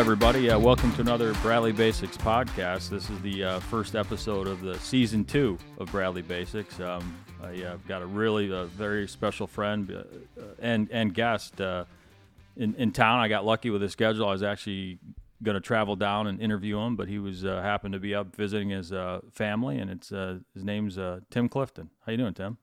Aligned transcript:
Everybody. 0.00 0.48
Uh, 0.48 0.58
welcome 0.58 0.90
to 0.94 1.02
another 1.02 1.34
Bradley 1.42 1.72
Basics 1.72 2.16
podcast. 2.16 2.88
This 2.88 3.10
is 3.10 3.20
the 3.20 3.44
uh, 3.44 3.60
first 3.60 3.94
episode 3.94 4.46
of 4.46 4.62
the 4.62 4.78
season 4.78 5.26
two 5.26 5.58
of 5.76 5.92
Bradley 5.92 6.22
Basics. 6.22 6.80
Um, 6.80 7.22
I 7.42 7.62
uh, 7.62 7.76
got 7.86 8.00
a 8.00 8.06
really 8.06 8.50
uh, 8.50 8.64
very 8.64 9.06
special 9.06 9.46
friend 9.46 9.90
uh, 9.90 10.42
and 10.58 10.88
and 10.90 11.12
guest 11.12 11.60
uh, 11.60 11.84
in 12.56 12.74
in 12.76 12.92
town. 12.92 13.20
I 13.20 13.28
got 13.28 13.44
lucky 13.44 13.68
with 13.68 13.82
his 13.82 13.92
schedule. 13.92 14.26
I 14.26 14.32
was 14.32 14.42
actually 14.42 15.00
going 15.42 15.56
to 15.56 15.60
travel 15.60 15.96
down 15.96 16.28
and 16.28 16.40
interview 16.40 16.78
him, 16.78 16.96
but 16.96 17.06
he 17.06 17.18
was 17.18 17.44
uh, 17.44 17.60
happened 17.60 17.92
to 17.92 18.00
be 18.00 18.14
up 18.14 18.34
visiting 18.34 18.70
his 18.70 18.94
uh, 18.94 19.20
family, 19.30 19.80
and 19.80 19.90
it's 19.90 20.10
uh, 20.12 20.38
his 20.54 20.64
name's 20.64 20.96
uh, 20.96 21.20
Tim 21.28 21.46
Clifton. 21.46 21.90
How 22.06 22.12
you 22.12 22.16
doing, 22.16 22.32
Tim? 22.32 22.56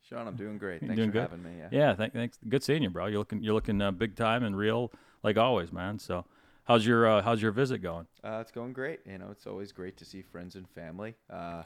Sean, 0.00 0.28
I'm 0.28 0.36
doing 0.36 0.58
great. 0.58 0.78
Thanks 0.78 0.94
doing 0.94 1.08
for 1.08 1.14
good? 1.14 1.22
having 1.22 1.42
me. 1.42 1.50
Yeah. 1.58 1.68
Yeah, 1.72 1.94
th- 1.96 2.12
thanks. 2.12 2.38
Good 2.48 2.62
seeing 2.62 2.84
you, 2.84 2.90
bro. 2.90 3.06
You're 3.06 3.18
looking 3.18 3.42
you're 3.42 3.54
looking 3.54 3.82
uh, 3.82 3.90
big 3.90 4.14
time 4.14 4.44
and 4.44 4.56
real 4.56 4.92
like 5.24 5.36
always, 5.36 5.72
man. 5.72 5.98
So, 5.98 6.24
how's 6.64 6.86
your 6.86 7.06
uh, 7.06 7.22
how's 7.22 7.40
your 7.42 7.52
visit 7.52 7.78
going? 7.78 8.06
Uh, 8.22 8.38
it's 8.40 8.50
going 8.52 8.72
great. 8.72 9.00
You 9.06 9.18
know, 9.18 9.28
it's 9.30 9.46
always 9.46 9.72
great 9.72 9.96
to 9.98 10.04
see 10.04 10.22
friends 10.22 10.54
and 10.56 10.68
family. 10.68 11.14
Uh, 11.30 11.62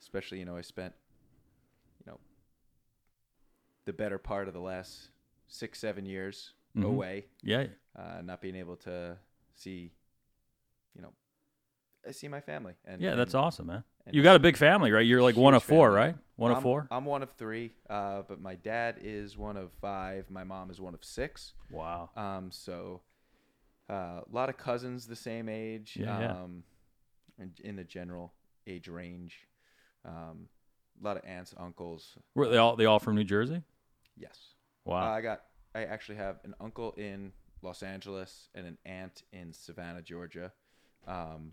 especially, 0.00 0.38
you 0.38 0.44
know, 0.44 0.56
I 0.56 0.60
spent, 0.62 0.94
you 2.04 2.10
know, 2.12 2.18
the 3.84 3.92
better 3.92 4.18
part 4.18 4.48
of 4.48 4.54
the 4.54 4.60
last 4.60 5.08
six, 5.48 5.78
seven 5.78 6.04
years 6.06 6.52
Mhm. 6.76 6.84
away, 6.84 7.26
Yeah, 7.42 7.66
uh, 7.96 8.20
not 8.22 8.40
being 8.40 8.54
able 8.56 8.76
to 8.76 9.18
see, 9.54 9.92
you 10.94 11.02
know, 11.02 11.12
I 12.06 12.12
see 12.12 12.28
my 12.28 12.40
family. 12.40 12.74
And 12.84 13.00
yeah, 13.00 13.14
that's 13.14 13.34
and- 13.34 13.42
awesome, 13.44 13.66
man. 13.66 13.84
You 14.10 14.22
got 14.22 14.36
a 14.36 14.38
big 14.38 14.56
family, 14.56 14.90
right? 14.90 15.04
You're 15.04 15.20
like 15.22 15.36
one 15.36 15.52
of 15.52 15.62
four, 15.62 15.88
family. 15.88 16.00
right? 16.12 16.16
One 16.36 16.50
I'm, 16.52 16.56
of 16.58 16.62
four. 16.62 16.86
I'm 16.90 17.04
one 17.04 17.22
of 17.22 17.30
three, 17.32 17.74
uh, 17.90 18.22
but 18.22 18.40
my 18.40 18.54
dad 18.54 19.00
is 19.02 19.36
one 19.36 19.58
of 19.58 19.70
five. 19.82 20.30
My 20.30 20.44
mom 20.44 20.70
is 20.70 20.80
one 20.80 20.94
of 20.94 21.04
six. 21.04 21.52
Wow. 21.70 22.08
Um, 22.16 22.50
so 22.50 23.02
uh, 23.04 23.07
a 23.88 24.22
lot 24.30 24.48
of 24.48 24.56
cousins 24.56 25.06
the 25.06 25.16
same 25.16 25.48
age. 25.48 25.96
Yeah, 25.98 26.20
yeah. 26.20 26.30
um, 26.32 26.62
in, 27.38 27.52
in 27.62 27.76
the 27.76 27.84
general 27.84 28.32
age 28.66 28.88
range. 28.88 29.46
Um, 30.04 30.48
a 31.00 31.04
lot 31.04 31.16
of 31.16 31.24
aunts, 31.24 31.54
uncles. 31.56 32.16
Were 32.34 32.48
they 32.48 32.56
all 32.56 32.76
they 32.76 32.86
all 32.86 32.98
from 32.98 33.14
New 33.14 33.24
Jersey? 33.24 33.62
Yes. 34.16 34.38
Wow. 34.84 35.06
Uh, 35.06 35.16
I 35.16 35.20
got. 35.20 35.42
I 35.74 35.84
actually 35.84 36.16
have 36.16 36.38
an 36.44 36.54
uncle 36.60 36.92
in 36.96 37.32
Los 37.62 37.82
Angeles 37.82 38.48
and 38.54 38.66
an 38.66 38.78
aunt 38.84 39.22
in 39.32 39.52
Savannah, 39.52 40.02
Georgia. 40.02 40.52
Um, 41.06 41.52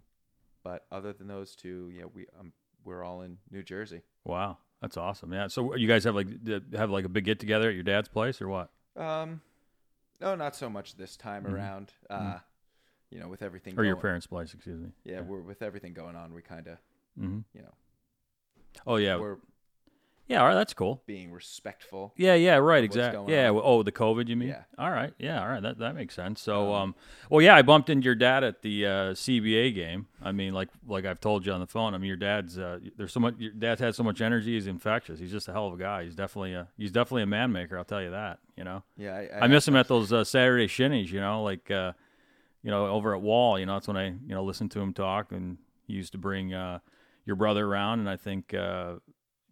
but 0.63 0.85
other 0.91 1.13
than 1.13 1.27
those 1.27 1.55
two, 1.55 1.91
yeah, 1.95 2.05
we 2.11 2.25
um, 2.39 2.53
we're 2.83 3.03
all 3.03 3.21
in 3.21 3.37
New 3.51 3.63
Jersey. 3.63 4.01
wow. 4.23 4.57
That's 4.81 4.97
awesome. 4.97 5.33
Yeah. 5.33 5.47
So 5.47 5.73
you 5.75 5.87
guys 5.87 6.03
have 6.03 6.13
like 6.15 6.27
have 6.75 6.91
like 6.91 7.05
a 7.05 7.09
big 7.09 7.23
get 7.23 7.39
together 7.39 7.69
at 7.69 7.75
your 7.75 7.83
dad's 7.83 8.07
place 8.07 8.41
or 8.41 8.47
what? 8.47 8.69
Um, 8.95 9.41
no, 10.21 10.35
not 10.35 10.55
so 10.55 10.69
much 10.69 10.95
this 10.95 11.15
time 11.17 11.43
Mhm. 11.43 11.53
around. 11.53 11.93
Uh, 12.09 12.39
you 13.11 13.19
know, 13.19 13.27
with 13.27 13.41
everything. 13.41 13.77
Or 13.79 13.83
your 13.83 13.93
going- 13.95 14.01
parents' 14.01 14.27
place, 14.27 14.53
excuse 14.53 14.79
me. 14.79 14.91
Yeah, 15.03 15.21
we're 15.21 15.41
with 15.41 15.61
everything 15.61 15.93
going 15.93 16.15
on. 16.15 16.33
We 16.33 16.41
kind 16.41 16.67
of, 16.67 16.77
hmm 17.17 17.39
you 17.53 17.61
know, 17.61 17.73
Oh 18.87 18.95
yeah. 18.97 19.17
we're 19.17 19.37
Yeah. 20.27 20.41
All 20.41 20.47
right. 20.47 20.55
That's 20.55 20.73
cool. 20.73 21.03
being 21.05 21.31
respectful. 21.31 22.13
Yeah, 22.17 22.33
yeah, 22.33 22.55
right, 22.55 22.83
exactly. 22.83 23.33
Yeah, 23.33 23.51
well, 23.51 23.63
oh, 23.63 23.83
the 23.83 23.91
COVID, 23.91 24.27
you 24.27 24.35
mean? 24.35 24.49
Yeah. 24.49 24.63
All 24.77 24.89
right, 24.89 25.13
yeah, 25.19 25.41
all 25.41 25.47
right, 25.47 25.61
that 25.61 25.77
that 25.79 25.95
makes 25.95 26.15
sense. 26.15 26.41
So, 26.41 26.73
Um, 26.73 26.81
um, 26.81 26.95
well, 27.29 27.41
yeah, 27.41 27.55
I 27.55 27.61
bumped 27.61 27.89
into 27.89 28.05
your 28.05 28.15
dad 28.15 28.43
at 28.43 28.61
the 28.61 28.85
uh, 28.85 28.89
CBA 29.13 29.73
game. 29.75 30.07
I 30.21 30.31
mean, 30.31 30.53
like 30.53 30.69
like 30.87 31.05
I've 31.05 31.19
told 31.19 31.45
you 31.45 31.51
on 31.51 31.59
the 31.59 31.67
phone. 31.67 31.93
I 31.93 31.97
mean, 31.97 32.07
your 32.07 32.17
dad's 32.17 32.57
uh, 32.57 32.79
there's 32.97 33.13
so 33.13 33.19
much. 33.19 33.35
Your 33.37 33.51
dad's 33.51 33.81
had 33.81 33.93
so 33.95 34.03
much 34.03 34.21
energy. 34.21 34.53
He's 34.53 34.67
infectious. 34.67 35.19
He's 35.19 35.31
just 35.31 35.47
a 35.47 35.51
hell 35.51 35.67
of 35.67 35.73
a 35.73 35.77
guy. 35.77 36.03
He's 36.03 36.15
definitely 36.15 36.53
a 36.53 36.67
he's 36.77 36.91
definitely 36.91 37.23
a 37.23 37.27
man 37.27 37.51
maker. 37.51 37.77
I'll 37.77 37.85
tell 37.85 38.01
you 38.01 38.11
that. 38.11 38.39
You 38.57 38.63
know, 38.63 38.83
Yeah, 38.97 39.15
I, 39.15 39.43
I, 39.43 39.47
miss 39.47 39.67
him 39.67 39.75
at 39.75 39.89
those 39.89 40.13
uh, 40.13 40.23
Saturday 40.23 40.67
shinnies. 40.67 41.11
You 41.11 41.19
know, 41.19 41.43
like 41.43 41.69
uh, 41.69 41.91
you 42.63 42.71
know 42.71 42.87
over 42.87 43.13
at 43.13 43.21
Wall. 43.21 43.59
You 43.59 43.65
know, 43.65 43.73
that's 43.73 43.87
when 43.87 43.97
I 43.97 44.07
you 44.07 44.19
know 44.29 44.43
listened 44.43 44.71
to 44.71 44.79
him 44.79 44.93
talk, 44.93 45.31
and 45.31 45.57
he 45.85 45.93
used 45.93 46.13
to 46.13 46.17
bring 46.17 46.53
uh, 46.53 46.79
your 47.25 47.35
brother 47.35 47.65
around, 47.65 47.99
and 47.99 48.09
I 48.09 48.17
think. 48.17 48.53
Uh, 48.53 48.95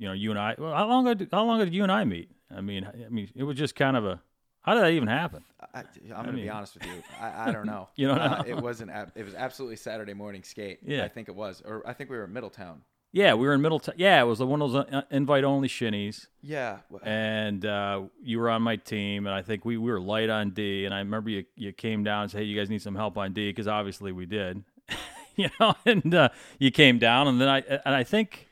you 0.04 0.10
know, 0.10 0.14
you 0.14 0.32
and 0.32 0.38
I. 0.40 0.54
Well, 0.58 0.76
how 0.76 0.86
long 0.86 1.08
ago? 1.08 1.14
Did, 1.14 1.30
how 1.32 1.46
long 1.46 1.60
did 1.60 1.74
you 1.74 1.84
and 1.84 1.92
I 1.92 2.04
meet? 2.04 2.30
I 2.54 2.60
mean, 2.60 2.86
I 2.86 3.08
mean, 3.10 3.30
it 3.34 3.44
was 3.44 3.56
just 3.56 3.74
kind 3.74 3.96
of 3.96 4.04
a. 4.06 4.22
How 4.62 4.74
did 4.74 4.84
that 4.84 4.92
even 4.92 5.08
happen? 5.08 5.46
I, 5.74 5.80
am 5.80 5.86
gonna 6.10 6.34
mean- 6.34 6.44
be 6.44 6.50
honest 6.50 6.74
with 6.74 6.86
you. 6.86 7.02
I, 7.22 7.48
I 7.48 7.52
don't 7.54 7.66
know. 7.66 7.88
You 7.96 8.08
don't 8.10 8.20
Uh, 8.20 8.42
know? 8.42 8.44
it 8.46 8.62
wasn't. 8.62 8.92
It 9.16 9.24
was 9.24 9.34
absolutely 9.34 9.78
Saturday 9.78 10.14
morning 10.14 10.44
skate. 10.44 10.80
Yeah. 10.86 11.06
I 11.06 11.08
think 11.08 11.30
it 11.30 11.36
was, 11.36 11.62
or 11.66 11.88
I 11.88 11.94
think 11.94 12.10
we 12.10 12.18
were 12.18 12.26
in 12.26 12.34
Middletown. 12.34 12.82
Yeah, 13.14 13.34
we 13.36 13.48
were 13.48 13.54
in 13.54 13.62
Middletown. 13.62 13.96
Yeah, 13.98 14.22
it 14.22 14.26
was 14.26 14.40
the 14.40 14.46
one 14.48 14.62
of 14.62 14.72
those 14.74 14.86
uh, 14.92 15.04
invite 15.10 15.46
only 15.46 15.70
shinnies, 15.70 16.28
Yeah. 16.42 16.80
and 17.04 17.66
uh, 17.66 18.02
you 18.22 18.40
were 18.40 18.50
on 18.50 18.62
my 18.62 18.76
team, 18.76 19.26
and 19.28 19.34
I 19.36 19.42
think 19.42 19.64
we, 19.64 19.78
we 19.78 19.90
were 19.92 20.02
light 20.02 20.30
on 20.30 20.50
D, 20.50 20.84
and 20.86 20.94
I 20.94 20.98
remember 21.00 21.30
you 21.30 21.46
you 21.56 21.72
came 21.72 22.04
down 22.04 22.24
and 22.24 22.32
said, 22.32 22.40
"Hey, 22.40 22.44
you 22.46 22.60
guys 22.60 22.70
need 22.70 22.82
some 22.82 22.96
help 22.96 23.18
on 23.18 23.32
D," 23.32 23.50
because 23.52 23.68
obviously 23.70 24.12
we 24.12 24.26
did, 24.26 24.64
you 25.38 25.50
know, 25.60 25.76
and 25.86 26.14
uh, 26.14 26.30
you 26.60 26.72
came 26.72 26.98
down, 27.00 27.28
and 27.30 27.40
then 27.40 27.48
I 27.48 27.60
and 27.86 27.96
I 27.96 28.04
think 28.04 28.48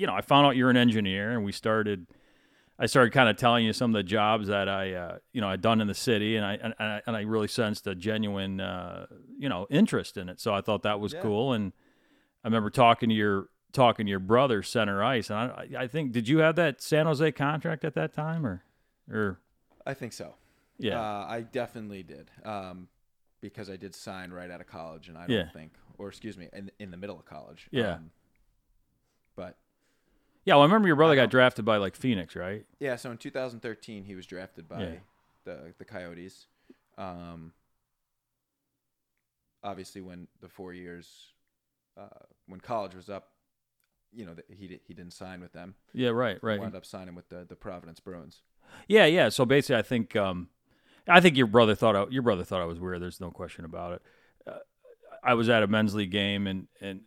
you 0.00 0.06
know, 0.06 0.14
I 0.14 0.22
found 0.22 0.46
out 0.46 0.56
you're 0.56 0.70
an 0.70 0.78
engineer, 0.78 1.32
and 1.32 1.44
we 1.44 1.52
started. 1.52 2.06
I 2.78 2.86
started 2.86 3.12
kind 3.12 3.28
of 3.28 3.36
telling 3.36 3.66
you 3.66 3.74
some 3.74 3.90
of 3.90 3.98
the 3.98 4.02
jobs 4.02 4.48
that 4.48 4.66
I, 4.66 4.94
uh, 4.94 5.18
you 5.34 5.42
know, 5.42 5.48
I'd 5.50 5.60
done 5.60 5.82
in 5.82 5.86
the 5.86 5.94
city, 5.94 6.36
and 6.36 6.46
I 6.46 6.54
and 6.54 6.74
I, 6.78 7.02
and 7.06 7.14
I 7.14 7.20
really 7.20 7.48
sensed 7.48 7.86
a 7.86 7.94
genuine, 7.94 8.58
uh, 8.58 9.04
you 9.38 9.50
know, 9.50 9.66
interest 9.68 10.16
in 10.16 10.30
it. 10.30 10.40
So 10.40 10.54
I 10.54 10.62
thought 10.62 10.82
that 10.84 10.98
was 10.98 11.12
Yeah. 11.12 11.20
cool, 11.20 11.52
and 11.52 11.74
I 12.42 12.48
remember 12.48 12.70
talking 12.70 13.10
to 13.10 13.14
your 13.14 13.48
talking 13.72 14.06
to 14.06 14.10
your 14.10 14.18
brother, 14.20 14.62
Center 14.62 15.04
Ice, 15.04 15.28
and 15.28 15.38
I, 15.38 15.68
I 15.80 15.86
think 15.86 16.12
did 16.12 16.26
you 16.26 16.38
have 16.38 16.56
that 16.56 16.80
San 16.80 17.04
Jose 17.04 17.30
contract 17.32 17.84
at 17.84 17.94
that 17.94 18.14
time, 18.14 18.46
or, 18.46 18.64
or 19.10 19.40
I 19.86 19.92
think 19.92 20.14
so. 20.14 20.34
yeah, 20.78 20.98
Uh, 20.98 21.26
I 21.28 21.42
definitely 21.42 22.02
did. 22.02 22.30
Um, 22.44 22.88
because 23.42 23.70
I 23.70 23.76
did 23.76 23.94
sign 23.94 24.30
right 24.32 24.50
out 24.50 24.60
of 24.60 24.66
college, 24.66 25.08
and 25.08 25.16
I 25.16 25.22
don't 25.26 25.30
Yeah. 25.30 25.48
think, 25.52 25.72
or 25.98 26.08
excuse 26.08 26.36
me, 26.38 26.48
in 26.52 26.70
in 26.78 26.90
the 26.90 26.96
middle 26.96 27.18
of 27.18 27.24
college. 27.26 27.68
Yeah. 27.70 27.94
Um, 27.94 28.10
yeah. 30.44 30.54
Well, 30.54 30.62
I 30.62 30.64
remember 30.64 30.86
your 30.88 30.96
brother 30.96 31.14
got 31.16 31.30
drafted 31.30 31.64
by 31.64 31.76
like 31.78 31.96
Phoenix, 31.96 32.34
right? 32.36 32.64
yeah, 32.78 32.96
so 32.96 33.10
in 33.10 33.16
2013 33.18 34.04
he 34.04 34.14
was 34.14 34.26
drafted 34.26 34.68
by 34.68 34.80
Yeah. 34.82 34.94
the 35.44 35.74
the 35.78 35.84
Coyotes. 35.84 36.46
Um, 36.98 37.52
obviously, 39.62 40.00
when 40.00 40.28
the 40.40 40.48
four 40.48 40.72
years, 40.72 41.32
uh, 41.96 42.06
when 42.46 42.60
college 42.60 42.94
was 42.94 43.08
up, 43.08 43.28
you 44.12 44.24
know, 44.26 44.34
th- 44.34 44.46
he 44.58 44.66
di- 44.66 44.80
he 44.86 44.94
didn't 44.94 45.12
sign 45.12 45.40
with 45.40 45.52
them. 45.52 45.74
Yeah, 45.92 46.10
right, 46.10 46.38
right. 46.42 46.58
Wound 46.60 46.74
up 46.74 46.84
signing 46.84 47.14
with 47.14 47.28
the 47.28 47.44
the 47.48 47.56
Providence 47.56 48.00
Bruins. 48.00 48.42
Yeah, 48.88 49.06
yeah. 49.06 49.28
So 49.28 49.44
basically, 49.44 49.76
I 49.76 49.82
think 49.82 50.16
um, 50.16 50.48
I 51.08 51.20
think 51.20 51.36
your 51.36 51.46
brother 51.46 51.74
thought 51.74 51.96
I, 51.96 52.06
your 52.10 52.22
brother 52.22 52.44
thought 52.44 52.60
I 52.60 52.64
was 52.66 52.80
weird. 52.80 53.00
There's 53.02 53.20
no 53.20 53.30
question 53.30 53.64
about 53.64 53.94
it. 53.94 54.02
Uh, 54.46 54.58
I 55.22 55.34
was 55.34 55.48
at 55.48 55.62
a 55.62 55.66
men's 55.66 55.94
league 55.94 56.10
game 56.10 56.46
and 56.46 56.66
and 56.80 57.02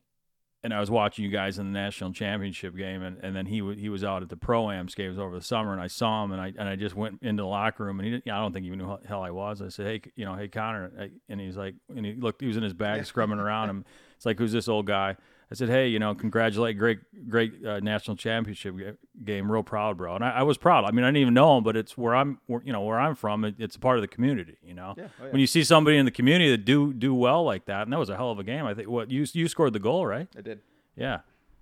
and 0.64 0.74
I 0.74 0.80
was 0.80 0.90
watching 0.90 1.26
you 1.26 1.32
guys 1.32 1.60
in 1.60 1.66
the 1.66 1.78
national 1.78 2.14
championship 2.14 2.76
game, 2.76 3.04
and, 3.04 3.18
and 3.22 3.36
then 3.36 3.46
he 3.46 3.62
wa 3.62 3.74
he 3.74 3.90
was 3.90 4.04
out 4.04 4.24
at 4.24 4.30
the 4.30 4.38
pro 4.38 4.72
ams 4.72 4.96
games 4.96 5.20
over 5.20 5.36
the 5.36 5.44
summer, 5.44 5.74
and 5.74 5.82
I 5.82 5.88
saw 5.88 6.24
him, 6.24 6.32
and 6.32 6.42
I 6.42 6.54
and 6.58 6.70
I 6.70 6.76
just 6.76 6.96
went 6.96 7.20
into 7.22 7.44
the 7.44 7.48
locker 7.48 7.84
room, 7.84 8.00
and 8.00 8.06
he 8.06 8.12
didn't, 8.12 8.32
I 8.32 8.40
don't 8.40 8.54
think 8.54 8.64
he 8.64 8.68
even 8.68 8.80
knew 8.80 8.86
who 8.86 8.98
the 9.02 9.08
hell 9.08 9.22
I 9.22 9.32
was. 9.32 9.62
I 9.62 9.68
said, 9.68 9.86
hey, 9.86 10.12
you 10.16 10.26
know, 10.26 10.36
hey 10.36 10.48
Connor, 10.48 11.10
and 11.28 11.42
he's 11.42 11.58
like, 11.58 11.76
and 11.96 12.06
he 12.06 12.14
looked, 12.14 12.42
he 12.42 12.48
was 12.48 12.58
in 12.58 12.64
his 12.64 12.74
bag, 12.74 13.06
scrubbing 13.06 13.40
around 13.40 13.70
him. 13.70 13.86
It's 14.16 14.26
like, 14.26 14.40
who's 14.40 14.54
this 14.54 14.70
old 14.70 14.86
guy? 14.86 15.18
I 15.52 15.56
said, 15.56 15.70
hey, 15.70 15.88
you 15.88 16.00
know, 16.00 16.16
congratulate, 16.16 16.78
great, 16.78 17.00
great 17.30 17.66
uh, 17.66 17.80
national 17.80 18.18
championship 18.18 18.76
game, 19.24 19.52
real 19.52 19.64
proud, 19.64 19.98
bro. 19.98 20.16
And 20.16 20.24
I, 20.24 20.32
I 20.32 20.44
was 20.44 20.58
proud. 20.58 20.86
I 20.86 20.92
mean, 20.92 21.04
I 21.06 21.10
didn't 21.10 21.18
even 21.18 21.34
know 21.34 21.58
him, 21.58 21.64
but 21.64 21.78
it's 21.78 21.98
where 21.98 22.16
I'm, 22.16 22.40
where, 22.48 22.62
you 22.64 22.74
know, 22.74 22.82
where 22.82 23.00
I'm 23.00 23.16
from. 23.16 23.46
It, 23.46 23.56
it's 23.60 23.76
a 23.76 23.80
part 23.80 23.98
of 23.98 24.02
the 24.02 24.08
community, 24.08 24.58
you 24.64 24.74
know. 24.74 24.96
Yeah, 24.98 25.08
oh, 25.22 25.26
yeah. 25.26 25.32
When 25.32 25.40
you 25.40 25.48
see 25.48 25.64
somebody 25.64 25.98
in 25.98 26.06
the 26.06 26.12
community 26.12 26.50
that 26.52 26.66
do 26.66 26.94
do 26.94 27.14
well 27.14 27.44
like 27.44 27.66
that, 27.66 27.84
and 27.84 27.94
that 27.94 28.00
was 28.00 28.10
a 28.10 28.16
hell 28.16 28.32
of 28.32 28.40
a 28.40 28.44
game. 28.44 28.66
I 28.66 28.74
think 28.74 28.90
what 28.90 29.12
you 29.12 29.26
you 29.34 29.48
scored 29.48 29.74
the 29.74 29.80
goal, 29.80 30.06
right? 30.06 30.28
I 30.38 30.42
did. 30.42 30.62
Yeah, 30.96 31.20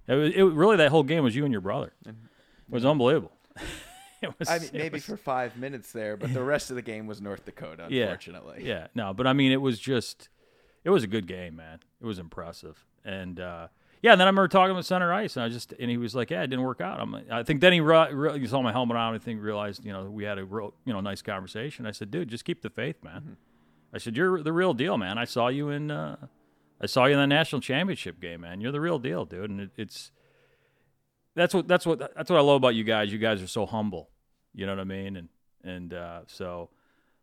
it 0.08 0.16
was 0.16 0.34
it, 0.34 0.44
really 0.44 0.78
that 0.78 0.90
whole 0.90 1.04
game 1.04 1.24
was 1.24 1.36
you 1.36 1.44
and 1.44 1.52
your 1.52 1.62
brother. 1.62 1.94
It 2.06 2.16
was 2.70 2.86
unbelievable. 2.86 3.34
it 4.22 4.38
was. 4.40 4.50
I 4.50 4.60
mean, 4.60 4.70
maybe 4.74 4.96
was- 4.96 5.06
for 5.06 5.18
five 5.18 5.58
minutes 5.58 5.92
there, 5.92 6.16
but 6.18 6.34
the 6.34 6.44
rest 6.44 6.70
of 6.70 6.76
the 6.76 6.82
game 6.82 7.08
was 7.08 7.22
North 7.22 7.46
Dakota. 7.46 7.88
Yeah. 7.90 8.04
Unfortunately. 8.04 8.64
Yeah, 8.66 8.88
no, 8.96 9.14
but 9.14 9.28
I 9.28 9.34
mean, 9.34 9.52
it 9.52 9.62
was 9.62 9.80
just, 9.80 10.30
it 10.84 10.90
was 10.90 11.04
a 11.04 11.08
good 11.08 11.28
game, 11.28 11.56
man. 11.56 11.80
It 12.02 12.06
was 12.06 12.20
impressive, 12.20 12.86
and 13.04 13.40
uh, 13.40 13.68
yeah. 14.02 14.14
And 14.14 14.22
then 14.22 14.28
I 14.28 14.30
remember 14.30 14.48
talking 14.48 14.76
with 14.76 14.86
Center 14.86 15.14
Ice, 15.14 15.36
and 15.36 15.44
I 15.44 15.50
just, 15.50 15.74
and 15.80 15.90
he 15.90 15.98
was 15.98 16.16
like, 16.16 16.30
"Yeah, 16.30 16.44
it 16.44 16.48
didn't 16.48 16.66
work 16.66 16.82
out." 16.82 17.00
I'm, 17.00 17.12
like, 17.12 17.30
I 17.30 17.44
think 17.44 17.62
then 17.62 17.74
he, 17.74 17.82
re- 17.82 18.14
re- 18.14 18.40
he 18.40 18.48
saw 18.48 18.62
my 18.62 18.72
helmet 18.72 18.98
on, 18.98 19.14
and 19.14 19.22
I 19.22 19.24
think 19.24 19.42
realized, 19.42 19.86
you 19.86 19.94
know, 19.94 20.10
we 20.10 20.24
had 20.24 20.38
a 20.38 20.46
real, 20.46 20.74
you 20.86 20.94
know, 20.94 21.02
nice 21.02 21.22
conversation. 21.22 21.86
I 21.86 21.92
said, 21.92 22.12
"Dude, 22.12 22.30
just 22.30 22.46
keep 22.46 22.62
the 22.62 22.70
faith, 22.70 23.04
man." 23.04 23.22
Mm-hmm. 23.22 23.34
I 23.94 23.98
said, 23.98 24.18
"You're 24.18 24.42
the 24.42 24.54
real 24.54 24.74
deal, 24.74 24.98
man. 24.98 25.18
I 25.18 25.26
saw 25.26 25.48
you 25.50 25.70
in, 25.70 25.92
uh, 25.92 26.16
I 26.80 26.86
saw 26.86 27.06
you 27.06 27.14
in 27.14 27.20
the 27.20 27.28
national 27.28 27.62
championship 27.62 28.20
game, 28.20 28.42
man. 28.42 28.62
You're 28.62 28.72
the 28.72 28.82
real 28.82 29.00
deal, 29.00 29.26
dude." 29.26 29.50
And 29.50 29.62
it, 29.62 29.72
it's, 29.78 30.12
that's 31.36 31.54
what 31.54 31.68
that's 31.68 31.86
what 31.86 32.00
that's 32.00 32.30
what 32.30 32.38
I 32.38 32.42
love 32.42 32.58
about 32.58 32.76
you 32.76 32.84
guys. 32.84 33.12
You 33.12 33.20
guys 33.20 33.42
are 33.42 33.48
so 33.48 33.66
humble. 33.66 34.10
You 34.54 34.66
know 34.66 34.74
what 34.74 34.82
I 34.82 34.86
mean? 34.86 35.16
And 35.16 35.30
and 35.64 35.94
uh, 35.94 36.22
so, 36.28 36.70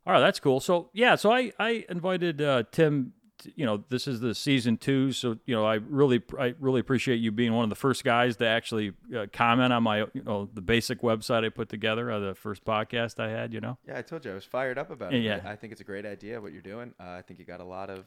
all 0.06 0.12
right, 0.12 0.20
that's 0.20 0.40
cool. 0.40 0.60
So 0.60 0.90
yeah, 0.92 1.16
so 1.16 1.32
I 1.32 1.52
I 1.58 1.84
invited 1.88 2.40
uh, 2.40 2.62
Tim 2.70 3.12
you 3.56 3.64
know, 3.66 3.84
this 3.88 4.06
is 4.08 4.20
the 4.20 4.34
season 4.34 4.76
two, 4.76 5.12
so 5.12 5.38
you 5.46 5.54
know, 5.54 5.64
I 5.64 5.74
really, 5.74 6.22
I 6.38 6.54
really 6.60 6.80
appreciate 6.80 7.16
you 7.16 7.30
being 7.32 7.52
one 7.54 7.64
of 7.64 7.70
the 7.70 7.76
first 7.76 8.04
guys 8.04 8.36
to 8.38 8.46
actually 8.46 8.92
uh, 9.16 9.26
comment 9.32 9.72
on 9.72 9.82
my, 9.82 9.98
you 10.12 10.22
know, 10.24 10.48
the 10.52 10.60
basic 10.60 11.00
website 11.02 11.44
I 11.44 11.48
put 11.48 11.68
together, 11.68 12.10
uh, 12.10 12.18
the 12.18 12.34
first 12.34 12.64
podcast 12.64 13.20
I 13.20 13.30
had. 13.30 13.52
You 13.54 13.60
know, 13.60 13.78
Yeah, 13.86 13.98
I 13.98 14.02
told 14.02 14.24
you 14.24 14.32
I 14.32 14.34
was 14.34 14.44
fired 14.44 14.78
up 14.78 14.90
about 14.90 15.14
it. 15.14 15.22
yeah. 15.22 15.40
I 15.44 15.52
I 15.52 15.56
think 15.56 15.72
it's 15.72 15.80
a 15.80 15.84
great 15.84 16.06
idea 16.06 16.40
what 16.40 16.52
you're 16.52 16.62
doing. 16.62 16.94
Uh, 17.00 17.10
I 17.10 17.22
think 17.22 17.38
you 17.38 17.44
got 17.44 17.60
a 17.60 17.64
lot 17.64 17.90
of 17.90 18.06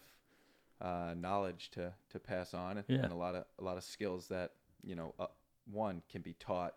uh, 0.81 1.13
knowledge 1.15 1.69
to, 1.71 1.93
to 2.09 2.19
pass 2.19 2.53
on, 2.53 2.77
and, 2.77 2.85
Yeah. 2.87 3.03
and 3.03 3.11
a 3.11 3.15
lot 3.15 3.35
of 3.35 3.45
a 3.59 3.63
lot 3.63 3.77
of 3.77 3.83
skills 3.83 4.27
that 4.29 4.51
you 4.83 4.95
know, 4.95 5.13
uh, 5.19 5.27
one 5.71 6.01
can 6.11 6.21
be 6.23 6.33
taught, 6.39 6.73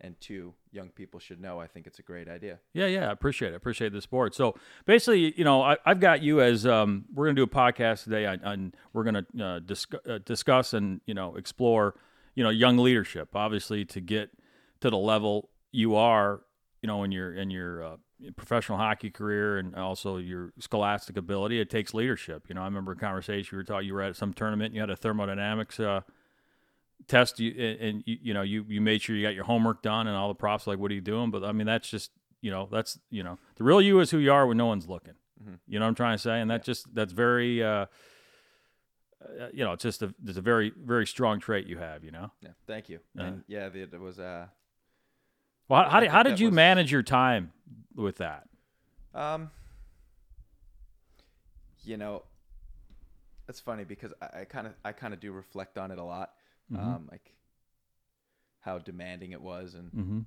and 0.00 0.14
two, 0.20 0.54
young 0.70 0.90
people 0.90 1.18
should 1.20 1.40
know. 1.40 1.60
I 1.60 1.66
think 1.66 1.86
it's 1.86 1.98
a 1.98 2.02
great 2.02 2.28
idea. 2.28 2.58
Yeah, 2.72 2.86
yeah, 2.86 3.08
I 3.08 3.12
appreciate 3.12 3.52
it. 3.52 3.56
Appreciate 3.56 3.92
the 3.92 4.00
support. 4.00 4.34
So 4.34 4.54
basically, 4.86 5.34
you 5.36 5.44
know, 5.44 5.62
I, 5.62 5.76
I've 5.84 6.00
got 6.00 6.22
you 6.22 6.40
as 6.40 6.66
um, 6.66 7.06
we're 7.12 7.26
going 7.26 7.36
to 7.36 7.46
do 7.46 7.50
a 7.50 7.54
podcast 7.54 8.04
today, 8.04 8.26
on 8.26 8.74
we're 8.92 9.04
going 9.04 9.26
to 9.32 9.44
uh, 9.44 9.58
discuss, 9.60 10.00
uh, 10.08 10.18
discuss 10.24 10.72
and 10.72 11.00
you 11.06 11.14
know 11.14 11.36
explore, 11.36 11.94
you 12.34 12.44
know, 12.44 12.50
young 12.50 12.78
leadership. 12.78 13.34
Obviously, 13.34 13.84
to 13.86 14.00
get 14.00 14.30
to 14.80 14.90
the 14.90 14.98
level 14.98 15.50
you 15.72 15.96
are, 15.96 16.40
you 16.82 16.86
know, 16.86 17.02
in 17.02 17.12
your 17.12 17.34
in 17.34 17.50
your 17.50 17.82
uh, 17.82 17.96
professional 18.36 18.78
hockey 18.78 19.10
career 19.10 19.58
and 19.58 19.74
also 19.74 20.16
your 20.16 20.52
scholastic 20.58 21.16
ability, 21.16 21.60
it 21.60 21.70
takes 21.70 21.92
leadership. 21.94 22.46
You 22.48 22.54
know, 22.54 22.62
I 22.62 22.64
remember 22.64 22.92
a 22.92 22.96
conversation 22.96 23.48
you 23.52 23.58
were 23.58 23.64
talking. 23.64 23.86
You 23.86 23.94
were 23.94 24.02
at 24.02 24.16
some 24.16 24.32
tournament. 24.32 24.74
You 24.74 24.80
had 24.80 24.90
a 24.90 24.96
thermodynamics. 24.96 25.80
Test 27.06 27.38
you 27.40 27.50
and, 27.52 27.80
and 27.80 28.02
you, 28.06 28.16
you 28.22 28.34
know 28.34 28.42
you 28.42 28.64
you 28.68 28.80
made 28.80 29.00
sure 29.00 29.14
you 29.16 29.22
got 29.22 29.34
your 29.34 29.44
homework 29.44 29.82
done 29.82 30.06
and 30.08 30.16
all 30.16 30.28
the 30.28 30.34
props 30.34 30.66
like 30.66 30.78
what 30.78 30.90
are 30.90 30.94
you 30.94 31.00
doing? 31.00 31.30
But 31.30 31.44
i 31.44 31.52
mean 31.52 31.66
that's 31.66 31.88
just 31.88 32.10
you 32.42 32.50
know 32.50 32.68
that's 32.70 32.98
you 33.10 33.22
know 33.22 33.38
the 33.56 33.64
real 33.64 33.80
you 33.80 33.98
is 34.00 34.10
who 34.10 34.18
you 34.18 34.32
are 34.32 34.46
when 34.46 34.56
no 34.56 34.66
one's 34.66 34.88
looking. 34.88 35.14
Mhm. 35.42 35.58
you 35.68 35.78
know 35.78 35.84
what 35.84 35.90
i'm 35.90 35.94
trying 35.94 36.16
to 36.16 36.22
say? 36.22 36.40
And 36.40 36.50
that 36.50 36.64
just 36.64 36.92
that's 36.94 37.12
very 37.12 37.62
uh 37.62 37.86
uh, 39.22 39.48
you 39.52 39.64
know 39.64 39.72
it's 39.72 39.82
just 39.84 40.02
a 40.02 40.12
it's 40.26 40.36
a 40.38 40.42
very 40.42 40.72
very 40.76 41.06
strong 41.06 41.40
trait 41.40 41.66
you 41.66 41.78
have 41.78 42.02
you 42.04 42.10
know? 42.10 42.30
Yeah, 42.42 42.50
thank 42.66 42.88
you. 42.88 42.98
Uh, 43.18 43.22
and 43.22 43.44
yeah, 43.46 43.68
it 43.72 43.98
was 44.00 44.18
uh, 44.18 44.46
well 45.68 45.84
how, 45.84 45.90
how 45.90 46.00
did, 46.00 46.10
how 46.10 46.22
did 46.24 46.40
you 46.40 46.48
was- 46.48 46.54
manage 46.54 46.90
your 46.92 47.02
time 47.02 47.52
with 47.94 48.16
that? 48.18 48.48
Um, 49.14 49.50
you 51.84 51.96
know, 51.96 52.24
it's 53.48 53.60
funny 53.60 53.84
because 53.84 54.12
I 54.20 54.44
kind 54.44 54.66
of 54.66 54.74
I 54.84 54.92
kind 54.92 55.14
of 55.14 55.20
do 55.20 55.32
reflect 55.32 55.78
on 55.78 55.90
it 55.90 55.98
a 55.98 56.04
lot, 56.04 56.32
Mhm. 56.72 56.78
um, 56.78 57.08
like 57.10 57.34
how 58.60 58.78
demanding 58.78 59.32
it 59.32 59.40
was, 59.40 59.74
and 59.74 59.90
mm-hmm. 59.92 60.20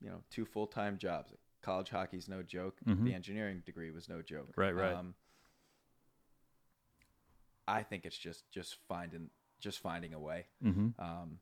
you 0.00 0.10
know, 0.10 0.22
two 0.30 0.44
full 0.44 0.66
time 0.66 0.98
jobs. 0.98 1.32
College 1.62 1.90
hockey's 1.90 2.26
no 2.28 2.42
joke. 2.42 2.78
Mhm. 2.86 3.04
The 3.04 3.14
engineering 3.14 3.62
degree 3.66 3.90
was 3.90 4.08
no 4.08 4.22
joke. 4.22 4.54
Right, 4.56 4.74
right. 4.74 4.94
Um, 4.94 5.14
I 7.68 7.82
think 7.82 8.04
it's 8.04 8.16
just 8.16 8.50
just 8.50 8.76
finding 8.88 9.30
just 9.60 9.78
finding 9.80 10.14
a 10.14 10.18
way. 10.18 10.46
Mm-hmm. 10.64 10.88
Um, 10.98 11.38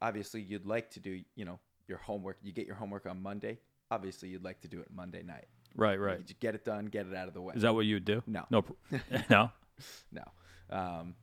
obviously, 0.00 0.40
you'd 0.40 0.66
like 0.66 0.90
to 0.92 1.00
do 1.00 1.22
you 1.34 1.44
know 1.44 1.58
your 1.88 1.98
homework. 1.98 2.38
You 2.42 2.52
get 2.52 2.66
your 2.66 2.76
homework 2.76 3.06
on 3.06 3.22
Monday. 3.22 3.58
Obviously, 3.90 4.28
you'd 4.30 4.44
like 4.44 4.60
to 4.62 4.68
do 4.68 4.80
it 4.80 4.88
Monday 4.92 5.22
night. 5.22 5.46
right 5.76 6.00
right 6.00 6.20
You 6.26 6.34
get 6.40 6.54
it 6.54 6.64
done, 6.64 6.86
get 6.86 7.06
it 7.06 7.14
out 7.14 7.28
of 7.28 7.34
the 7.34 7.40
way. 7.42 7.54
is 7.54 7.62
that 7.62 7.74
what 7.74 7.86
you 7.86 7.96
would 7.96 8.04
do 8.04 8.22
No. 8.26 8.46
no 8.50 8.64
no 9.30 9.50
no. 10.12 10.22
Um, 10.70 11.14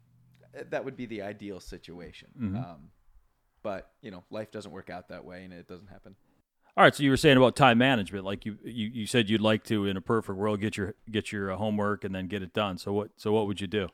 that 0.69 0.85
would 0.85 0.95
be 0.95 1.05
the 1.05 1.21
ideal 1.21 1.59
situation. 1.59 2.29
Mhm. 2.39 2.55
Um, 2.63 2.91
but 3.61 3.91
you 4.01 4.11
know, 4.11 4.23
life 4.29 4.51
doesn't 4.51 4.71
work 4.71 4.89
out 4.89 5.07
that 5.09 5.23
way, 5.25 5.43
and 5.43 5.53
it 5.53 5.67
doesn't 5.67 5.87
happen. 5.87 6.15
all 6.75 6.83
right 6.83 6.95
so 6.95 7.03
you 7.03 7.09
were 7.11 7.17
saying 7.17 7.37
about 7.37 7.55
time 7.55 7.77
management 7.77 8.25
like 8.25 8.45
you 8.47 8.57
you, 8.63 8.87
you 8.87 9.05
said 9.05 9.29
you'd 9.29 9.39
like 9.41 9.63
to 9.63 9.85
in 9.85 9.95
a 9.95 10.01
perfect 10.01 10.35
world 10.39 10.59
get 10.59 10.75
your 10.75 10.95
get 11.11 11.31
your 11.31 11.51
uh, 11.51 11.55
homework 11.55 12.03
and 12.03 12.15
then 12.15 12.27
get 12.27 12.41
it 12.41 12.51
done 12.51 12.79
so 12.79 12.91
what 12.91 13.11
so 13.15 13.31
what 13.31 13.45
would 13.45 13.61
you 13.61 13.67
do 13.67 13.87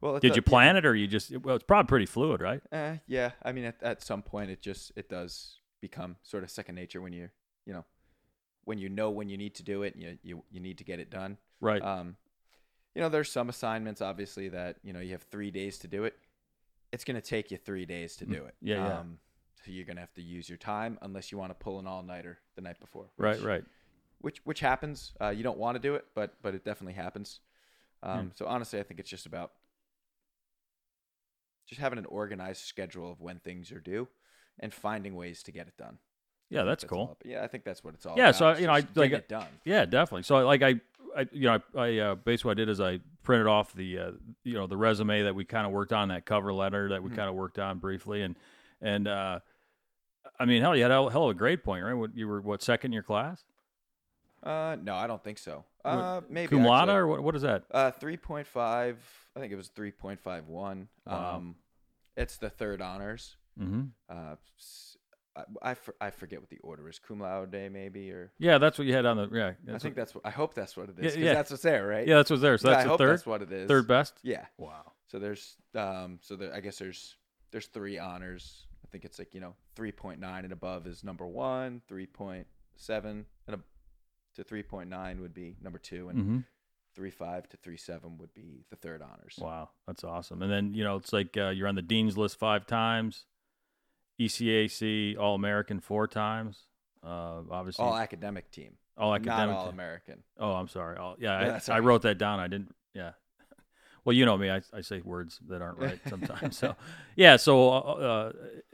Well, 0.00 0.18
Did 0.18 0.32
a- 0.32 0.36
you 0.36 0.42
plan 0.42 0.76
it, 0.76 0.86
or 0.86 0.94
you 0.94 1.06
just? 1.06 1.36
Well, 1.38 1.56
it's 1.56 1.64
probably 1.64 1.88
pretty 1.88 2.06
fluid, 2.06 2.40
right? 2.40 2.62
Uh, 2.72 2.96
yeah, 3.08 3.32
I 3.42 3.50
mean, 3.52 3.64
at, 3.64 3.82
at 3.82 4.00
some 4.02 4.22
point, 4.22 4.48
it 4.50 4.62
just 4.62 4.92
it 4.96 5.08
does 5.10 5.58
become 5.80 6.16
sort 6.22 6.44
of 6.44 6.50
second 6.50 6.76
nature 6.76 7.00
when 7.02 7.12
you 7.12 7.28
you 7.66 7.72
know 7.74 7.84
when 8.64 8.78
you 8.78 8.88
know 8.88 9.10
when 9.10 9.28
you 9.28 9.36
need 9.36 9.54
to 9.56 9.62
do 9.62 9.82
it 9.82 9.94
and 9.94 10.02
you 10.02 10.18
you, 10.22 10.44
you 10.50 10.60
need 10.60 10.78
to 10.78 10.84
get 10.84 10.98
it 11.00 11.10
done. 11.10 11.36
Right. 11.60 11.82
Um, 11.82 12.16
you 12.98 13.02
know, 13.04 13.08
there's 13.08 13.30
some 13.30 13.48
assignments 13.48 14.00
obviously 14.00 14.48
that 14.48 14.76
you 14.82 14.92
know 14.92 14.98
you 15.00 15.12
have 15.12 15.22
three 15.22 15.50
days 15.50 15.78
to 15.78 15.88
do 15.88 16.04
it. 16.04 16.14
It's 16.92 17.04
going 17.04 17.14
to 17.14 17.20
take 17.22 17.50
you 17.52 17.56
three 17.58 17.86
days 17.86 18.16
to 18.16 18.26
do 18.26 18.44
it. 18.44 18.54
Mm, 18.62 18.68
yeah, 18.68 18.74
yeah. 18.88 18.98
Um, 19.00 19.18
so 19.64 19.70
you're 19.70 19.84
going 19.84 19.96
to 19.96 20.00
have 20.00 20.14
to 20.14 20.22
use 20.22 20.48
your 20.48 20.58
time 20.58 20.98
unless 21.02 21.30
you 21.30 21.38
want 21.38 21.50
to 21.50 21.54
pull 21.54 21.78
an 21.78 21.86
all 21.86 22.02
nighter 22.02 22.38
the 22.56 22.62
night 22.62 22.80
before. 22.80 23.10
right. 23.16 23.36
which- 23.36 23.44
Right. 23.44 23.64
Which 24.20 24.38
which 24.44 24.60
happens. 24.60 25.12
Uh, 25.20 25.28
you 25.28 25.44
don't 25.44 25.58
want 25.58 25.76
to 25.76 25.80
do 25.80 25.94
it, 25.94 26.06
but 26.14 26.34
but 26.42 26.54
it 26.54 26.64
definitely 26.64 26.94
happens. 26.94 27.40
Um, 28.02 28.18
Hmm. 28.20 28.28
So 28.34 28.46
honestly, 28.46 28.80
I 28.80 28.82
think 28.82 28.98
it's 29.00 29.10
just 29.10 29.26
about 29.26 29.52
just 31.68 31.80
having 31.80 31.98
an 31.98 32.06
organized 32.06 32.62
schedule 32.64 33.12
of 33.12 33.20
when 33.20 33.38
things 33.38 33.70
are 33.70 33.80
due 33.80 34.08
and 34.58 34.72
finding 34.74 35.14
ways 35.14 35.42
to 35.44 35.52
get 35.52 35.68
it 35.68 35.76
done. 35.76 35.98
Yeah, 36.50 36.64
that's 36.64 36.84
cool. 36.84 37.16
yeah, 37.24 37.42
I 37.44 37.46
think 37.46 37.64
that's 37.64 37.84
what 37.84 37.94
it's 37.94 38.06
all 38.06 38.14
about. 38.14 38.18
Yeah, 38.22 38.28
about. 38.30 38.56
so, 38.56 38.60
you 38.60 38.66
know, 38.66 38.72
I- 38.74 38.86
like, 38.94 39.12
it 39.12 39.28
done. 39.28 39.46
Yeah, 39.64 39.84
definitely. 39.84 40.22
So, 40.22 40.44
like, 40.46 40.62
I, 40.62 40.76
I 41.16 41.26
you 41.32 41.42
know, 41.48 41.60
I, 41.76 41.78
I 41.80 41.98
uh, 41.98 42.14
basically 42.14 42.48
what 42.50 42.52
I 42.52 42.60
did 42.62 42.68
is 42.70 42.80
I 42.80 43.00
printed 43.22 43.46
off 43.46 43.74
the, 43.74 43.98
uh, 43.98 44.10
you 44.44 44.54
know, 44.54 44.66
the 44.66 44.76
resume 44.76 45.22
that 45.22 45.34
we 45.34 45.44
kind 45.44 45.66
of 45.66 45.72
worked 45.72 45.92
on, 45.92 46.08
that 46.08 46.24
cover 46.24 46.52
letter 46.52 46.88
that 46.90 47.02
we 47.02 47.10
Mhm. 47.10 47.16
kind 47.16 47.28
of 47.28 47.34
worked 47.34 47.58
on 47.58 47.78
briefly, 47.78 48.22
and 48.22 48.34
and 48.80 49.06
uh, 49.08 49.40
I 50.40 50.44
mean, 50.44 50.62
hell, 50.62 50.74
you 50.76 50.82
had 50.82 50.90
a 50.92 51.10
hell 51.10 51.24
of 51.24 51.30
a 51.30 51.34
grade 51.34 51.62
point, 51.64 51.84
right? 51.84 51.94
What, 51.94 52.16
you 52.16 52.28
were 52.28 52.40
what 52.40 52.62
second 52.62 52.90
in 52.90 52.92
your 52.94 53.02
class? 53.02 53.44
Uh, 54.42 54.76
no, 54.82 54.94
I 54.94 55.06
don't 55.08 55.22
think 55.22 55.36
so. 55.38 55.64
What, 55.82 55.90
Uh, 55.92 56.20
maybe 56.30 56.48
Cum 56.48 56.64
laude 56.64 56.88
or 56.88 57.06
what? 57.08 57.22
What 57.22 57.34
is 57.36 57.42
that? 57.42 57.64
Uh, 57.70 57.90
three 57.90 58.16
point 58.16 58.46
five. 58.46 58.96
I 59.36 59.40
think 59.40 59.52
it 59.52 59.56
was 59.56 59.68
three 59.68 59.90
point 59.90 60.20
five 60.20 60.46
one. 60.46 60.88
Wow. 61.06 61.36
Um, 61.36 61.56
it's 62.16 62.36
the 62.36 62.48
third 62.50 62.80
honors. 62.80 63.36
Mm-hmm. 63.60 63.82
Uh, 64.08 64.36
I, 65.62 65.70
I, 65.70 65.74
for- 65.74 65.94
I 66.00 66.10
forget 66.10 66.40
what 66.40 66.50
the 66.50 66.58
order 66.58 66.88
is. 66.88 66.98
Cum 66.98 67.20
laude, 67.20 67.52
maybe, 67.72 68.10
or 68.10 68.32
Yeah, 68.38 68.58
that's 68.58 68.78
what 68.78 68.86
you 68.86 68.94
had 68.94 69.06
on 69.06 69.16
the. 69.16 69.28
Yeah, 69.32 69.48
I 69.74 69.78
think 69.78 69.82
what, 69.84 69.96
that's 69.96 70.14
what. 70.14 70.26
I 70.26 70.30
hope 70.30 70.54
that's 70.54 70.76
what 70.76 70.88
it 70.90 70.98
is. 70.98 71.16
Yeah, 71.16 71.24
yeah. 71.26 71.34
that's 71.34 71.50
what's 71.50 71.62
there, 71.62 71.86
right? 71.86 72.06
yeah, 72.06 72.16
that's 72.16 72.30
what's 72.30 72.42
there. 72.42 72.58
So 72.58 72.68
that's 72.68 72.80
I 72.80 72.82
the 72.84 72.88
hope 72.90 72.98
third, 72.98 73.12
that's 73.14 73.26
what 73.26 73.42
it 73.42 73.52
is. 73.52 73.68
third 73.68 73.86
best. 73.88 74.14
Yeah. 74.22 74.46
Wow. 74.56 74.92
So 75.06 75.18
there's 75.18 75.56
um 75.74 76.18
so 76.22 76.36
there, 76.36 76.52
I 76.54 76.60
guess 76.60 76.78
there's 76.78 77.16
there's 77.50 77.66
three 77.66 77.98
honors. 77.98 78.66
I 78.84 78.88
think 78.90 79.04
it's 79.04 79.18
like 79.18 79.34
you 79.34 79.40
know 79.40 79.54
3.9 79.76 80.18
and 80.22 80.52
above 80.52 80.86
is 80.86 81.04
number 81.04 81.26
one. 81.26 81.82
3.7 81.90 82.44
and 83.04 83.24
a, 83.48 83.58
to 84.36 84.44
3.9 84.44 85.20
would 85.20 85.34
be 85.34 85.56
number 85.62 85.78
two, 85.78 86.08
and 86.08 86.18
Mm-hmm. 86.18 86.38
3.5 86.98 87.46
to 87.48 87.56
3.7 87.58 88.18
would 88.18 88.34
be 88.34 88.64
the 88.70 88.76
third 88.76 89.02
honors. 89.02 89.36
Wow, 89.38 89.68
that's 89.86 90.02
awesome. 90.02 90.42
And 90.42 90.50
then 90.50 90.74
you 90.74 90.82
know, 90.82 90.96
it's 90.96 91.12
like 91.12 91.36
uh, 91.36 91.50
you're 91.50 91.68
on 91.68 91.76
the 91.76 91.82
dean's 91.82 92.18
list 92.18 92.38
five 92.38 92.66
times, 92.66 93.24
ECAC 94.20 95.18
All 95.18 95.34
American 95.34 95.80
four 95.80 96.06
times. 96.06 96.64
Uh, 97.04 97.42
obviously, 97.50 97.84
All 97.84 97.96
academic 97.96 98.50
team, 98.50 98.72
all 98.96 99.14
academic. 99.14 99.48
not 99.48 99.56
all 99.56 99.64
team. 99.66 99.74
American. 99.74 100.22
Oh, 100.38 100.52
I'm 100.52 100.68
sorry. 100.68 100.96
All, 100.98 101.16
yeah, 101.18 101.40
Yeah, 101.68 101.74
I, 101.74 101.76
I 101.76 101.80
wrote 101.80 102.02
that 102.02 102.18
down. 102.18 102.40
I 102.40 102.48
didn't. 102.48 102.74
Yeah. 102.94 103.12
Well, 104.04 104.16
you 104.16 104.24
know 104.24 104.38
me. 104.38 104.48
I, 104.48 104.62
I 104.72 104.80
say 104.80 105.02
words 105.02 105.38
that 105.48 105.60
aren't 105.60 105.78
right 105.78 106.00
sometimes. 106.08 106.56
so, 106.56 106.74
yeah. 107.14 107.36
So, 107.36 107.68
uh, 107.68 108.32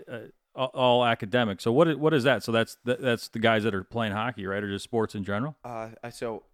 uh, 0.09 0.19
uh, 0.55 0.65
all 0.67 1.05
academic. 1.05 1.61
So, 1.61 1.73
what 1.73 1.89
is, 1.89 1.97
what 1.97 2.15
is 2.15 2.23
that? 2.23 2.45
So 2.45 2.53
that's 2.53 2.77
that, 2.85 3.01
that's 3.01 3.29
the 3.29 3.41
guys 3.41 3.65
that 3.65 3.75
are 3.75 3.83
playing 3.83 4.13
hockey, 4.13 4.47
right, 4.47 4.63
or 4.63 4.69
just 4.69 4.85
sports 4.85 5.17
in 5.17 5.25
general? 5.25 5.57
Uh, 5.65 5.89
so 6.13 6.45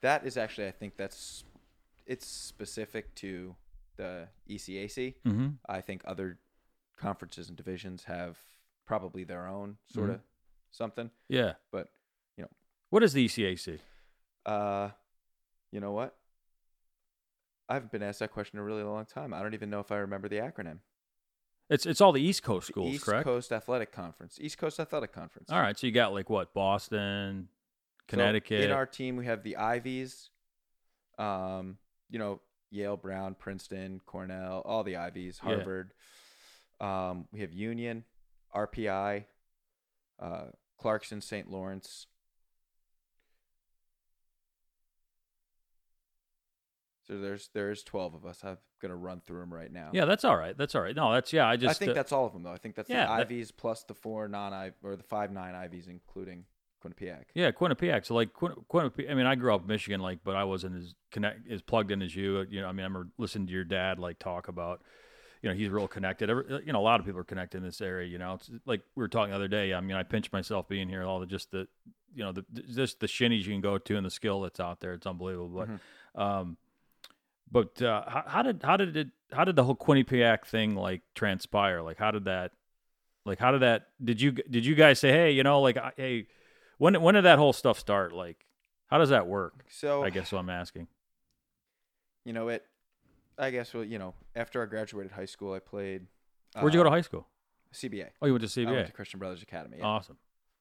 that 0.00 0.24
is 0.24 0.38
actually 0.38 0.68
I 0.68 0.70
think 0.70 0.96
that's 0.96 1.44
it's 2.06 2.26
specific 2.26 3.14
to 3.16 3.54
the 3.96 4.28
ECAC. 4.48 5.14
Mm-hmm. 5.26 5.48
I 5.68 5.80
think 5.82 6.02
other 6.06 6.38
conferences 6.96 7.48
and 7.48 7.56
divisions 7.56 8.04
have 8.04 8.38
probably 8.86 9.24
their 9.24 9.46
own 9.46 9.78
sort 9.86 10.10
Mhm. 10.10 10.14
of 10.14 10.20
something. 10.70 11.10
Yeah. 11.28 11.54
But 11.70 11.90
you 12.36 12.44
know. 12.44 12.50
What 12.90 13.02
is 13.02 13.12
the 13.12 13.24
ECAC? 13.26 13.80
uh, 14.46 14.90
you 15.70 15.80
know 15.80 15.92
what? 15.92 16.16
I 17.68 17.74
haven't 17.74 17.92
been 17.92 18.02
asked 18.02 18.18
that 18.18 18.32
question 18.32 18.58
in 18.58 18.62
a 18.62 18.64
really 18.66 18.82
long 18.82 19.06
time. 19.06 19.32
I 19.32 19.40
don't 19.42 19.54
even 19.54 19.70
know 19.70 19.80
if 19.80 19.90
I 19.90 19.96
remember 19.96 20.28
the 20.28 20.36
acronym. 20.36 20.80
It's 21.70 21.86
it's 21.86 22.00
all 22.02 22.12
the 22.12 22.20
East 22.20 22.42
Coast 22.42 22.66
schools, 22.68 22.94
East 22.96 23.04
correct? 23.04 23.24
Coast 23.24 23.50
Athletic 23.52 23.92
Conference. 23.92 24.38
East 24.40 24.58
Coast 24.58 24.78
Athletic 24.78 25.12
Conference. 25.12 25.50
All 25.50 25.60
right. 25.60 25.78
So 25.78 25.86
you 25.86 25.92
got 25.92 26.12
like 26.12 26.28
what? 26.28 26.52
Boston, 26.52 27.48
So 28.00 28.04
Connecticut. 28.08 28.60
in 28.62 28.70
our 28.72 28.84
team, 28.84 29.16
we 29.16 29.24
have 29.26 29.42
the 29.42 29.56
Ivies. 29.56 30.28
Um, 31.18 31.78
you 32.10 32.18
know, 32.18 32.40
Yale, 32.70 32.96
Brown, 32.96 33.34
Princeton, 33.36 34.00
Cornell, 34.04 34.60
all 34.66 34.82
the 34.82 34.96
Ivies, 34.96 35.40
Yeah. 35.46 35.62
Um, 36.82 37.26
we 37.32 37.40
have 37.40 37.52
Union, 37.52 38.04
RPI, 38.54 39.24
uh, 40.20 40.44
Clarkson, 40.78 41.20
St. 41.20 41.48
Lawrence. 41.48 42.08
So 47.06 47.18
there's 47.18 47.50
there's 47.52 47.82
twelve 47.82 48.14
of 48.14 48.24
us. 48.24 48.40
I'm 48.44 48.58
gonna 48.80 48.96
run 48.96 49.20
through 49.20 49.40
them 49.40 49.52
right 49.52 49.72
now. 49.72 49.90
yeah, 49.92 50.04
that's 50.04 50.24
all 50.24 50.36
right. 50.36 50.56
That's 50.56 50.74
all 50.74 50.82
right. 50.82 50.94
No, 50.94 51.12
that's 51.12 51.32
yeah. 51.32 51.46
I 51.46 51.56
just 51.56 51.70
I 51.70 51.74
think 51.74 51.90
uh, 51.90 51.94
that's 51.94 52.12
all 52.12 52.26
of 52.26 52.32
them 52.32 52.42
though. 52.42 52.52
I 52.52 52.58
think 52.58 52.74
that's 52.74 52.88
yeah, 52.88 53.06
the 53.24 53.24
that- 53.24 53.56
plus 53.56 53.84
the 53.84 53.94
four 53.94 54.28
non 54.28 54.52
I 54.52 54.72
or 54.82 54.96
the 54.96 55.02
five 55.02 55.32
nine 55.32 55.54
Ivies, 55.54 55.88
including 55.88 56.44
Quinnipiac. 56.82 57.24
Yeah, 57.34 57.50
Quinnipiac. 57.50 58.06
So 58.06 58.14
like 58.14 58.32
Quin- 58.32 58.54
Quinnipiac. 58.70 59.10
I 59.10 59.14
mean, 59.14 59.26
I 59.26 59.34
grew 59.34 59.54
up 59.54 59.62
in 59.62 59.66
Michigan, 59.66 60.00
like, 60.00 60.20
but 60.24 60.36
I 60.36 60.44
wasn't 60.44 60.76
as 60.76 60.94
connect 61.10 61.50
as 61.50 61.60
plugged 61.60 61.90
in 61.90 62.02
as 62.02 62.14
you. 62.14 62.46
You 62.48 62.60
know, 62.60 62.68
I 62.68 62.72
mean, 62.72 62.80
I 62.80 62.88
remember 62.88 63.08
listening 63.18 63.46
to 63.48 63.52
your 63.52 63.64
dad 63.64 63.98
like 63.98 64.18
talk 64.18 64.48
about. 64.48 64.82
You 65.42 65.48
know, 65.48 65.54
he's 65.56 65.70
real 65.70 65.88
connected. 65.88 66.30
Every, 66.30 66.44
you 66.64 66.72
know, 66.72 66.78
a 66.80 66.82
lot 66.82 67.00
of 67.00 67.06
people 67.06 67.20
are 67.20 67.24
connected 67.24 67.58
in 67.58 67.64
this 67.64 67.80
area. 67.80 68.06
You 68.08 68.18
know, 68.18 68.34
it's 68.34 68.48
like 68.64 68.80
we 68.94 69.02
were 69.02 69.08
talking 69.08 69.30
the 69.30 69.36
other 69.36 69.48
day. 69.48 69.74
I 69.74 69.80
mean, 69.80 69.96
I 69.96 70.04
pinch 70.04 70.30
myself 70.32 70.68
being 70.68 70.88
here. 70.88 71.02
All 71.02 71.18
the 71.18 71.26
just 71.26 71.50
the, 71.50 71.66
you 72.14 72.22
know, 72.22 72.30
the 72.30 72.44
just 72.72 73.00
the 73.00 73.08
shinnies 73.08 73.44
you 73.44 73.52
can 73.52 73.60
go 73.60 73.76
to 73.76 73.96
and 73.96 74.06
the 74.06 74.10
skill 74.10 74.40
that's 74.42 74.60
out 74.60 74.78
there. 74.80 74.92
It's 74.94 75.06
unbelievable. 75.06 75.48
But, 75.48 75.68
Mhm. 75.68 75.80
um, 76.22 76.56
but 77.50 77.82
uh, 77.82 78.04
how, 78.08 78.24
how 78.26 78.42
did 78.42 78.62
how 78.62 78.76
did 78.76 78.96
it 78.96 79.08
how 79.32 79.44
did 79.44 79.56
the 79.56 79.64
whole 79.64 79.74
Quinnipiac 79.76 80.46
thing 80.46 80.76
like 80.76 81.02
transpire? 81.16 81.82
Like, 81.82 81.98
how 81.98 82.12
did 82.12 82.24
that, 82.26 82.52
like, 83.26 83.38
how 83.40 83.50
did 83.50 83.62
that? 83.62 83.88
Did 84.02 84.20
you 84.20 84.30
did 84.32 84.64
you 84.64 84.74
guys 84.76 85.00
say, 85.00 85.10
hey, 85.10 85.32
you 85.32 85.42
know, 85.42 85.60
like, 85.60 85.76
I- 85.76 85.92
hey, 85.96 86.26
when 86.78 87.00
when 87.02 87.14
did 87.14 87.24
that 87.24 87.38
whole 87.38 87.52
stuff 87.52 87.78
start? 87.80 88.12
Like, 88.12 88.46
how 88.86 88.98
does 88.98 89.08
that 89.10 89.26
work? 89.26 89.64
So 89.68 90.04
I 90.04 90.10
guess 90.10 90.30
what 90.32 90.38
I'm 90.38 90.50
asking. 90.50 90.86
you 92.24 92.32
know 92.32 92.48
it. 92.48 92.64
I 93.38 93.50
guess 93.50 93.72
well, 93.74 93.84
you 93.84 93.98
know, 93.98 94.14
after 94.36 94.62
I 94.62 94.66
graduated 94.66 95.12
high 95.12 95.24
school, 95.26 95.54
I 95.54 95.58
played. 95.58 96.06
Where'd 96.58 96.74
you 96.74 96.80
go 96.80 96.84
to 96.84 96.88
uh, 96.90 96.92
high 96.92 97.00
school? 97.00 97.26
CBA. 97.72 98.08
Oh, 98.20 98.26
you 98.26 98.32
went 98.34 98.46
to 98.48 98.60
I 98.60 98.64
went 98.70 98.78
CBA. 98.78 98.86
to 98.86 98.92
Christian 98.92 99.18
Brothers 99.18 99.42
Academy. 99.42 99.78
Yeah, 99.78 99.86
Awesome. 99.86 100.18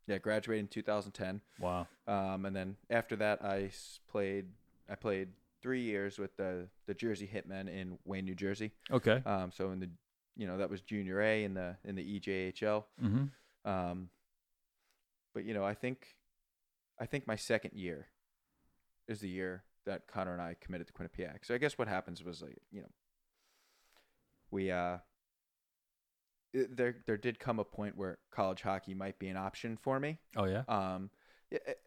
yeah 0.07 0.17
graduated 0.17 0.63
in 0.63 0.67
2010. 0.69 1.41
Wow. 1.59 1.87
Um, 2.07 2.45
and 2.45 2.55
then 2.55 2.77
after 2.89 3.15
that, 3.17 3.43
I 3.43 3.63
s- 3.63 3.99
played. 4.09 4.45
I 4.89 4.95
played 4.95 5.29
three 5.61 5.81
years 5.81 6.17
with 6.17 6.35
the 6.37 6.67
the 6.87 6.93
Jersey 6.93 7.29
Hitmen 7.31 7.67
in 7.67 7.97
Wayne, 8.05 8.25
New 8.25 8.35
Jersey. 8.35 8.71
Okay. 8.89 9.21
Um, 9.25 9.51
so 9.51 9.71
in 9.71 9.79
the, 9.81 9.89
you 10.37 10.47
know, 10.47 10.57
that 10.57 10.69
was 10.69 10.81
Junior 10.81 11.21
A 11.21 11.43
in 11.43 11.53
the 11.53 11.75
in 11.83 11.95
the 11.95 12.01
E 12.03 12.19
EJHL. 12.21 12.85
Mm-hmm. 13.03 13.69
Um, 13.69 14.09
but 15.33 15.43
you 15.45 15.53
know, 15.53 15.63
I 15.65 15.73
think, 15.73 16.15
I 16.99 17.05
think 17.05 17.27
my 17.27 17.35
second 17.35 17.73
year 17.73 18.07
is 19.07 19.19
the 19.19 19.29
year 19.29 19.63
that 19.85 20.07
Connor 20.07 20.33
and 20.33 20.41
I 20.41 20.55
committed 20.59 20.87
to 20.87 20.93
Quinnipiac. 20.93 21.43
So 21.43 21.55
I 21.55 21.57
guess 21.57 21.77
what 21.77 21.87
happens 21.87 22.23
was 22.23 22.41
like, 22.41 22.57
you 22.71 22.81
know, 22.81 22.91
we 24.51 24.71
uh, 24.71 24.97
it- 26.53 26.75
there 26.75 26.95
there 27.07 27.17
did 27.17 27.39
come 27.39 27.59
a 27.59 27.63
point 27.63 27.97
where 27.97 28.19
college 28.31 28.61
hockey 28.61 28.93
might 28.93 29.19
be 29.19 29.27
an 29.27 29.37
option 29.37 29.77
for 29.77 29.99
me. 29.99 30.19
Oh 30.35 30.45
yeah. 30.45 30.63
Um, 30.67 31.09
it, 31.49 31.79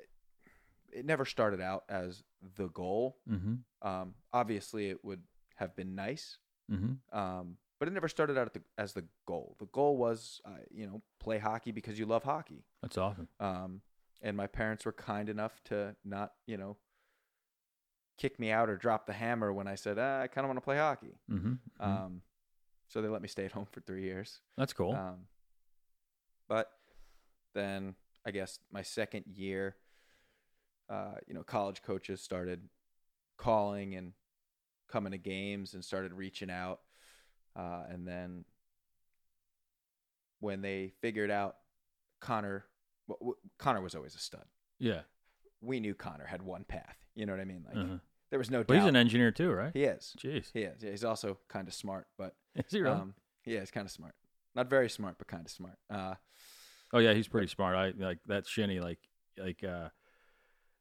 it, 0.92 1.04
never 1.04 1.24
started 1.24 1.60
out 1.60 1.84
as 1.88 2.22
the 2.56 2.68
goal. 2.68 3.18
Mm-hmm. 3.28 3.86
Um, 3.86 4.14
obviously, 4.32 4.90
it 4.90 5.04
would 5.04 5.22
have 5.56 5.74
been 5.74 5.94
nice. 5.94 6.38
Mm-hmm. 6.70 7.16
Um, 7.16 7.56
but 7.78 7.88
it 7.88 7.92
never 7.92 8.08
started 8.08 8.38
out 8.38 8.46
at 8.46 8.54
the, 8.54 8.62
as 8.78 8.92
the 8.92 9.04
goal. 9.26 9.56
The 9.58 9.66
goal 9.66 9.96
was, 9.96 10.40
uh, 10.46 10.62
you 10.70 10.86
know, 10.86 11.02
play 11.20 11.38
hockey 11.38 11.72
because 11.72 11.98
you 11.98 12.06
love 12.06 12.22
hockey. 12.22 12.64
That's 12.80 12.96
awesome. 12.96 13.28
Um, 13.40 13.80
and 14.22 14.36
my 14.36 14.46
parents 14.46 14.84
were 14.86 14.92
kind 14.92 15.28
enough 15.28 15.60
to 15.64 15.96
not, 16.04 16.32
you 16.46 16.56
know, 16.56 16.76
kick 18.18 18.38
me 18.38 18.50
out 18.50 18.68
or 18.70 18.76
drop 18.76 19.06
the 19.06 19.12
hammer 19.12 19.52
when 19.52 19.66
I 19.66 19.74
said, 19.74 19.98
ah, 19.98 20.20
I 20.22 20.26
kind 20.28 20.44
of 20.44 20.48
want 20.48 20.58
to 20.58 20.64
play 20.64 20.76
hockey. 20.76 21.18
Mm-hmm. 21.30 21.54
Um, 21.80 22.22
so 22.88 23.02
they 23.02 23.08
let 23.08 23.22
me 23.22 23.28
stay 23.28 23.44
at 23.44 23.52
home 23.52 23.66
for 23.70 23.80
three 23.80 24.02
years. 24.04 24.40
That's 24.56 24.72
cool. 24.72 24.94
Um, 24.94 25.26
but 26.48 26.70
then 27.54 27.94
I 28.26 28.30
guess 28.30 28.58
my 28.72 28.82
second 28.82 29.24
year, 29.26 29.76
uh, 30.88 31.14
you 31.26 31.34
know, 31.34 31.42
college 31.42 31.82
coaches 31.82 32.20
started 32.20 32.68
calling 33.36 33.94
and 33.94 34.12
coming 34.88 35.12
to 35.12 35.18
games 35.18 35.74
and 35.74 35.84
started 35.84 36.12
reaching 36.12 36.50
out. 36.50 36.80
Uh, 37.56 37.84
and 37.88 38.06
then 38.06 38.44
when 40.40 40.60
they 40.60 40.92
figured 41.00 41.30
out 41.30 41.56
Connor, 42.20 42.64
w- 43.08 43.18
w- 43.20 43.36
Connor 43.58 43.80
was 43.80 43.94
always 43.94 44.14
a 44.14 44.18
stud. 44.18 44.44
yeah. 44.78 45.00
We 45.60 45.80
knew 45.80 45.94
Connor 45.94 46.26
had 46.26 46.42
one 46.42 46.64
path. 46.64 46.96
You 47.14 47.26
know 47.26 47.32
what 47.32 47.40
I 47.40 47.44
mean? 47.44 47.64
Like 47.66 47.76
Uh-huh. 47.76 47.98
there 48.30 48.38
was 48.38 48.50
no 48.50 48.64
But 48.64 48.74
doubt. 48.74 48.80
he's 48.82 48.88
an 48.88 48.96
engineer 48.96 49.30
too, 49.30 49.50
right? 49.52 49.72
he 49.72 49.84
is. 49.84 50.14
Jeez. 50.18 50.50
He 50.52 50.60
is. 50.62 50.82
Yeah, 50.82 50.90
he's 50.90 51.04
also 51.04 51.38
kind 51.48 51.68
of 51.68 51.74
smart, 51.74 52.06
but 52.18 52.34
Is 52.54 52.64
he 52.70 52.80
really? 52.80 52.96
um, 52.96 53.14
yeah, 53.46 53.60
he's 53.60 53.70
kind 53.70 53.84
of 53.86 53.90
smart. 53.90 54.14
Not 54.54 54.68
very 54.70 54.88
smart, 54.90 55.16
but 55.18 55.26
kind 55.26 55.44
of 55.46 55.50
smart. 55.50 55.78
Uh, 55.90 56.14
oh 56.92 56.98
yeah, 56.98 57.12
he's 57.14 57.28
pretty 57.28 57.48
smart. 57.48 57.76
I 57.76 57.92
like 57.96 58.18
that 58.26 58.46
shinny. 58.46 58.80
Like 58.80 58.98
like 59.38 59.64
uh, 59.64 59.88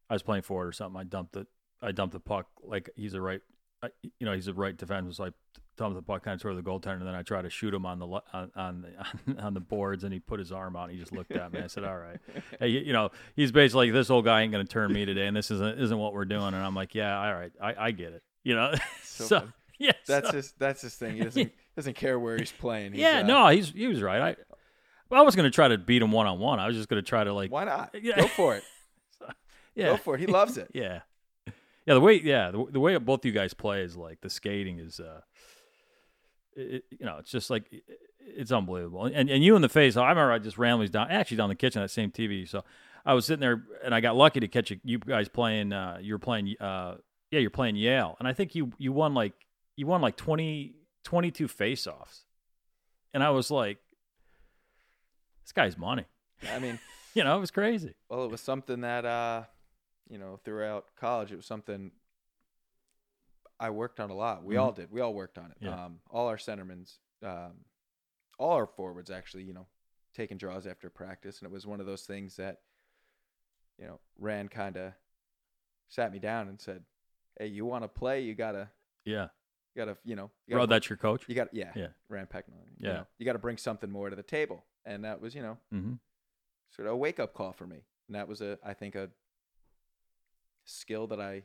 I 0.10 0.14
was 0.14 0.22
playing 0.24 0.44
forward 0.44 0.68
or 0.68 0.72
something. 0.74 1.00
I 1.00 1.04
dumped 1.04 1.36
it. 1.36 1.48
I 1.82 1.92
dumped 1.92 2.14
the 2.14 2.20
puck. 2.20 2.48
Like 2.64 2.90
he's 2.96 3.14
a 3.14 3.22
right. 3.22 3.42
I, 3.82 3.90
you 4.20 4.26
know, 4.26 4.34
he's 4.34 4.48
a 4.48 4.54
right 4.54 4.78
defenseman. 4.78 5.14
So 5.16 5.26
I 5.26 5.30
dumped 5.78 5.96
the 5.96 6.02
puck 6.02 6.24
kind 6.24 6.36
of 6.36 6.42
toward 6.42 6.58
the 6.58 6.62
goaltender, 6.62 7.00
and 7.00 7.08
then 7.08 7.16
I 7.16 7.24
tried 7.24 7.44
to 7.44 7.50
shoot 7.50 7.74
him 7.74 7.86
on 7.86 8.00
the 8.00 8.08
on 8.08 8.52
on 8.56 8.86
the, 9.26 9.42
on 9.44 9.54
the 9.54 9.60
boards, 9.60 10.04
and 10.04 10.14
he 10.14 10.20
put 10.20 10.40
his 10.40 10.52
arm 10.52 10.76
out. 10.76 10.84
and 10.90 10.94
He 10.94 11.00
just 11.00 11.12
looked 11.12 11.32
at 11.32 11.52
me. 11.54 11.60
I 11.62 11.68
said, 11.68 11.84
"All 11.84 11.98
right." 11.98 12.20
hey, 12.60 12.68
you, 12.70 12.80
you 12.82 12.94
know, 12.94 13.10
he's 13.36 13.52
basically 13.52 13.88
like, 13.88 13.94
this 13.94 14.10
old 14.10 14.26
guy 14.26 14.42
ain't 14.42 14.52
going 14.52 14.66
to 14.66 14.72
turn 14.72 14.92
me 14.94 15.06
today, 15.06 15.28
and 15.28 15.36
this 15.36 15.52
isn't 15.52 15.80
isn't 15.80 15.98
what 15.98 16.14
we're 16.14 16.26
doing. 16.26 16.48
And 16.54 16.58
I'm 16.58 16.76
like, 16.76 16.94
yeah, 16.96 17.18
all 17.20 17.34
right, 17.34 17.52
I, 17.62 17.76
I 17.88 17.92
get 17.92 18.14
it. 18.14 18.24
You 18.44 18.56
know, 18.56 18.74
So 19.04 19.26
so, 19.26 19.48
yeah, 19.80 19.92
That's 20.08 20.30
so- 20.30 20.36
his. 20.36 20.52
That's 20.58 20.82
his 20.82 20.96
thing. 20.96 21.16
He 21.18 21.24
doesn't 21.24 21.52
doesn't 21.76 21.96
care 21.96 22.20
where 22.20 22.38
he's 22.38 22.52
playing. 22.52 22.94
He's, 22.94 23.02
yeah, 23.02 23.20
uh, 23.20 23.24
no, 23.24 23.48
he's 23.50 23.70
he 23.70 23.88
was 23.88 24.02
right. 24.02 24.22
I 24.22 24.36
well, 25.10 25.22
I 25.22 25.24
was 25.26 25.36
going 25.36 25.46
to 25.50 25.54
try 25.54 25.68
to 25.68 25.78
beat 25.78 26.02
him 26.02 26.12
one 26.12 26.26
on 26.28 26.40
one. 26.40 26.60
I 26.60 26.66
was 26.68 26.76
just 26.76 26.90
going 26.90 27.02
to 27.02 27.08
try 27.08 27.24
to 27.24 27.34
like, 27.34 27.52
Why 27.52 27.66
not? 27.66 27.94
Yeah. 28.02 28.16
Go 28.22 28.28
for 28.28 28.56
it. 28.56 28.64
yeah, 29.76 29.88
Go 29.92 29.98
for 29.98 30.16
it. 30.16 30.22
He 30.22 30.26
loves 30.28 30.58
it. 30.58 30.70
yeah, 30.74 31.02
yeah. 31.86 31.94
The 31.94 32.00
way, 32.02 32.20
yeah, 32.20 32.50
the, 32.52 32.66
the 32.72 32.80
way 32.80 32.98
both 32.98 33.24
you 33.26 33.32
guys 33.32 33.54
play 33.54 33.82
is 33.82 33.96
like 33.96 34.22
the 34.22 34.30
skating 34.30 34.80
is, 34.80 35.00
uh, 35.00 35.22
it, 36.56 36.86
you 36.92 37.06
know, 37.06 37.18
it's 37.18 37.32
just 37.32 37.50
like 37.50 37.72
it's 38.20 38.52
unbelievable. 38.52 39.06
And 39.06 39.30
and 39.30 39.44
you 39.44 39.56
in 39.56 39.62
the 39.62 39.70
face. 39.70 39.98
I 39.98 40.10
remember 40.10 40.32
I 40.32 40.40
just 40.40 40.58
randomly 40.58 40.88
down, 40.88 41.10
actually 41.10 41.38
down 41.38 41.50
the 41.50 41.56
kitchen 41.56 41.82
that 41.82 41.90
same 41.90 42.12
TV. 42.12 42.48
So 42.48 42.64
I 43.06 43.14
was 43.14 43.26
sitting 43.26 43.42
there 43.42 43.64
and 43.84 43.94
I 43.94 44.00
got 44.00 44.16
lucky 44.16 44.40
to 44.40 44.48
catch 44.48 44.72
a, 44.72 44.76
you 44.84 45.00
guys 45.00 45.28
playing. 45.30 45.74
Uh, 45.74 45.98
you 46.02 46.14
were 46.14 46.20
playing. 46.20 46.56
Uh, 46.60 46.98
yeah, 47.32 47.40
you're 47.40 47.50
playing 47.50 47.76
Yale, 47.76 48.16
and 48.20 48.28
I 48.28 48.34
think 48.34 48.54
you 48.56 48.72
you 48.78 48.92
won 48.92 49.14
like 49.14 49.34
you 49.76 49.88
won 49.88 50.02
like 50.02 50.16
20, 50.16 50.76
22 51.04 51.48
face-offs, 51.48 52.26
and 53.12 53.24
I 53.24 53.32
was 53.32 53.50
like, 53.50 53.80
this 55.44 55.52
guy's 55.52 55.78
money. 55.78 56.06
I 56.52 56.60
mean, 56.60 56.80
You 57.16 57.24
know, 57.24 57.38
it 57.38 57.40
was 57.40 57.52
crazy. 57.52 57.94
well, 58.10 58.24
it 58.24 58.32
was 58.32 58.42
something 58.42 58.82
that 58.82 59.06
uh, 59.06 59.44
you 60.10 60.18
know, 60.18 60.40
throughout 60.44 60.86
college, 60.96 61.32
it 61.32 61.36
was 61.36 61.46
something 61.46 61.92
I 63.64 63.70
worked 63.70 64.02
on 64.02 64.10
a 64.10 64.14
lot. 64.14 64.44
We 64.44 64.56
Mhm. 64.56 64.60
all 64.60 64.72
did. 64.74 64.92
We 64.92 65.00
all 65.00 65.14
worked 65.14 65.38
on 65.38 65.52
it. 65.52 65.58
Yeah. 65.62 65.86
Um, 65.86 66.02
all 66.10 66.28
our 66.28 66.36
centermans, 66.36 67.00
um, 67.22 67.64
all 68.38 68.52
our 68.52 68.68
forwards, 68.68 69.10
actually, 69.10 69.44
you 69.44 69.54
know, 69.54 69.68
taking 70.14 70.38
draws 70.38 70.68
after 70.68 70.90
practice, 70.90 71.40
and 71.40 71.48
it 71.48 71.52
was 71.52 71.66
one 71.66 71.80
of 71.80 71.86
those 71.86 72.06
things 72.06 72.36
that, 72.36 72.62
you 73.78 73.86
know, 73.88 74.02
Rand 74.18 74.52
kind 74.52 74.76
of 74.76 74.94
sat 75.88 76.12
me 76.12 76.20
down 76.20 76.50
and 76.50 76.60
said, 76.60 76.84
"Hey, 77.40 77.48
you 77.48 77.66
want 77.66 77.86
to 77.86 77.88
play? 77.88 78.22
You 78.22 78.36
gotta, 78.36 78.70
Yeah, 79.06 79.30
you 79.74 79.86
gotta, 79.86 79.98
you 80.04 80.16
know, 80.18 80.30
you 80.46 80.52
gotta 80.52 80.60
Rod, 80.60 80.70
that's 80.70 80.90
your 80.90 80.98
coach. 80.98 81.28
You 81.30 81.36
got 81.36 81.54
yeah, 81.54 81.72
Yeah. 81.74 81.94
Rand 82.10 82.30
Pecknold. 82.30 82.68
You 82.78 82.88
Yeah. 82.88 82.94
know, 82.94 83.08
you 83.18 83.26
got 83.26 83.34
to 83.34 83.40
bring 83.40 83.58
something 83.58 83.90
more 83.90 84.10
to 84.10 84.16
the 84.16 84.24
table, 84.24 84.66
and 84.84 85.06
that 85.06 85.22
was 85.22 85.34
you 85.36 85.42
know 85.42 85.58
Mm-hmm. 85.72 85.94
sort 86.70 86.88
of 86.90 86.94
a 86.96 86.98
wake 86.98 87.20
up 87.20 87.34
call 87.34 87.54
for 87.54 87.66
me, 87.66 87.86
and 88.08 88.16
that 88.16 88.28
was 88.28 88.42
a 88.42 88.60
I 88.62 88.74
think 88.74 88.96
a 88.96 89.10
skill 90.66 91.08
that 91.08 91.22
I 91.22 91.44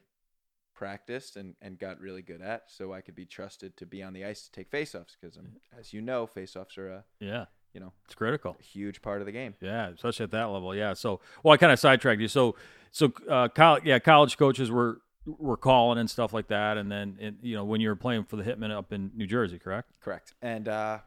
practiced 0.79 1.37
and 1.37 1.57
and 1.61 1.77
got 1.77 1.99
really 2.01 2.23
good 2.23 2.41
at, 2.41 2.63
so 2.71 2.93
I 2.93 3.01
could 3.01 3.17
be 3.17 3.27
trusted 3.27 3.77
to 3.79 3.85
be 3.87 4.01
on 4.03 4.13
the 4.13 4.25
ice 4.25 4.45
to 4.45 4.53
take 4.53 4.71
faceoffs 4.71 5.17
because 5.21 5.37
as 5.77 5.93
you 5.93 6.01
know, 6.01 6.27
faceoffs 6.27 6.79
are 6.79 6.89
a 6.89 7.05
Yeah, 7.19 7.47
you 7.75 7.81
know 7.81 7.93
it's 8.05 8.15
critical. 8.15 8.57
a 8.59 8.63
huge 8.63 9.03
part 9.03 9.21
of 9.21 9.27
the 9.27 9.33
game. 9.33 9.55
Yeah, 9.61 9.89
especially 9.89 10.25
at 10.25 10.31
that 10.31 10.45
level. 10.45 10.73
Yeah. 10.77 10.95
So, 10.95 11.21
well, 11.43 11.53
I 11.53 11.57
kind 11.57 11.73
of 11.73 11.81
sidetracked 11.81 12.21
you. 12.21 12.29
So, 12.29 12.55
so 12.93 13.13
uh, 13.29 13.49
college, 13.49 13.83
yeah, 13.85 13.99
college 13.99 14.39
coaches 14.39 14.71
were 14.71 15.01
were 15.27 15.57
calling 15.57 15.99
and 15.99 16.09
stuff 16.09 16.33
like 16.33 16.47
that, 16.49 16.79
and 16.79 16.91
then 16.93 17.17
it, 17.21 17.35
you 17.43 17.57
know 17.57 17.65
when 17.65 17.81
you 17.81 17.89
were 17.89 17.97
playing 17.97 18.25
for 18.25 18.37
the 18.37 18.45
Hitmen 18.45 18.71
up 18.71 18.93
in 18.93 19.11
New 19.17 19.27
Jersey, 19.27 19.59
correct? 19.59 19.91
Correct. 20.01 20.33
And 20.41 20.69
uh, 20.69 21.01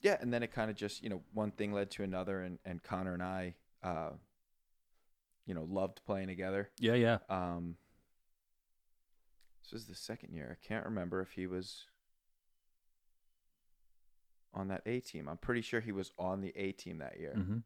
yeah, 0.00 0.16
and 0.20 0.32
then 0.32 0.42
it 0.44 0.52
kind 0.52 0.70
of 0.70 0.76
just 0.76 1.02
you 1.02 1.10
know 1.10 1.22
one 1.34 1.50
thing 1.50 1.72
led 1.72 1.90
to 1.92 2.04
another, 2.04 2.40
and 2.40 2.58
and 2.64 2.80
Connor 2.82 3.14
and 3.14 3.22
I, 3.22 3.54
uh, 3.82 4.10
you 5.44 5.54
know, 5.54 5.66
loved 5.68 6.02
playing 6.06 6.28
together. 6.28 6.70
Yeah, 6.78 6.94
yeah. 6.94 7.18
Um, 7.28 7.76
this 9.66 9.72
was 9.72 9.86
the 9.86 9.94
second 9.94 10.32
year. 10.32 10.56
I 10.62 10.66
can't 10.66 10.84
remember 10.84 11.20
if 11.20 11.32
he 11.32 11.46
was 11.46 11.84
on 14.54 14.68
that 14.68 14.82
A 14.86 15.00
team. 15.00 15.28
I'm 15.28 15.36
pretty 15.38 15.60
sure 15.60 15.80
he 15.80 15.92
was 15.92 16.12
on 16.18 16.40
the 16.40 16.52
A 16.56 16.72
team 16.72 16.98
that 16.98 17.18
year. 17.18 17.32
hmm 17.34 17.58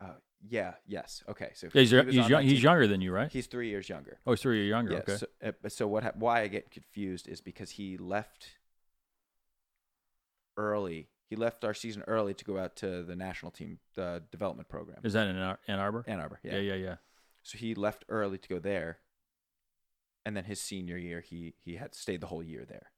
Uh, 0.00 0.12
yeah. 0.48 0.74
Yes. 0.86 1.24
Okay. 1.28 1.50
So 1.54 1.66
Yeah, 1.74 1.80
he's 1.80 1.90
he 1.90 2.02
he's, 2.12 2.28
young, 2.28 2.42
he's 2.44 2.62
younger 2.62 2.86
than 2.86 3.00
you, 3.00 3.10
right? 3.12 3.30
He's 3.30 3.48
three 3.48 3.68
years 3.68 3.88
younger. 3.88 4.20
Oh, 4.24 4.30
he's 4.32 4.40
three 4.40 4.58
years 4.58 4.68
younger. 4.70 4.92
Yeah. 4.92 4.98
okay. 4.98 5.16
So, 5.16 5.26
uh, 5.44 5.68
so 5.68 5.88
what? 5.88 6.04
hap- 6.04 6.16
Why 6.16 6.42
I 6.42 6.46
get 6.46 6.70
confused 6.70 7.26
is 7.26 7.40
because 7.40 7.72
he 7.72 7.96
left 7.96 8.50
early. 10.56 11.08
He 11.28 11.34
left 11.34 11.64
our 11.64 11.74
season 11.74 12.04
early 12.06 12.32
to 12.34 12.44
go 12.44 12.56
out 12.58 12.76
to 12.76 13.02
the 13.02 13.16
national 13.16 13.50
team, 13.50 13.80
the 13.96 14.22
development 14.30 14.68
program, 14.68 15.00
Is 15.02 15.12
that 15.14 15.26
in 15.26 15.36
Ann 15.36 15.56
Ann 15.66 15.78
Arbor? 15.80 16.04
Ann 16.06 16.20
Arbor. 16.20 16.38
yeah, 16.44 16.58
yeah, 16.58 16.74
yeah. 16.74 16.94
So 17.42 17.56
he 17.58 17.74
left 17.74 18.04
early 18.08 18.38
to 18.38 18.48
go 18.48 18.58
there, 18.58 18.98
and 20.26 20.36
then 20.36 20.44
his 20.44 20.60
senior 20.60 20.96
year, 20.98 21.20
he 21.20 21.54
he 21.58 21.76
had 21.76 21.94
stayed 21.94 22.20
the 22.20 22.26
whole 22.26 22.42
year 22.42 22.64
there. 22.68 22.90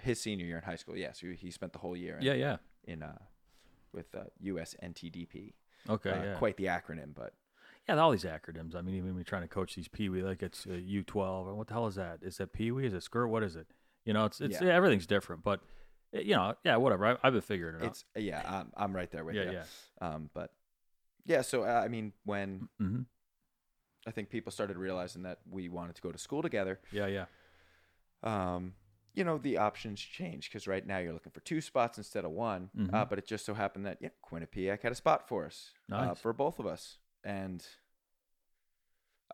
His 0.00 0.20
senior 0.20 0.46
year 0.46 0.56
in 0.56 0.64
high 0.64 0.76
school, 0.76 0.96
yeah. 0.96 1.12
So 1.12 1.28
he 1.28 1.50
spent 1.50 1.72
the 1.72 1.78
whole 1.78 1.96
year 1.96 2.16
in, 2.16 2.22
Yeah, 2.22 2.32
yeah. 2.34 2.56
in 2.84 3.02
uh, 3.02 3.18
with 3.92 4.14
uh, 4.14 4.24
USNTDP. 4.44 5.52
Okay, 5.88 6.10
Uh, 6.10 6.22
yeah, 6.22 6.34
Quite 6.36 6.56
the 6.56 6.64
acronym, 6.64 7.14
but 7.14 7.34
yeah. 7.88 7.96
All 7.98 8.10
these 8.10 8.24
acronyms. 8.24 8.74
I 8.74 8.80
mean, 8.80 8.94
even 8.94 9.08
when 9.10 9.16
you're 9.16 9.24
trying 9.24 9.42
to 9.42 9.48
coach 9.48 9.74
these 9.74 9.88
Pee 9.88 10.08
Wee, 10.08 10.22
like 10.22 10.42
it's 10.42 10.66
uh, 10.66 10.70
U12, 10.70 11.48
and 11.48 11.56
what 11.56 11.66
the 11.68 11.74
hell 11.74 11.86
is 11.86 11.96
that? 11.96 12.20
Is 12.22 12.38
that 12.38 12.52
Pee 12.52 12.70
Wee? 12.70 12.86
Is 12.86 12.94
it 12.94 13.02
skirt? 13.02 13.26
What 13.28 13.42
is 13.42 13.54
it? 13.56 13.66
You 14.04 14.12
know, 14.12 14.24
it's 14.24 14.40
it's 14.40 14.60
Yeah. 14.60 14.68
everything's 14.74 15.06
different, 15.06 15.42
but 15.44 15.60
uh, 16.14 16.18
you 16.20 16.34
know, 16.34 16.54
yeah, 16.64 16.76
whatever. 16.76 17.06
I, 17.06 17.16
I've 17.22 17.32
been 17.32 17.42
figuring 17.42 17.76
it 17.80 17.86
it's 17.86 18.04
yeah, 18.16 18.42
I'm, 18.46 18.72
I'm 18.76 18.94
right 18.96 19.10
there 19.10 19.24
with 19.24 19.36
out. 19.36 19.46
you. 19.46 19.52
Yeah, 19.52 19.64
Um, 20.00 20.30
but 20.34 20.52
yeah, 21.24 21.42
so 21.42 21.62
uh, 21.64 21.82
I 21.84 21.88
mean, 21.88 22.12
when 22.24 22.68
yeah, 22.78 22.86
hmm 22.86 23.00
I 24.06 24.10
think 24.10 24.30
people 24.30 24.50
started 24.50 24.76
realizing 24.76 25.22
that 25.22 25.38
we 25.48 25.68
wanted 25.68 25.94
to 25.94 26.02
go 26.02 26.10
to 26.10 26.18
school 26.18 26.42
together, 26.42 26.80
yeah, 26.90 27.06
yeah. 27.06 27.26
um, 28.24 28.74
you 29.14 29.22
know, 29.24 29.38
the 29.38 29.58
options 29.58 30.00
change 30.00 30.48
because 30.50 30.66
right 30.66 30.84
now 30.84 30.98
you're 30.98 31.12
looking 31.12 31.30
for 31.32 31.40
two 31.40 31.60
spots 31.60 31.98
instead 31.98 32.24
of 32.24 32.30
one. 32.32 32.70
Uh, 32.74 33.04
Mhm. 33.04 33.08
but 33.10 33.18
it 33.18 33.26
just 33.26 33.44
so 33.46 33.54
happened 33.54 33.86
that 33.86 33.98
yeah, 34.00 34.08
Quinnipiac 34.24 34.82
had 34.82 34.90
a 34.90 34.96
spot 34.96 35.28
for 35.28 35.46
us, 35.46 35.72
uh, 35.92 36.14
for 36.14 36.32
both 36.32 36.58
of 36.58 36.66
us, 36.66 36.98
and 37.22 37.64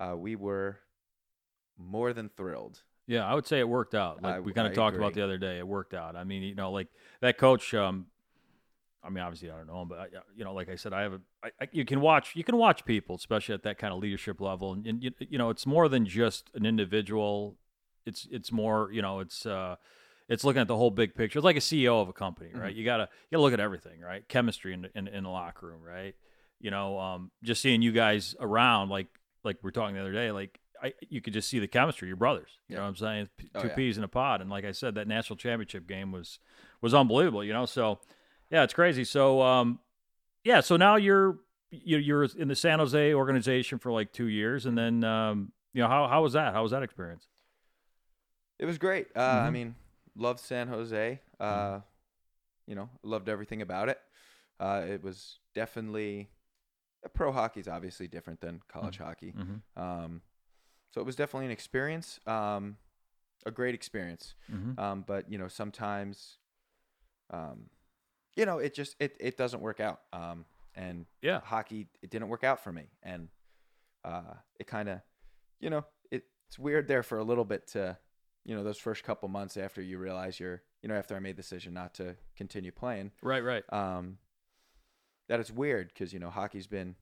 uh, 0.00 0.14
we 0.16 0.36
were 0.36 0.80
more 1.76 2.12
than 2.12 2.28
thrilled. 2.28 2.82
Yeah, 3.06 3.24
I 3.26 3.34
would 3.34 3.46
say 3.46 3.58
it 3.60 3.68
worked 3.68 3.94
out. 3.94 4.22
Like 4.22 4.34
I- 4.34 4.40
we 4.40 4.52
kind 4.52 4.66
of 4.68 4.74
talked 4.74 4.96
about 4.96 5.14
the 5.14 5.22
other 5.22 5.38
day, 5.38 5.58
it 5.58 5.66
worked 5.66 5.94
out. 5.94 6.14
I 6.14 6.24
mean, 6.24 6.42
you 6.42 6.54
know, 6.54 6.70
like 6.72 6.88
that 7.20 7.38
coach. 7.38 7.72
Um, 7.72 8.08
I 9.02 9.10
mean, 9.10 9.22
obviously 9.22 9.50
I 9.50 9.56
don't 9.56 9.66
know 9.68 9.82
him, 9.82 9.88
but 9.88 9.98
I, 9.98 10.06
you 10.34 10.44
know, 10.44 10.52
like 10.52 10.68
I 10.68 10.74
said, 10.76 10.92
I 10.92 11.02
have 11.02 11.12
a. 11.14 11.20
I, 11.44 11.48
I, 11.62 11.68
you 11.72 11.84
can 11.84 12.00
watch. 12.00 12.34
You 12.34 12.42
can 12.44 12.56
watch 12.56 12.84
people, 12.84 13.14
especially 13.16 13.54
at 13.54 13.62
that 13.62 13.78
kind 13.78 13.92
of 13.92 14.00
leadership 14.00 14.40
level, 14.40 14.72
and, 14.72 14.86
and 14.86 15.02
you, 15.02 15.12
you 15.20 15.38
know, 15.38 15.50
it's 15.50 15.66
more 15.66 15.88
than 15.88 16.04
just 16.06 16.50
an 16.54 16.66
individual. 16.66 17.56
It's 18.06 18.26
it's 18.30 18.50
more. 18.50 18.90
You 18.92 19.02
know, 19.02 19.20
it's 19.20 19.46
uh, 19.46 19.76
it's 20.28 20.42
looking 20.44 20.60
at 20.62 20.68
the 20.68 20.76
whole 20.76 20.90
big 20.90 21.14
picture. 21.14 21.38
It's 21.38 21.44
like 21.44 21.56
a 21.56 21.60
CEO 21.60 22.02
of 22.02 22.08
a 22.08 22.12
company, 22.12 22.50
right? 22.54 22.74
You 22.74 22.84
gotta 22.84 23.04
you 23.30 23.36
gotta 23.36 23.42
look 23.42 23.52
at 23.52 23.60
everything, 23.60 24.00
right? 24.00 24.26
Chemistry 24.28 24.74
in 24.74 24.82
the, 24.82 24.90
in, 24.96 25.06
in 25.08 25.22
the 25.24 25.30
locker 25.30 25.66
room, 25.68 25.82
right? 25.82 26.14
You 26.60 26.70
know, 26.72 26.98
um, 26.98 27.30
just 27.44 27.62
seeing 27.62 27.82
you 27.82 27.92
guys 27.92 28.34
around, 28.40 28.88
like 28.88 29.06
like 29.44 29.58
we 29.62 29.68
are 29.68 29.72
talking 29.72 29.94
the 29.94 30.00
other 30.00 30.12
day, 30.12 30.32
like 30.32 30.58
I, 30.82 30.92
you 31.08 31.20
could 31.20 31.32
just 31.34 31.48
see 31.48 31.60
the 31.60 31.68
chemistry. 31.68 32.08
You're 32.08 32.16
brothers. 32.16 32.50
You 32.68 32.74
know 32.76 32.82
Yeah. 32.82 32.84
what 32.86 32.88
I'm 32.90 32.96
saying? 32.96 33.28
P- 33.36 33.50
Oh, 33.54 33.62
Two 33.62 33.68
yeah. 33.68 33.74
peas 33.74 33.96
in 33.98 34.04
a 34.04 34.08
pod. 34.08 34.40
And 34.40 34.50
like 34.50 34.64
I 34.64 34.72
said, 34.72 34.94
that 34.96 35.06
national 35.08 35.36
championship 35.36 35.86
game 35.86 36.10
was 36.12 36.40
was 36.80 36.94
unbelievable. 36.94 37.44
You 37.44 37.52
know, 37.52 37.64
so 37.66 38.00
yeah, 38.50 38.62
it's 38.62 38.74
crazy. 38.74 39.04
So 39.04 39.42
um, 39.42 39.78
yeah, 40.44 40.60
so 40.60 40.76
now 40.76 40.96
you're 40.96 41.38
you- 41.70 41.98
you're 41.98 42.24
in 42.24 42.48
the 42.48 42.56
San 42.56 42.78
Jose 42.78 43.12
organization 43.14 43.78
for 43.78 43.92
like 43.92 44.12
two 44.12 44.28
years, 44.28 44.64
and 44.66 44.76
then 44.78 45.04
um, 45.04 45.52
you 45.74 45.82
know 45.82 45.88
how 45.88 46.08
how 46.08 46.22
was 46.22 46.32
that? 46.32 46.52
How 46.54 46.62
was 46.62 46.70
that 46.72 46.82
experience? 46.82 47.26
It 48.58 48.64
was 48.66 48.78
great. 48.78 49.08
Uh, 49.14 49.20
I 49.20 49.48
Mhm. 49.48 49.52
mean, 49.52 49.74
loved 50.16 50.40
San 50.40 50.68
Jose. 50.68 51.20
Uh, 51.38 51.80
You 52.66 52.74
know, 52.74 52.90
loved 53.02 53.28
everything 53.30 53.62
about 53.62 53.88
it. 53.88 53.98
Uh, 54.60 54.84
it 54.86 55.02
was 55.02 55.38
definitely 55.54 56.28
pro 57.14 57.32
hockey 57.32 57.60
is 57.60 57.68
obviously 57.68 58.08
different 58.08 58.40
than 58.42 58.60
college 58.68 58.98
hockey. 58.98 59.32
Mm-hmm. 59.32 59.80
Um, 59.82 60.20
so 60.90 61.00
it 61.00 61.04
was 61.04 61.16
definitely 61.16 61.46
an 61.46 61.52
experience, 61.52 62.20
um, 62.26 62.76
a 63.46 63.50
great 63.50 63.74
experience. 63.74 64.34
Mm-hmm. 64.52 64.78
Um, 64.78 65.02
but 65.06 65.30
you 65.32 65.38
know, 65.38 65.48
sometimes, 65.48 66.36
um, 67.30 67.70
you 68.38 68.46
know, 68.46 68.58
it 68.58 68.72
just 68.72 68.94
it 69.00 69.16
it 69.20 69.36
doesn't 69.36 69.60
work 69.60 69.80
out. 69.80 70.00
Um, 70.12 70.44
and 70.74 71.06
Yeah. 71.22 71.40
hockey 71.40 71.88
it 72.02 72.10
didn't 72.10 72.28
work 72.28 72.44
out 72.44 72.62
for 72.62 72.72
me, 72.72 72.84
and 73.02 73.28
uh, 74.04 74.34
it 74.60 74.66
kind 74.68 74.88
of, 74.88 75.00
you 75.60 75.70
know, 75.70 75.84
it, 76.10 76.22
it's 76.46 76.58
weird 76.58 76.86
there 76.88 77.02
for 77.02 77.18
a 77.18 77.24
little 77.24 77.44
bit 77.44 77.66
to, 77.68 77.98
you 78.44 78.54
know, 78.54 78.62
those 78.62 78.78
first 78.78 79.02
couple 79.02 79.28
months 79.28 79.56
after 79.56 79.82
you 79.82 79.98
realize 79.98 80.38
you're, 80.38 80.62
you 80.82 80.88
know, 80.88 80.94
after 80.94 81.16
I 81.16 81.18
made 81.18 81.36
the 81.36 81.42
decision 81.42 81.74
not 81.74 81.94
to 81.94 82.14
continue 82.36 82.70
playing, 82.70 83.10
Right, 83.22 83.42
right. 83.42 83.64
um, 83.72 84.18
that 85.28 85.40
it's 85.40 85.50
weird 85.50 85.88
because 85.88 86.12
you 86.12 86.20
know 86.20 86.30
hockey's 86.30 86.68
been 86.68 86.94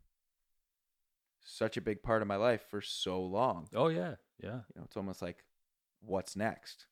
such 1.45 1.77
a 1.77 1.81
big 1.81 2.03
part 2.03 2.23
of 2.23 2.29
my 2.29 2.37
life 2.37 2.63
for 2.71 2.81
so 2.81 3.21
long. 3.23 3.69
Oh 3.75 3.89
yeah, 3.89 4.15
yeah, 4.43 4.61
You 4.75 4.77
know, 4.81 4.83
it's 4.85 4.97
almost 4.97 5.21
like, 5.23 5.45
what's 6.01 6.35
next? 6.35 6.87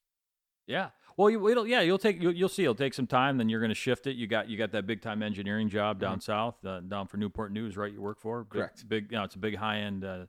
Yeah. 0.66 0.88
Well, 1.16 1.30
you, 1.30 1.48
it'll 1.48 1.66
yeah, 1.66 1.80
you'll 1.80 1.98
take 1.98 2.20
you'll, 2.20 2.34
you'll 2.34 2.48
see. 2.48 2.62
It'll 2.64 2.74
take 2.74 2.92
some 2.92 3.06
time. 3.06 3.38
Then 3.38 3.48
you're 3.48 3.60
going 3.60 3.68
to 3.70 3.74
shift 3.74 4.06
it. 4.08 4.16
You 4.16 4.26
got 4.26 4.48
you 4.48 4.58
got 4.58 4.72
that 4.72 4.84
big 4.86 5.00
time 5.00 5.22
engineering 5.22 5.68
job 5.68 6.00
down 6.00 6.20
south, 6.20 6.56
uh, 6.64 6.80
down 6.80 7.06
for 7.06 7.18
Newport 7.18 7.52
News, 7.52 7.76
right? 7.76 7.92
You 7.92 8.00
work 8.00 8.18
for 8.20 8.42
Big- 8.44 8.50
Correct. 8.50 8.88
Big, 8.88 9.12
you 9.12 9.16
know, 9.18 9.22
it's 9.24 9.36
a 9.36 9.38
big 9.38 9.56
high 9.56 9.78
end 9.78 10.04
uh, 10.04 10.26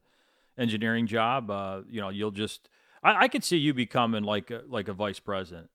engineering 0.60 1.08
job. 1.08 1.50
Uh, 1.50 1.82
you 1.90 2.02
know, 2.02 2.10
you'll 2.10 2.30
just 2.32 2.70
I, 3.02 3.24
I 3.24 3.28
could 3.30 3.44
see 3.44 3.58
you 3.58 3.74
becoming 3.74 4.24
like 4.24 4.52
a, 4.52 4.62
like 4.68 4.88
a 4.88 4.94
vice 4.94 5.20
president. 5.20 5.70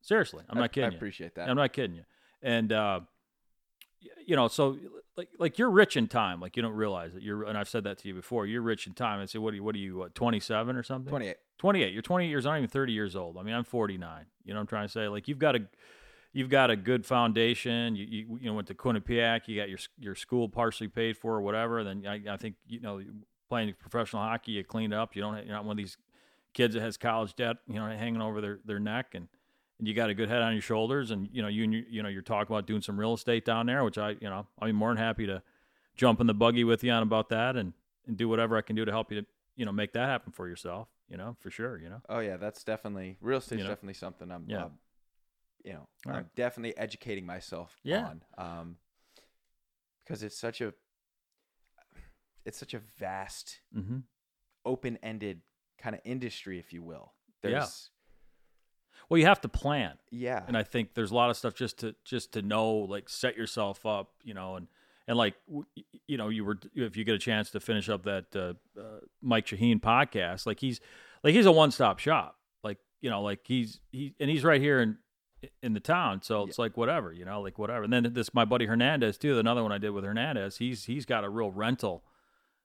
Seriously, 0.00 0.42
I'm 0.48 0.58
I- 0.58 0.62
not 0.62 0.72
kidding 0.72 0.88
I 0.88 0.90
you. 0.92 0.96
appreciate 0.96 1.36
that. 1.36 1.48
I'm 1.48 1.56
not 1.56 1.72
kidding 1.72 1.94
you. 1.94 2.04
And 2.42 2.72
uh, 2.72 3.00
you 4.26 4.34
know, 4.34 4.48
so 4.48 4.76
like 5.16 5.28
like 5.38 5.58
you're 5.58 5.70
rich 5.70 5.96
in 5.96 6.08
time. 6.08 6.40
Like 6.40 6.56
you 6.56 6.62
don't 6.62 6.72
realize 6.74 7.14
it. 7.14 7.22
You're 7.22 7.44
and 7.44 7.56
I've 7.56 7.68
said 7.68 7.84
that 7.84 7.98
to 7.98 8.08
you 8.08 8.14
before. 8.14 8.46
You're 8.46 8.62
rich 8.62 8.86
in 8.88 8.94
time. 8.94 9.20
I 9.20 9.26
say, 9.26 9.38
what 9.38 9.52
are 9.52 9.56
you? 9.56 9.62
What 9.62 9.74
are 9.74 9.78
you? 9.78 10.08
27 10.14 10.74
or 10.76 10.82
something? 10.82 11.10
28. 11.10 11.36
28. 11.60 11.92
You're 11.92 12.00
28 12.00 12.28
years. 12.30 12.46
I'm 12.46 12.52
not 12.52 12.56
even 12.56 12.70
30 12.70 12.92
years 12.94 13.14
old. 13.14 13.36
I 13.36 13.42
mean, 13.42 13.54
I'm 13.54 13.64
49. 13.64 14.24
You 14.44 14.54
know 14.54 14.58
what 14.58 14.62
I'm 14.62 14.66
trying 14.66 14.86
to 14.86 14.92
say? 14.92 15.08
Like 15.08 15.28
you've 15.28 15.38
got 15.38 15.56
a 15.56 15.60
you've 16.32 16.48
got 16.48 16.70
a 16.70 16.76
good 16.76 17.04
foundation. 17.04 17.94
You 17.94 18.06
you, 18.08 18.38
you 18.40 18.46
know 18.46 18.54
went 18.54 18.66
to 18.68 18.74
Quinnipiac. 18.74 19.42
You 19.46 19.56
got 19.60 19.68
your 19.68 19.78
your 19.98 20.14
school 20.14 20.48
partially 20.48 20.88
paid 20.88 21.18
for 21.18 21.34
or 21.34 21.42
whatever. 21.42 21.84
Then 21.84 22.06
I, 22.08 22.32
I 22.32 22.38
think 22.38 22.54
you 22.66 22.80
know 22.80 23.02
playing 23.50 23.74
professional 23.78 24.22
hockey, 24.22 24.52
you 24.52 24.64
cleaned 24.64 24.94
up. 24.94 25.14
You 25.14 25.20
don't 25.20 25.36
you're 25.44 25.54
not 25.54 25.66
one 25.66 25.72
of 25.72 25.76
these 25.76 25.98
kids 26.54 26.72
that 26.72 26.80
has 26.80 26.96
college 26.96 27.36
debt. 27.36 27.58
You 27.68 27.74
know 27.74 27.86
hanging 27.88 28.22
over 28.22 28.40
their 28.40 28.60
their 28.64 28.80
neck 28.80 29.14
and. 29.14 29.28
And 29.78 29.88
you 29.88 29.94
got 29.94 30.10
a 30.10 30.14
good 30.14 30.28
head 30.28 30.42
on 30.42 30.52
your 30.52 30.60
shoulders, 30.60 31.10
and 31.10 31.26
you 31.32 31.40
know 31.40 31.48
you 31.48 31.64
you, 31.88 32.02
know 32.02 32.10
you're 32.10 32.20
talking 32.20 32.54
about 32.54 32.66
doing 32.66 32.82
some 32.82 33.00
real 33.00 33.14
estate 33.14 33.46
down 33.46 33.64
there, 33.64 33.82
which 33.82 33.96
I 33.96 34.10
you 34.10 34.28
know 34.28 34.46
I'd 34.58 34.66
be 34.66 34.72
more 34.72 34.90
than 34.90 34.98
happy 34.98 35.24
to 35.24 35.42
jump 35.96 36.20
in 36.20 36.26
the 36.26 36.34
buggy 36.34 36.64
with 36.64 36.84
you 36.84 36.92
on 36.92 37.02
about 37.02 37.30
that, 37.30 37.56
and 37.56 37.72
and 38.06 38.14
do 38.14 38.28
whatever 38.28 38.58
I 38.58 38.60
can 38.60 38.76
do 38.76 38.84
to 38.84 38.92
help 38.92 39.10
you 39.10 39.22
to 39.22 39.26
you 39.56 39.64
know 39.64 39.72
make 39.72 39.94
that 39.94 40.06
happen 40.06 40.32
for 40.32 40.48
yourself. 40.48 40.88
You 41.10 41.16
know 41.16 41.36
for 41.40 41.50
sure. 41.50 41.78
You 41.78 41.90
know. 41.90 42.00
Oh 42.08 42.20
yeah, 42.20 42.36
that's 42.36 42.62
definitely 42.64 43.18
real 43.20 43.38
estate's 43.38 43.58
You 43.58 43.64
know? 43.64 43.70
definitely 43.70 43.94
something 43.94 44.30
I'm, 44.30 44.44
Yeah. 44.46 44.64
uh, 44.64 44.68
you 45.64 45.72
know, 45.72 45.88
All 46.06 46.12
I'm 46.12 46.16
right. 46.18 46.34
definitely 46.36 46.76
educating 46.78 47.26
myself 47.26 47.78
Yeah. 47.82 48.04
on, 48.06 48.22
um, 48.38 48.76
because 49.98 50.22
it's 50.22 50.38
such 50.38 50.60
a, 50.60 50.72
it's 52.44 52.58
such 52.58 52.74
a 52.74 52.78
vast, 52.98 53.60
Mm-hmm. 53.76 53.98
open-ended 54.64 55.42
kind 55.78 55.94
of 55.94 56.00
industry, 56.04 56.58
if 56.58 56.72
you 56.72 56.82
will. 56.82 57.12
Yeah. 57.42 57.66
Well, 59.08 59.18
you 59.18 59.26
have 59.26 59.40
to 59.40 59.48
plan, 59.48 59.98
yeah, 60.10 60.44
and 60.46 60.56
I 60.56 60.62
think 60.62 60.94
there's 60.94 61.10
a 61.10 61.14
lot 61.14 61.30
of 61.30 61.36
stuff 61.36 61.54
just 61.54 61.78
to 61.78 61.96
just 62.04 62.32
to 62.34 62.42
know, 62.42 62.72
like 62.72 63.08
set 63.08 63.36
yourself 63.36 63.84
up, 63.84 64.12
you 64.22 64.34
know, 64.34 64.54
and 64.56 64.68
and 65.10 65.18
like 65.18 65.34
you 66.06 66.16
know, 66.16 66.28
you 66.28 66.44
were 66.44 66.56
if 66.72 66.96
you 66.96 67.02
get 67.02 67.16
a 67.16 67.18
chance 67.18 67.50
to 67.50 67.58
finish 67.58 67.88
up 67.88 68.04
that 68.04 68.26
uh, 68.36 68.80
uh, 68.80 69.00
Mike 69.20 69.44
Shaheen 69.44 69.80
podcast, 69.80 70.46
like 70.46 70.60
he's 70.60 70.80
like 71.24 71.34
he's 71.34 71.46
a 71.46 71.52
one 71.52 71.72
stop 71.72 71.98
shop, 71.98 72.38
like 72.62 72.78
you 73.00 73.10
know, 73.10 73.20
like 73.20 73.40
he's 73.42 73.80
he 73.90 74.14
and 74.20 74.30
he's 74.30 74.44
right 74.44 74.60
here 74.60 74.80
in 74.80 74.98
in 75.64 75.72
the 75.72 75.80
town, 75.80 76.22
so 76.22 76.44
it's 76.44 76.60
like 76.60 76.76
whatever, 76.76 77.12
you 77.12 77.24
know, 77.24 77.40
like 77.40 77.58
whatever. 77.58 77.82
And 77.82 77.92
then 77.92 78.12
this 78.12 78.32
my 78.32 78.44
buddy 78.44 78.66
Hernandez 78.66 79.18
too, 79.18 79.40
another 79.40 79.64
one 79.64 79.72
I 79.72 79.78
did 79.78 79.90
with 79.90 80.04
Hernandez. 80.04 80.58
He's 80.58 80.84
he's 80.84 81.06
got 81.06 81.24
a 81.24 81.28
real 81.28 81.50
rental, 81.50 82.04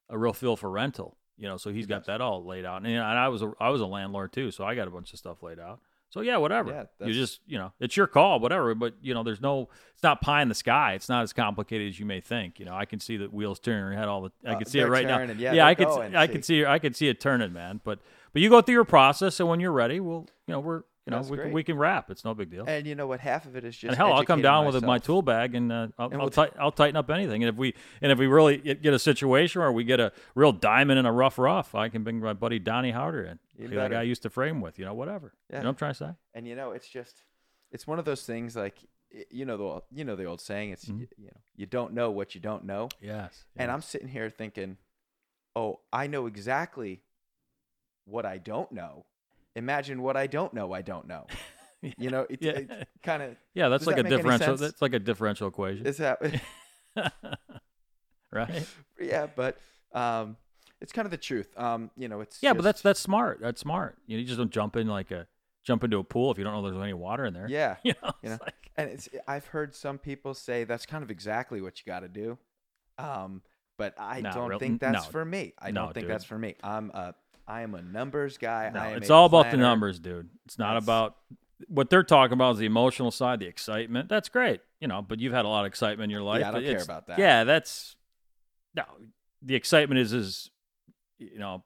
a 0.08 0.16
real 0.16 0.34
feel 0.34 0.56
for 0.56 0.70
rental, 0.70 1.18
you 1.38 1.48
know, 1.48 1.58
so 1.58 1.72
he's 1.72 1.88
got 1.88 2.06
that 2.06 2.22
all 2.22 2.46
laid 2.46 2.64
out. 2.64 2.84
And, 2.84 2.92
you 2.92 2.98
know, 2.98 3.10
and 3.10 3.18
I 3.18 3.28
was 3.30 3.42
a 3.42 3.54
I 3.60 3.70
was 3.70 3.82
a 3.82 3.88
landlord 3.88 4.34
too, 4.34 4.52
so 4.52 4.64
I 4.66 4.76
got 4.76 4.88
a 4.88 4.92
bunch 4.92 5.14
of 5.14 5.18
stuff 5.18 5.42
laid 5.42 5.58
out. 5.60 5.80
So 6.10 6.22
yeah, 6.22 6.38
whatever. 6.38 6.88
Yeah, 7.00 7.08
you 7.08 7.14
just 7.14 7.42
you 7.46 7.58
know, 7.58 7.74
it's 7.80 7.98
your 7.98 8.08
call, 8.08 8.40
whatever. 8.40 8.74
But 8.74 8.94
you 9.02 9.14
know, 9.14 9.24
there's 9.24 9.42
no, 9.42 9.68
it's 9.94 10.04
not 10.04 10.22
pie 10.22 10.42
in 10.42 10.48
the 10.50 10.56
sky. 10.56 10.94
It's 10.94 11.10
not 11.10 11.24
as 11.24 11.34
complicated 11.34 11.90
as 11.90 12.00
you 12.00 12.06
may 12.06 12.22
think. 12.22 12.58
You 12.60 12.66
know, 12.66 12.74
I 12.76 12.86
can 12.86 13.00
see 13.02 13.18
the 13.18 13.26
wheels 13.26 13.60
turning 13.60 13.98
head 13.98 14.08
all 14.08 14.22
the. 14.22 14.32
I 14.48 14.54
Uh, 14.54 14.58
can 14.60 14.68
see 14.68 14.80
it 14.80 14.88
right 14.88 15.06
turning, 15.06 15.36
now. 15.38 15.52
yeah, 15.52 15.66
I 15.66 15.74
they're 15.74 15.86
can. 15.86 16.12
See, 16.12 16.18
I 16.18 16.28
can 16.28 16.42
see. 16.44 16.66
I 16.66 16.80
can 16.80 16.94
see 16.94 17.10
it 17.10 17.20
turning, 17.20 17.52
man. 17.52 17.82
But 17.84 18.00
but 18.32 18.42
you 18.42 18.50
go 18.50 18.62
through 18.62 18.76
your 18.76 18.86
process, 18.86 19.40
and 19.42 19.50
when 19.50 19.60
you're 19.60 19.72
ready, 19.74 20.00
we'll 20.00 20.28
you 20.48 20.54
know 20.54 20.60
we're 20.62 20.84
you 21.06 21.12
know 21.12 21.18
That's 21.18 21.30
we, 21.30 21.38
great. 21.38 21.54
we 21.54 21.64
can 21.64 21.78
wrap. 21.78 22.10
It's 22.10 22.26
no 22.26 22.34
big 22.34 22.50
deal. 22.50 22.66
and 22.68 22.88
you 22.88 22.96
know 22.96 23.06
what? 23.08 23.20
Half 23.20 23.46
of 23.46 23.56
it 23.56 23.64
is 23.64 23.76
just. 23.76 23.90
And 23.90 23.96
hell, 23.98 24.12
I'll 24.14 24.26
come 24.26 24.42
down 24.42 24.66
with 24.66 24.84
my 24.84 24.98
tool 24.98 25.22
bag 25.22 25.54
and 25.54 25.72
uh, 25.72 25.88
I'll, 26.00 26.06
And 26.08 26.16
I'll, 26.16 26.20
we'll 26.22 26.30
ti- 26.30 26.56
I'll 26.60 26.72
tighten 26.72 26.96
up 26.96 27.10
anything. 27.12 27.44
And 27.44 27.50
if 27.50 27.56
we 27.56 27.76
and 28.02 28.12
if 28.12 28.18
we 28.18 28.26
really 28.28 28.58
get 28.58 28.94
a 28.94 29.00
situation 29.00 29.62
where 29.62 29.72
we 29.72 29.84
get 29.84 30.00
a 30.00 30.12
real 30.34 30.52
diamond 30.52 30.98
in 31.00 31.06
a 31.06 31.12
rough 31.12 31.38
rough, 31.38 31.76
I 31.76 31.90
can 31.90 32.04
bring 32.04 32.20
my 32.20 32.34
buddy 32.34 32.58
Donnie 32.60 32.92
Howder 32.92 33.30
in, 33.32 33.40
You 33.58 33.68
the 33.68 33.76
guy. 33.76 34.00
I 34.00 34.02
used 34.04 34.24
to 34.24 34.30
frame 34.30 34.62
with. 34.62 34.80
You 34.80 34.86
know, 34.86 34.94
whatever. 34.96 35.34
Yeah. 35.50 35.58
You 35.58 35.64
know 35.64 35.68
what 35.68 35.70
I'm 35.74 35.76
trying 35.78 35.92
to 35.94 35.98
say? 35.98 36.10
and 36.34 36.48
you 36.48 36.56
know 36.56 36.72
it's 36.72 36.88
just 36.90 37.22
it's 37.72 37.86
one 37.86 38.00
of 38.00 38.06
those 38.06 38.24
things 38.26 38.56
like 38.56 38.78
you 39.30 39.46
know 39.46 39.58
the 39.58 39.82
you 39.98 40.04
know 40.04 40.16
the 40.16 40.26
old 40.26 40.42
saying 40.42 40.72
it's 40.72 40.86
Mhm. 40.86 41.00
y 41.02 41.08
you 41.18 41.26
know 41.28 41.40
you 41.56 41.66
don't 41.66 41.94
know 41.94 42.10
what 42.12 42.36
you 42.36 42.42
don't 42.42 42.66
know 42.66 42.90
Yes. 43.00 43.46
and 43.56 43.72
i'm 43.72 43.82
sitting 43.82 44.10
here 44.10 44.30
thinking 44.30 44.78
oh 45.56 45.80
i 45.94 46.06
know 46.08 46.26
exactly 46.26 47.02
what 48.06 48.26
i 48.26 48.38
don't 48.38 48.72
know 48.74 49.06
imagine 49.56 50.02
what 50.02 50.16
i 50.18 50.28
don't 50.28 50.54
know 50.54 50.74
i 50.74 50.82
don't 50.82 51.08
know 51.08 51.26
you 51.98 52.10
know 52.10 52.26
it, 52.30 52.42
Yeah. 52.42 52.62
kind 53.04 53.22
of 53.24 53.36
yeah, 53.54 53.70
that's 53.70 53.86
like 53.88 53.98
a 53.98 54.04
that 54.04 54.08
any 54.12 54.18
differential. 54.18 54.58
That's 54.58 54.82
like 54.82 54.94
a 54.94 55.00
differential 55.00 55.48
equation, 55.48 55.86
is 55.86 55.98
that 55.98 56.20
right? 58.32 58.66
yeah 59.00 59.28
but 59.36 59.58
um 59.94 60.36
it's 60.82 60.92
kind 60.92 61.06
of 61.06 61.12
the 61.12 61.18
truth 61.18 61.48
um 61.58 61.90
you 61.96 62.08
know 62.08 62.22
it's 62.22 62.40
Yeah, 62.42 62.54
but 62.54 62.64
that's 62.64 62.82
that's 62.82 63.00
smart. 63.00 63.40
That's 63.42 63.62
smart. 63.62 63.98
You, 64.08 64.18
know, 64.18 64.22
you 64.22 64.26
just 64.28 64.38
don't 64.38 64.52
jump 64.52 64.76
in 64.76 64.88
like 64.88 65.12
a 65.12 65.28
jump 65.66 65.84
into 65.84 65.98
a 65.98 66.04
pool 66.04 66.32
if 66.32 66.38
you 66.38 66.44
don't 66.44 66.54
know 66.54 66.62
there's 66.70 66.82
any 66.82 66.94
water 66.94 67.26
in 67.26 67.34
there. 67.34 67.48
Yeah. 67.50 67.78
You 67.84 67.94
know, 68.04 68.12
You 68.22 68.30
know? 68.32 68.38
like- 68.42 68.72
And 68.78 68.90
it's 68.90 69.08
I've 69.28 69.48
heard 69.48 69.74
some 69.74 69.98
people 69.98 70.34
say 70.34 70.64
that's 70.66 70.86
kind 70.86 71.04
of 71.04 71.10
exactly 71.10 71.62
what 71.62 71.80
you 71.80 71.86
got 71.92 72.02
to 72.02 72.10
do. 72.10 72.38
Um, 72.98 73.42
but 73.78 73.96
I 73.98 74.22
No, 74.22 74.32
don't 74.32 74.50
real- 74.50 74.60
think 74.60 74.82
that's 74.82 75.06
no. 75.06 75.12
for 75.12 75.24
me. 75.26 75.54
I 75.60 75.72
No, 75.72 75.86
don't 75.86 75.94
think 75.94 76.04
dude. 76.06 76.12
that's 76.14 76.26
for 76.26 76.38
me. 76.38 76.56
I'm 76.62 76.92
a 76.92 77.16
I 77.48 77.62
am 77.62 77.76
a 77.76 77.82
numbers 77.82 78.38
guy. 78.38 78.72
no, 78.74 78.80
I 78.80 78.88
am 78.92 78.98
it's 78.98 79.10
all 79.10 79.26
about 79.26 79.52
the 79.52 79.58
numbers, 79.58 80.00
dude. 80.00 80.30
It's 80.46 80.58
not 80.58 80.74
That's- 80.74 80.84
about 80.84 81.18
what 81.68 81.90
they're 81.90 82.04
talking 82.04 82.34
about 82.34 82.54
is 82.54 82.58
the 82.60 82.66
emotional 82.66 83.12
side, 83.12 83.40
the 83.40 83.46
excitement. 83.48 84.10
That's 84.10 84.30
great, 84.30 84.62
you 84.82 84.88
know. 84.88 85.02
But 85.02 85.20
you've 85.20 85.34
had 85.34 85.46
a 85.46 85.48
lot 85.48 85.62
of 85.62 85.68
excitement 85.68 86.06
in 86.06 86.10
your 86.10 86.22
life. 86.24 86.42
Yeah, 86.42 86.50
I 86.50 86.52
don't 86.52 86.64
care 86.64 86.82
about 86.84 87.08
that. 87.08 87.18
Yeah, 87.20 87.44
that's 87.44 87.96
no. 88.76 88.84
The 89.42 89.56
excitement 89.56 90.00
is 90.00 90.12
is 90.12 90.50
you 91.18 91.40
know, 91.40 91.64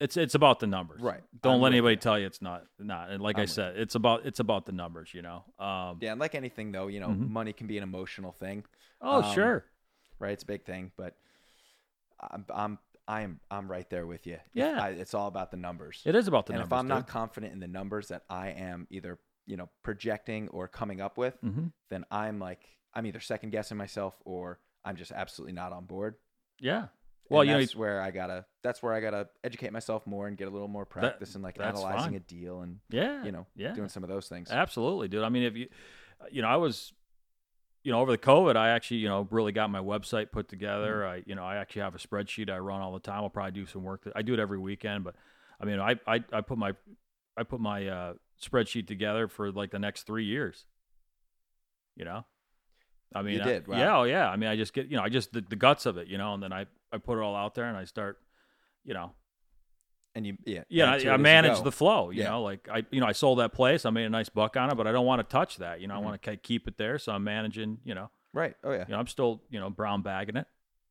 it's 0.00 0.16
it's 0.16 0.34
about 0.34 0.60
the 0.60 0.66
numbers. 0.66 1.00
Right. 1.00 1.22
Don't 1.42 1.54
I'm 1.56 1.60
let 1.62 1.72
anybody 1.72 1.94
you. 1.94 2.00
tell 2.00 2.18
you 2.18 2.26
it's 2.26 2.42
not 2.42 2.64
not. 2.78 3.10
And 3.10 3.22
like 3.22 3.36
I'm 3.36 3.42
I 3.42 3.46
said, 3.46 3.76
it's 3.78 3.94
about 3.94 4.26
it's 4.26 4.40
about 4.40 4.66
the 4.66 4.72
numbers. 4.72 5.14
You 5.14 5.22
know. 5.22 5.44
Um, 5.58 5.98
Yeah, 6.00 6.10
and 6.12 6.20
like 6.20 6.34
anything 6.34 6.72
though, 6.72 6.88
you 6.88 7.00
know, 7.00 7.08
Mhm. 7.08 7.30
money 7.30 7.52
can 7.54 7.66
be 7.66 7.78
an 7.78 7.82
emotional 7.84 8.32
thing, 8.32 8.64
Oh 9.00 9.22
Um, 9.22 9.34
sure. 9.34 9.64
right? 10.18 10.32
It's 10.32 10.42
a 10.42 10.46
big 10.46 10.64
thing, 10.64 10.92
but 10.98 11.14
I'm 12.20 12.44
I'm 12.52 12.78
I'm 13.08 13.40
I'm 13.50 13.70
right 13.70 13.88
there 13.88 14.06
with 14.06 14.26
you. 14.26 14.36
Yeah. 14.52 14.78
I, 14.80 14.88
it's 14.90 15.14
all 15.14 15.26
about 15.26 15.50
the 15.50 15.56
numbers. 15.56 16.02
It 16.04 16.14
is 16.14 16.28
about 16.28 16.46
the 16.46 16.52
and 16.52 16.60
numbers. 16.60 16.76
if 16.76 16.78
I'm 16.78 16.88
not 16.88 17.08
confident 17.08 17.54
in 17.54 17.60
the 17.60 17.66
numbers 17.66 18.08
that 18.08 18.22
I 18.28 18.50
am 18.50 18.86
either 18.90 19.18
you 19.46 19.56
know 19.56 19.70
projecting 19.82 20.48
or 20.48 20.68
coming 20.68 21.00
up 21.00 21.16
with, 21.16 21.34
hmm 21.40 21.68
then 21.90 22.04
I'm 22.10 22.38
like 22.38 22.60
I'm 22.94 23.06
either 23.06 23.20
second 23.20 23.50
guessing 23.50 23.78
myself 23.78 24.14
or 24.26 24.60
I'm 24.84 24.96
just 24.96 25.10
absolutely 25.10 25.54
not 25.54 25.72
on 25.72 25.86
board. 25.86 26.16
Yeah. 26.60 26.78
And 26.80 26.88
Well, 27.30 27.44
you 27.44 27.52
know, 27.52 27.58
that's 27.60 27.74
where 27.74 28.00
I 28.02 28.10
gotta 28.10 28.44
that's 28.62 28.82
where 28.82 28.92
I 28.92 29.00
gotta 29.00 29.28
educate 29.42 29.72
myself 29.72 30.06
more 30.06 30.28
and 30.28 30.36
get 30.36 30.48
a 30.48 30.50
little 30.50 30.68
more 30.68 30.84
practice 30.84 31.34
and 31.34 31.42
like 31.42 31.58
analyzing 31.58 32.12
fine. 32.12 32.14
a 32.14 32.20
deal 32.20 32.60
and 32.60 32.78
yeah. 32.90 33.24
you 33.24 33.32
know 33.32 33.46
yeah. 33.56 33.72
doing 33.72 33.88
some 33.88 34.02
of 34.02 34.10
those 34.10 34.28
things. 34.28 34.50
Absolutely, 34.50 35.08
dude. 35.08 35.24
I 35.24 35.30
mean, 35.30 35.44
if 35.44 35.56
you, 35.56 35.68
you 36.30 36.42
know, 36.42 36.48
I 36.48 36.56
was, 36.56 36.92
you 37.82 37.92
know, 37.92 38.00
over 38.00 38.10
the 38.10 38.18
COVID, 38.18 38.56
I 38.56 38.70
actually, 38.70 38.98
you 38.98 39.08
know, 39.08 39.26
really 39.30 39.52
got 39.52 39.70
my 39.70 39.80
website 39.80 40.30
put 40.32 40.48
together. 40.48 41.00
Mm-hmm. 41.00 41.12
I, 41.12 41.22
you 41.26 41.34
know, 41.34 41.44
I 41.44 41.56
actually 41.56 41.82
have 41.82 41.94
a 41.94 41.98
spreadsheet 41.98 42.50
I 42.50 42.58
run 42.58 42.80
all 42.80 42.92
the 42.92 43.00
time. 43.00 43.22
I'll 43.22 43.30
probably 43.30 43.52
do 43.52 43.66
some 43.66 43.82
work. 43.82 44.10
I 44.14 44.22
do 44.22 44.34
it 44.34 44.40
every 44.40 44.58
weekend, 44.58 45.04
but 45.04 45.14
I 45.60 45.64
mean, 45.64 45.80
I, 45.80 45.96
I, 46.06 46.22
I 46.32 46.40
put 46.40 46.58
my, 46.58 46.72
I 47.36 47.44
put 47.44 47.60
my 47.60 47.86
uh, 47.86 48.12
spreadsheet 48.42 48.86
together 48.86 49.28
for 49.28 49.52
like 49.52 49.70
the 49.70 49.78
next 49.78 50.02
three 50.02 50.24
years. 50.24 50.66
You 51.96 52.04
know, 52.04 52.24
I 53.14 53.22
mean, 53.22 53.40
I- 53.40 53.44
did? 53.44 53.68
Wow. 53.68 53.78
yeah, 53.78 53.98
oh 53.98 54.04
yeah. 54.04 54.28
I 54.28 54.36
mean, 54.36 54.48
I 54.48 54.56
just 54.56 54.72
get, 54.72 54.88
you 54.88 54.96
know, 54.96 55.02
I 55.02 55.08
just 55.08 55.32
the, 55.32 55.40
the 55.40 55.56
guts 55.56 55.86
of 55.86 55.96
it, 55.96 56.08
you 56.08 56.18
know, 56.18 56.34
and 56.34 56.42
then 56.42 56.52
I, 56.52 56.66
I 56.92 56.98
put 56.98 57.18
it 57.18 57.22
all 57.22 57.34
out 57.34 57.54
there 57.54 57.64
and 57.64 57.76
I 57.76 57.84
start, 57.84 58.18
you 58.84 58.94
know, 58.94 59.12
And 60.18 60.26
you 60.26 60.36
yeah 60.44 60.64
yeah, 60.68 60.94
add 60.94 61.00
to 61.02 61.06
it 61.06 61.10
I, 61.10 61.14
I 61.14 61.16
manage 61.16 61.62
the 61.62 61.70
flow. 61.70 62.10
You 62.10 62.22
Yeah. 62.22 62.30
know, 62.30 62.42
like 62.42 62.68
I, 62.68 62.84
you 62.90 62.98
know, 63.00 63.06
I 63.06 63.12
sold 63.12 63.38
that 63.38 63.52
place. 63.52 63.86
I 63.86 63.90
made 63.90 64.04
a 64.04 64.10
nice 64.10 64.28
buck 64.28 64.56
on 64.56 64.68
it, 64.68 64.74
but 64.74 64.88
I 64.88 64.92
don't 64.92 65.06
want 65.06 65.20
to 65.20 65.22
touch 65.32 65.58
that. 65.58 65.80
You 65.80 65.86
know, 65.86 65.94
Mhm. 65.94 65.98
I 65.98 66.00
want 66.00 66.22
to 66.22 66.36
keep 66.36 66.66
it 66.66 66.76
there. 66.76 66.98
So 66.98 67.12
I'm 67.12 67.22
managing. 67.22 67.78
You 67.84 67.94
know, 67.94 68.10
right. 68.32 68.56
Oh 68.64 68.72
yeah. 68.72 68.84
you 68.88 68.94
know, 68.94 68.98
I'm 68.98 69.06
still, 69.06 69.42
you 69.48 69.60
know, 69.60 69.70
brown 69.70 70.02
bagging 70.02 70.34
it. 70.36 70.48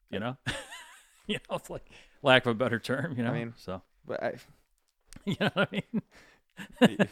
You 0.10 0.20
know, 0.22 0.38
you 1.28 1.40
know, 1.50 1.58
it's 1.58 1.70
like 1.70 1.84
lack 2.24 2.46
of 2.46 2.52
a 2.52 2.56
better 2.56 2.80
term. 2.80 3.16
You 3.18 3.24
know, 3.26 3.32
I 3.32 3.34
mean- 3.34 3.54
so 3.58 3.82
But 4.06 4.24
I, 4.24 4.34
you 5.26 5.36
know 5.42 5.50
what 5.54 5.70
I 5.74 5.84
mean. 6.88 7.08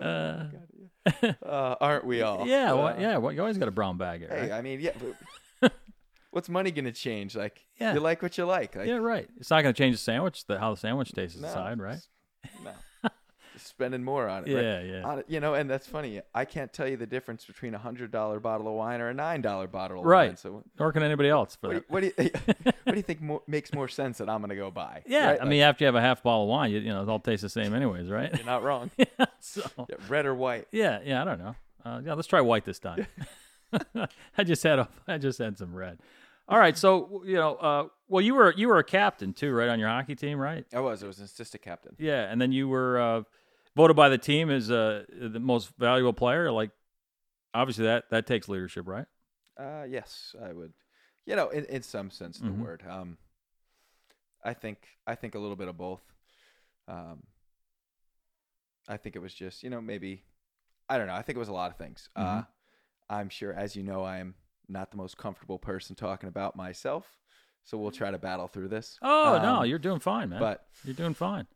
uh, 0.00 0.44
uh, 1.44 1.74
aren't 1.80 2.04
we 2.04 2.22
all? 2.22 2.46
yeah, 2.46 2.72
Uh, 2.72 2.76
well, 2.76 3.00
yeah. 3.00 3.16
Well, 3.18 3.32
you 3.32 3.40
always 3.40 3.58
got 3.58 3.68
a 3.68 3.72
brown 3.72 3.98
bag 3.98 4.22
it, 4.22 4.30
Hey, 4.30 4.40
right? 4.42 4.52
I 4.52 4.62
mean, 4.62 4.80
yeah. 4.80 4.92
But 6.32 6.36
what's 6.36 6.48
money 6.48 6.70
gonna 6.70 6.92
change? 6.92 7.36
Like, 7.36 7.64
Yeah. 7.78 7.94
you 7.94 8.00
like 8.00 8.22
what 8.22 8.36
you 8.38 8.44
like. 8.46 8.74
like 8.76 8.86
yeah, 8.86 8.94
right. 8.94 9.28
It's 9.38 9.50
not 9.50 9.62
going 9.62 9.74
to 9.74 9.78
change 9.78 9.94
the 9.96 10.02
sandwich, 10.02 10.46
the, 10.46 10.58
how 10.58 10.70
the 10.74 10.80
sandwich 10.80 11.12
tastes 11.12 11.38
no, 11.38 11.48
inside, 11.48 11.78
right? 11.80 12.00
No. 12.64 12.72
Spending 13.56 14.02
more 14.02 14.28
on 14.28 14.46
it. 14.48 14.54
right? 14.54 14.62
Yeah, 14.64 14.80
yeah. 14.80 15.02
On 15.04 15.18
it- 15.20 15.26
you 15.28 15.38
know, 15.38 15.54
and 15.54 15.68
that's 15.68 15.86
funny. 15.86 16.20
I 16.34 16.44
can't 16.46 16.72
tell 16.72 16.88
you 16.88 16.96
the 16.96 17.06
difference 17.06 17.44
between 17.44 17.74
a 17.74 17.78
hundred 17.78 18.10
dollar 18.10 18.40
bottle 18.40 18.66
of 18.66 18.74
wine 18.74 19.00
or 19.00 19.08
a 19.10 19.14
nine 19.14 19.40
dollar 19.42 19.66
bottle 19.66 20.00
of 20.00 20.06
Right. 20.06 20.28
wine. 20.30 20.36
So, 20.36 20.64
Nor 20.78 20.90
can 20.92 21.02
anybody 21.02 21.28
else 21.28 21.56
for 21.56 21.68
what 21.88 22.00
do, 22.00 22.06
you, 22.06 22.12
what, 22.14 22.16
do 22.16 22.24
you, 22.24 22.30
what 22.84 22.92
do 22.92 22.96
you 22.96 23.02
think 23.02 23.20
more, 23.20 23.42
makes 23.46 23.72
more 23.72 23.88
sense 23.88 24.18
that 24.18 24.28
I'm 24.30 24.40
gonna 24.40 24.56
go 24.56 24.70
buy? 24.70 25.02
Yeah, 25.06 25.26
right? 25.26 25.36
I 25.40 25.42
Like, 25.42 25.48
mean, 25.50 25.60
after 25.62 25.84
you 25.84 25.86
have 25.86 25.94
a 25.94 26.00
half 26.00 26.22
bottle 26.22 26.44
of 26.44 26.48
wine, 26.48 26.70
you, 26.72 26.78
you 26.80 26.88
know, 26.88 27.02
it 27.02 27.08
all 27.08 27.20
tastes 27.20 27.42
the 27.42 27.48
same, 27.50 27.74
anyways, 27.74 28.08
right? 28.08 28.34
you're 28.34 28.46
not 28.46 28.62
wrong. 28.62 28.90
yeah. 28.96 29.06
So, 29.40 29.62
Yeah, 29.88 29.96
red 30.08 30.24
or 30.26 30.34
white. 30.34 30.66
yeah, 30.72 31.00
yeah, 31.04 31.20
I 31.20 31.24
don't 31.24 31.38
know. 31.38 31.54
Uh, 31.84 32.00
yeah, 32.04 32.14
let's 32.14 32.28
try 32.28 32.40
white 32.40 32.64
this 32.64 32.78
time. 32.78 33.06
I 34.36 34.44
just 34.44 34.62
had 34.62 34.78
a, 34.78 34.88
I 35.08 35.18
just 35.18 35.38
had 35.38 35.56
some 35.58 35.74
red. 35.74 35.98
All 36.48 36.58
right, 36.58 36.76
so 36.76 37.22
you 37.24 37.34
know, 37.36 37.54
uh, 37.54 37.86
well, 38.08 38.20
you 38.20 38.34
were 38.34 38.52
you 38.56 38.68
were 38.68 38.78
a 38.78 38.84
captain 38.84 39.32
too, 39.32 39.52
right, 39.52 39.68
on 39.68 39.78
your 39.78 39.88
hockey 39.88 40.14
team, 40.14 40.38
right? 40.38 40.64
I 40.74 40.80
was. 40.80 41.02
I 41.02 41.06
was 41.06 41.18
an 41.18 41.24
assistant 41.24 41.62
captain. 41.62 41.94
Yeah, 41.98 42.30
and 42.30 42.40
then 42.40 42.52
you 42.52 42.68
were 42.68 43.00
uh, 43.00 43.22
voted 43.76 43.96
by 43.96 44.08
the 44.08 44.18
team 44.18 44.50
as 44.50 44.70
uh, 44.70 45.04
the 45.08 45.40
most 45.40 45.70
valuable 45.78 46.12
player. 46.12 46.50
Like, 46.50 46.70
obviously, 47.54 47.84
that 47.84 48.10
that 48.10 48.26
takes 48.26 48.48
leadership, 48.48 48.86
right? 48.86 49.06
Uh, 49.58 49.84
yes, 49.88 50.34
I 50.42 50.52
would. 50.52 50.72
You 51.26 51.36
know, 51.36 51.48
in, 51.50 51.64
in 51.66 51.82
some 51.82 52.10
sense 52.10 52.38
of 52.40 52.46
Mhm. 52.46 52.56
the 52.58 52.64
word. 52.64 52.84
Um, 52.88 53.18
I 54.44 54.52
think 54.54 54.88
I 55.06 55.14
think 55.14 55.34
a 55.34 55.38
little 55.38 55.56
bit 55.56 55.68
of 55.68 55.76
both. 55.78 56.02
Um, 56.88 57.22
I 58.88 58.96
think 58.96 59.14
it 59.16 59.20
was 59.20 59.32
just 59.32 59.62
you 59.62 59.70
know 59.70 59.80
maybe 59.80 60.24
I 60.88 60.98
don't 60.98 61.06
know. 61.06 61.14
I 61.14 61.22
think 61.22 61.36
it 61.36 61.38
was 61.38 61.48
a 61.48 61.52
lot 61.54 61.70
of 61.70 61.76
things. 61.78 62.08
Uh, 62.16 62.42
Mhm. 62.42 62.46
I'm 63.08 63.28
sure, 63.28 63.52
as 63.52 63.76
you 63.76 63.82
know, 63.84 64.02
I 64.02 64.18
am 64.18 64.34
not 64.68 64.90
the 64.90 64.96
most 64.96 65.16
comfortable 65.16 65.58
person 65.58 65.94
talking 65.96 66.28
about 66.28 66.56
myself, 66.56 67.06
so 67.64 67.76
we'll 67.78 67.90
try 67.90 68.10
to 68.10 68.18
battle 68.18 68.48
through 68.48 68.68
this. 68.68 68.98
Oh 69.02 69.38
no, 69.42 69.56
Um, 69.60 69.66
you're 69.66 69.78
doing 69.78 70.00
fine, 70.00 70.30
man. 70.30 70.40
but 70.40 70.66
You're 70.84 70.94
doing 70.94 71.14
fine. 71.14 71.46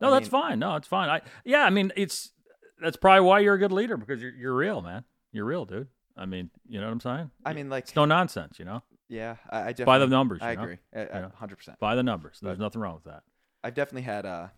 I 0.00 0.06
No, 0.06 0.10
that's 0.10 0.30
mean- 0.30 0.42
fine. 0.42 0.58
No, 0.58 0.76
it's 0.76 0.88
fine. 0.88 1.08
I 1.08 1.20
yeah, 1.44 1.64
I 1.64 1.70
mean, 1.70 1.92
it's 1.96 2.32
that's 2.80 2.96
probably 2.96 3.26
why 3.26 3.40
you're 3.40 3.54
a 3.54 3.58
good 3.58 3.72
leader 3.72 3.96
because 3.96 4.20
you're 4.22 4.32
you're 4.34 4.54
real, 4.54 4.80
man. 4.80 5.04
You're 5.32 5.44
real, 5.44 5.64
dude. 5.64 5.88
I 6.16 6.26
mean, 6.26 6.50
you 6.68 6.80
know 6.80 6.86
what 6.86 6.92
I'm 6.92 7.00
saying? 7.00 7.30
I 7.46 7.52
mean, 7.54 7.70
like, 7.70 7.84
It's 7.84 7.96
no 7.96 8.04
nonsense, 8.04 8.58
you 8.58 8.64
know. 8.64 8.82
yeah, 9.08 9.36
I, 9.48 9.68
I 9.68 9.72
By 9.72 9.98
the 9.98 10.06
numbers, 10.08 10.40
I 10.42 10.54
know? 10.54 10.62
agree, 10.62 10.78
a- 10.92 11.00
a 11.02 11.04
Yeah. 11.20 11.30
hundred 11.36 11.56
percent. 11.56 11.78
By 11.78 11.94
the 11.94 12.02
numbers. 12.02 12.40
There's 12.40 12.58
But- 12.58 12.62
nothing 12.64 12.80
wrong 12.82 12.94
with 12.94 13.04
that. 13.04 13.22
I've 13.62 13.74
definitely 13.74 14.02
had 14.02 14.26
uh, 14.26 14.48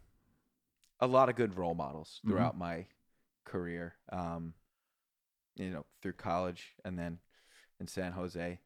a 1.00 1.06
lot 1.06 1.28
of 1.28 1.36
good 1.36 1.56
role 1.56 1.74
models 1.74 2.20
Mhm. 2.24 2.28
throughout 2.30 2.56
my 2.56 2.86
career. 3.44 3.96
Um, 4.10 4.54
you 5.56 5.70
know, 5.70 5.84
through 6.00 6.14
college 6.14 6.74
and 6.84 6.98
then 6.98 7.18
in 7.82 7.88
San 7.88 8.12
Jose, 8.12 8.58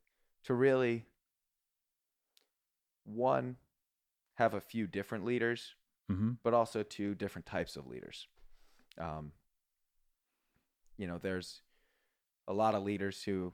to 0.45 0.55
really 0.55 1.07
one 3.05 3.57
have 4.35 4.55
a 4.55 4.61
few 4.61 4.87
different 4.87 5.25
leaders, 5.25 5.75
Mm-hmm. 6.13 6.33
but 6.45 6.55
also 6.55 6.85
two 6.85 7.17
different 7.17 7.47
types 7.47 7.75
of 7.75 7.89
leaders. 7.89 8.29
Um, 8.97 9.33
you 10.97 11.09
know, 11.09 11.19
there's 11.19 11.63
a 12.47 12.53
lot 12.53 12.77
of 12.77 12.85
leaders 12.85 13.25
who 13.25 13.53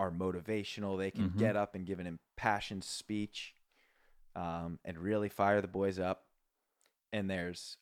are 0.00 0.10
motivational. 0.10 0.98
They 0.98 1.12
can 1.12 1.30
Mhm. 1.30 1.38
get 1.38 1.54
up 1.54 1.76
and 1.76 1.86
give 1.86 2.00
an 2.00 2.08
impassioned 2.08 2.82
speech 2.82 3.54
um, 4.34 4.80
and 4.84 4.98
really 4.98 5.28
fire 5.28 5.60
the 5.60 5.68
boys 5.68 6.00
up. 6.00 6.26
And 7.12 7.30
there's 7.30 7.76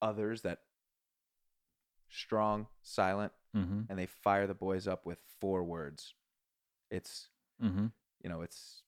others 0.00 0.40
that 0.42 0.62
strong, 2.12 2.66
silent, 2.82 3.32
Mm-hmm. 3.54 3.80
and 3.90 3.98
they 3.98 4.06
fire 4.06 4.46
the 4.46 4.54
boys 4.54 4.88
up 4.88 5.04
with 5.04 5.18
four 5.40 5.62
words. 5.62 6.14
It's 6.90 7.28
Mm-hmm. 7.62 7.86
you 8.22 8.30
know, 8.30 8.40
it's 8.42 8.82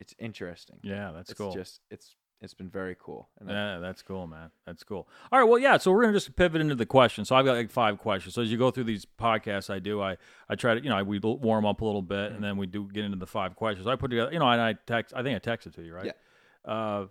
it's 0.00 0.14
interesting. 0.18 0.78
Yeah, 0.82 1.12
that's 1.14 1.30
it's 1.30 1.38
cool. 1.38 1.52
just 1.52 1.80
it's 1.90 2.16
it's 2.40 2.54
been 2.54 2.68
very 2.70 2.96
cool. 2.98 3.28
Yeah, 3.46 3.78
that's 3.80 4.02
cool, 4.02 4.26
man. 4.26 4.50
That's 4.66 4.82
cool. 4.82 5.06
All 5.30 5.38
right, 5.38 5.48
well, 5.48 5.58
yeah. 5.58 5.76
So 5.78 5.92
we're 5.92 6.00
gonna 6.02 6.14
just 6.14 6.34
pivot 6.36 6.60
into 6.60 6.74
the 6.74 6.84
questions. 6.86 7.28
So 7.28 7.36
I've 7.36 7.44
got 7.44 7.52
like 7.56 7.70
five 7.70 7.98
questions. 7.98 8.34
So 8.34 8.42
as 8.42 8.50
you 8.50 8.58
go 8.58 8.70
through 8.72 8.84
these 8.84 9.04
podcasts, 9.06 9.70
I 9.70 9.78
do. 9.78 10.00
I 10.02 10.16
I 10.48 10.54
try 10.56 10.74
to, 10.74 10.82
you 10.82 10.88
know, 10.90 10.96
I, 10.96 11.02
we 11.02 11.18
warm 11.20 11.64
up 11.66 11.80
a 11.80 11.84
little 11.84 12.02
bit, 12.02 12.16
Mm-hmm. 12.16 12.34
and 12.36 12.44
then 12.44 12.56
we 12.56 12.66
do 12.66 12.88
get 12.92 13.04
into 13.04 13.18
the 13.18 13.26
five 13.26 13.54
questions. 13.56 13.86
I 13.86 13.94
put 13.96 14.08
together, 14.10 14.32
you 14.32 14.38
know, 14.40 14.48
and 14.48 14.60
I 14.60 14.72
text. 14.86 15.14
I 15.14 15.22
think 15.22 15.36
I 15.36 15.50
texted 15.50 15.74
to 15.76 15.82
you, 15.82 15.94
right? 15.94 16.06
Yeah. 16.06 16.72
Uh, 16.72 17.06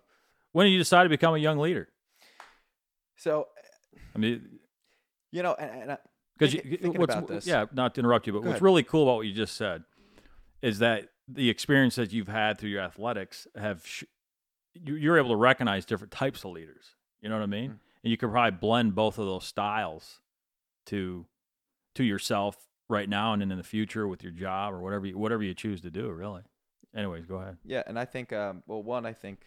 when 0.51 0.65
did 0.65 0.71
you 0.73 0.79
decide 0.79 1.03
to 1.03 1.09
become 1.09 1.35
a 1.35 1.37
young 1.39 1.57
leader? 1.59 1.87
so 3.17 3.47
I 4.15 4.17
mean, 4.17 4.59
you 5.31 5.43
know, 5.43 5.55
and, 5.59 5.89
and 5.89 5.97
because 6.37 6.55
what's 6.97 7.13
about 7.13 7.27
this. 7.27 7.45
yeah, 7.45 7.65
not 7.73 7.95
to 7.95 7.99
interrupt 7.99 8.27
you, 8.27 8.33
but 8.33 8.39
Go 8.39 8.45
what's 8.47 8.55
ahead. 8.55 8.61
really 8.61 8.83
cool 8.83 9.03
about 9.03 9.17
what 9.17 9.27
you 9.27 9.33
just 9.33 9.55
said 9.55 9.83
is 10.61 10.79
that 10.79 11.09
the 11.27 11.49
experience 11.49 11.95
that 11.95 12.11
you've 12.11 12.27
had 12.27 12.57
through 12.57 12.69
your 12.69 12.81
athletics 12.81 13.47
have 13.55 13.85
sh- 13.85 14.05
you, 14.73 14.95
you're 14.95 15.17
able 15.17 15.29
to 15.29 15.35
recognize 15.35 15.85
different 15.85 16.11
types 16.11 16.43
of 16.43 16.51
leaders. 16.51 16.95
You 17.21 17.29
know 17.29 17.35
what 17.35 17.43
I 17.43 17.47
mean? 17.47 17.71
Mm. 17.71 17.79
And 18.03 18.11
you 18.11 18.17
can 18.17 18.29
probably 18.31 18.57
blend 18.59 18.95
both 18.95 19.17
of 19.17 19.25
those 19.25 19.45
styles 19.45 20.21
to 20.87 21.25
to 21.95 22.03
yourself 22.03 22.55
right 22.87 23.09
now 23.09 23.33
and 23.33 23.41
then 23.41 23.51
in 23.51 23.57
the 23.57 23.63
future 23.63 24.07
with 24.07 24.23
your 24.23 24.31
job 24.31 24.73
or 24.73 24.79
whatever 24.79 25.05
you, 25.05 25.17
whatever 25.17 25.43
you 25.43 25.53
choose 25.53 25.81
to 25.81 25.89
do. 25.91 26.09
Really. 26.09 26.41
Anyways, 26.95 27.25
go 27.25 27.35
ahead. 27.35 27.57
yeah, 27.65 27.83
and 27.85 27.99
I 27.99 28.05
think 28.05 28.31
um, 28.33 28.63
well, 28.65 28.81
one, 28.81 29.05
I 29.05 29.13
think 29.13 29.41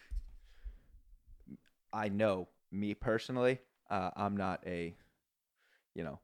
I 1.91 2.09
know 2.09 2.47
me 2.71 2.93
personally, 2.93 3.59
uh, 3.89 4.11
I'm 4.15 4.37
not 4.37 4.61
a 4.65 4.95
you 5.95 6.03
know 6.03 6.19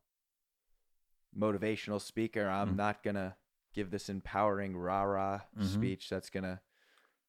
motivational 1.38 2.02
speaker. 2.02 2.48
I'm 2.48 2.72
Mhm. 2.74 2.76
not 2.78 3.04
gonna 3.04 3.38
give 3.74 3.92
this 3.92 4.10
empowering 4.10 4.76
rah 4.76 5.04
rah 5.04 5.42
Mhm. 5.56 5.64
speech 5.66 6.10
that's 6.10 6.30
gonna 6.30 6.62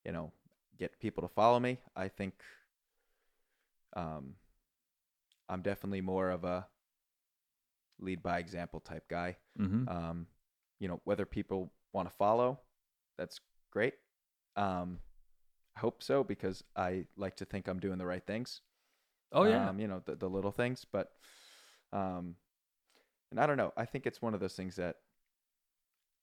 you 0.04 0.12
know 0.12 0.32
get 0.78 0.98
people 0.98 1.22
to 1.22 1.28
follow 1.28 1.60
me. 1.60 1.78
I 1.96 2.08
think 2.08 2.42
Um, 3.92 4.36
I'm 5.48 5.62
definitely 5.62 6.00
more 6.00 6.30
of 6.30 6.44
a 6.44 6.68
lead 7.98 8.22
by 8.22 8.38
example 8.38 8.78
type 8.78 9.08
guy. 9.08 9.36
Mm-hmm. 9.58 9.88
Um, 9.88 10.28
you 10.78 10.86
know, 10.86 11.00
whether 11.02 11.26
people 11.26 11.72
want 11.92 12.08
to 12.08 12.14
follow, 12.14 12.60
that's 13.18 13.40
great. 13.72 13.94
Um, 14.54 15.02
I 15.74 15.80
hope 15.80 16.04
so 16.04 16.22
because 16.22 16.62
I 16.76 17.08
like 17.16 17.34
to 17.38 17.44
think 17.44 17.66
I'm 17.66 17.80
doing 17.80 17.98
the 17.98 18.06
right 18.06 18.24
things. 18.24 18.62
oh 19.32 19.42
yeah. 19.42 19.68
Um, 19.68 19.80
you 19.80 19.88
know, 19.88 19.98
the, 20.06 20.14
the 20.14 20.30
little 20.30 20.52
things, 20.52 20.84
but, 20.84 21.12
um, 21.92 22.36
and 23.30 23.38
I 23.40 23.46
don't 23.46 23.56
know. 23.56 23.72
I 23.76 23.84
think 23.84 24.06
it's 24.06 24.20
one 24.22 24.34
of 24.34 24.40
those 24.40 24.54
things 24.54 24.76
that 24.76 24.96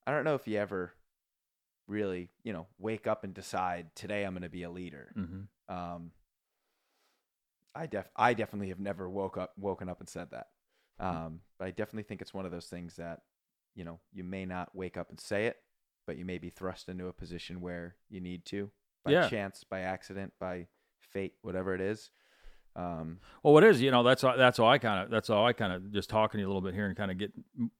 I 0.06 0.12
don't 0.12 0.24
know 0.24 0.36
if 0.36 0.48
you 0.48 0.58
ever 0.58 0.94
really, 1.88 2.30
you 2.44 2.54
know, 2.54 2.68
wake 2.80 3.08
up 3.08 3.24
and 3.24 3.34
decide 3.34 3.88
today 3.96 4.24
I'm 4.24 4.34
going 4.34 4.44
to 4.44 4.50
be 4.50 4.64
a 4.64 4.70
leader. 4.70 5.14
mm-hmm. 5.18 5.74
Um, 5.74 6.12
I 7.76 7.86
def 7.86 8.10
I 8.16 8.34
definitely 8.34 8.70
have 8.70 8.80
never 8.80 9.10
woke 9.10 9.38
up 9.38 9.54
woken 9.58 9.88
up 9.90 10.00
and 10.00 10.10
said 10.10 10.32
that. 10.32 10.48
Um, 11.00 11.42
but 11.60 11.66
I 11.66 11.72
definitely 11.72 12.04
think 12.04 12.22
it's 12.22 12.34
one 12.34 12.46
of 12.46 12.52
those 12.52 12.66
things 12.66 12.96
that, 12.96 13.22
you 13.76 13.84
know, 13.84 14.00
you 14.12 14.24
may 14.24 14.46
not 14.46 14.74
wake 14.76 14.98
up 14.98 15.10
and 15.12 15.20
say 15.20 15.46
it, 15.46 15.58
but 16.08 16.18
you 16.18 16.26
may 16.26 16.40
be 16.40 16.50
thrust 16.50 16.90
into 16.90 17.08
a 17.08 17.14
position 17.14 17.62
where 17.62 17.96
you 18.10 18.20
need 18.20 18.46
to 18.46 18.72
by 19.06 19.12
Yeah. 19.12 19.30
chance, 19.30 19.64
by 19.64 19.82
accident, 19.82 20.34
by 20.40 20.68
fate, 21.00 21.36
whatever 21.44 21.76
it 21.76 21.82
is. 21.82 22.10
Um, 22.78 23.20
Well, 23.44 23.54
what 23.54 23.64
is 23.64 23.82
you 23.82 23.90
know 23.92 24.04
that's 24.04 24.24
all, 24.24 24.38
that's 24.38 24.60
all 24.60 24.70
I 24.70 24.78
kind 24.78 25.04
of 25.04 25.10
that's 25.10 25.30
all 25.30 25.46
I 25.46 25.54
kind 25.54 25.74
of 25.74 25.92
just 25.92 26.10
talking 26.10 26.38
to 26.38 26.42
you 26.42 26.48
a 26.48 26.50
little 26.50 26.62
bit 26.62 26.74
here 26.76 26.86
and 26.86 26.96
kind 26.96 27.12
of 27.12 27.18
get 27.18 27.32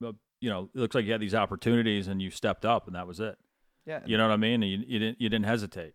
uh, 0.04 0.12
you 0.42 0.50
know 0.50 0.70
it 0.74 0.80
looks 0.80 0.96
like 0.96 1.06
you 1.06 1.12
had 1.12 1.22
these 1.22 1.36
opportunities 1.36 2.08
and 2.08 2.22
you 2.22 2.32
stepped 2.32 2.66
up 2.66 2.88
and 2.88 2.96
that 2.96 3.06
was 3.08 3.20
it. 3.20 3.38
yeah, 3.86 4.00
You 4.06 4.18
know 4.18 4.28
what 4.28 4.34
I 4.34 4.38
mean? 4.38 4.64
And 4.64 4.72
you, 4.72 4.84
you 4.88 5.00
didn't 5.00 5.22
you 5.22 5.30
didn't 5.30 5.46
hesitate. 5.46 5.94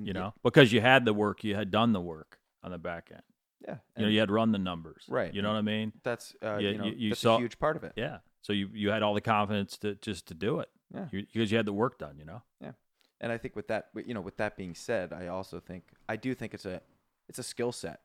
You 0.00 0.12
know 0.12 0.32
because 0.42 0.72
you 0.72 0.80
had 0.80 1.04
the 1.04 1.12
work, 1.12 1.42
you 1.44 1.54
had 1.56 1.70
done 1.70 1.92
the 1.92 2.00
work 2.00 2.38
on 2.62 2.70
the 2.70 2.78
back 2.78 3.08
end. 3.12 3.22
yeah, 3.66 3.76
You 3.96 4.04
know 4.04 4.08
you 4.10 4.20
had 4.20 4.30
run 4.30 4.52
the 4.52 4.58
numbers. 4.58 5.04
Right. 5.08 5.34
You 5.34 5.42
know 5.42 5.50
what 5.50 5.58
I 5.58 5.62
mean? 5.62 5.92
that's 6.04 6.34
uh, 6.42 6.56
you- 6.58 6.68
you 6.68 6.78
know 6.78 6.84
you- 6.86 7.08
that's 7.10 7.20
saw- 7.20 7.36
a 7.36 7.40
huge 7.40 7.58
part 7.58 7.76
of 7.76 7.84
it. 7.84 7.92
Yeah. 7.96 8.18
So 8.42 8.52
you 8.52 8.70
you 8.72 8.90
had 8.90 9.02
all 9.02 9.12
the 9.14 9.20
confidence 9.20 9.76
to 9.78 9.96
just 9.96 10.26
to 10.28 10.34
do 10.34 10.60
it. 10.60 10.70
Yeah. 10.94 11.06
Because 11.10 11.50
you 11.50 11.56
had 11.56 11.66
the 11.66 11.72
work 11.72 11.98
done. 11.98 12.16
You 12.18 12.24
know. 12.24 12.42
Yeah. 12.60 12.72
And 13.20 13.32
I 13.32 13.38
think 13.38 13.56
with 13.56 13.66
that, 13.68 13.88
you 14.06 14.14
know, 14.14 14.20
with 14.20 14.36
that 14.36 14.56
being 14.56 14.74
said, 14.74 15.12
I 15.12 15.26
also 15.26 15.58
think 15.58 15.84
I 16.08 16.16
do 16.16 16.32
think 16.34 16.54
it's 16.54 16.64
a 16.66 16.80
it's 17.28 17.40
a 17.40 17.42
skill 17.42 17.72
set. 17.72 18.00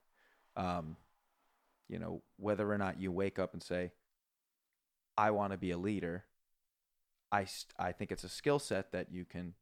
Um, 0.55 0.97
you 1.87 1.99
know, 1.99 2.21
whether 2.37 2.71
or 2.71 2.77
not 2.77 2.99
you 2.99 3.11
wake 3.11 3.37
up 3.39 3.53
and 3.53 3.61
say, 3.63 3.91
"I 5.17 5.31
want 5.31 5.51
to 5.51 5.57
be 5.57 5.71
a 5.71 5.77
leader," 5.77 6.25
I 7.31 7.45
st- 7.45 7.73
I 7.77 7.91
think 7.91 8.11
it's 8.11 8.23
a 8.23 8.29
skill 8.29 8.59
set 8.59 8.91
that 8.91 9.11
you 9.11 9.25
can 9.25 9.53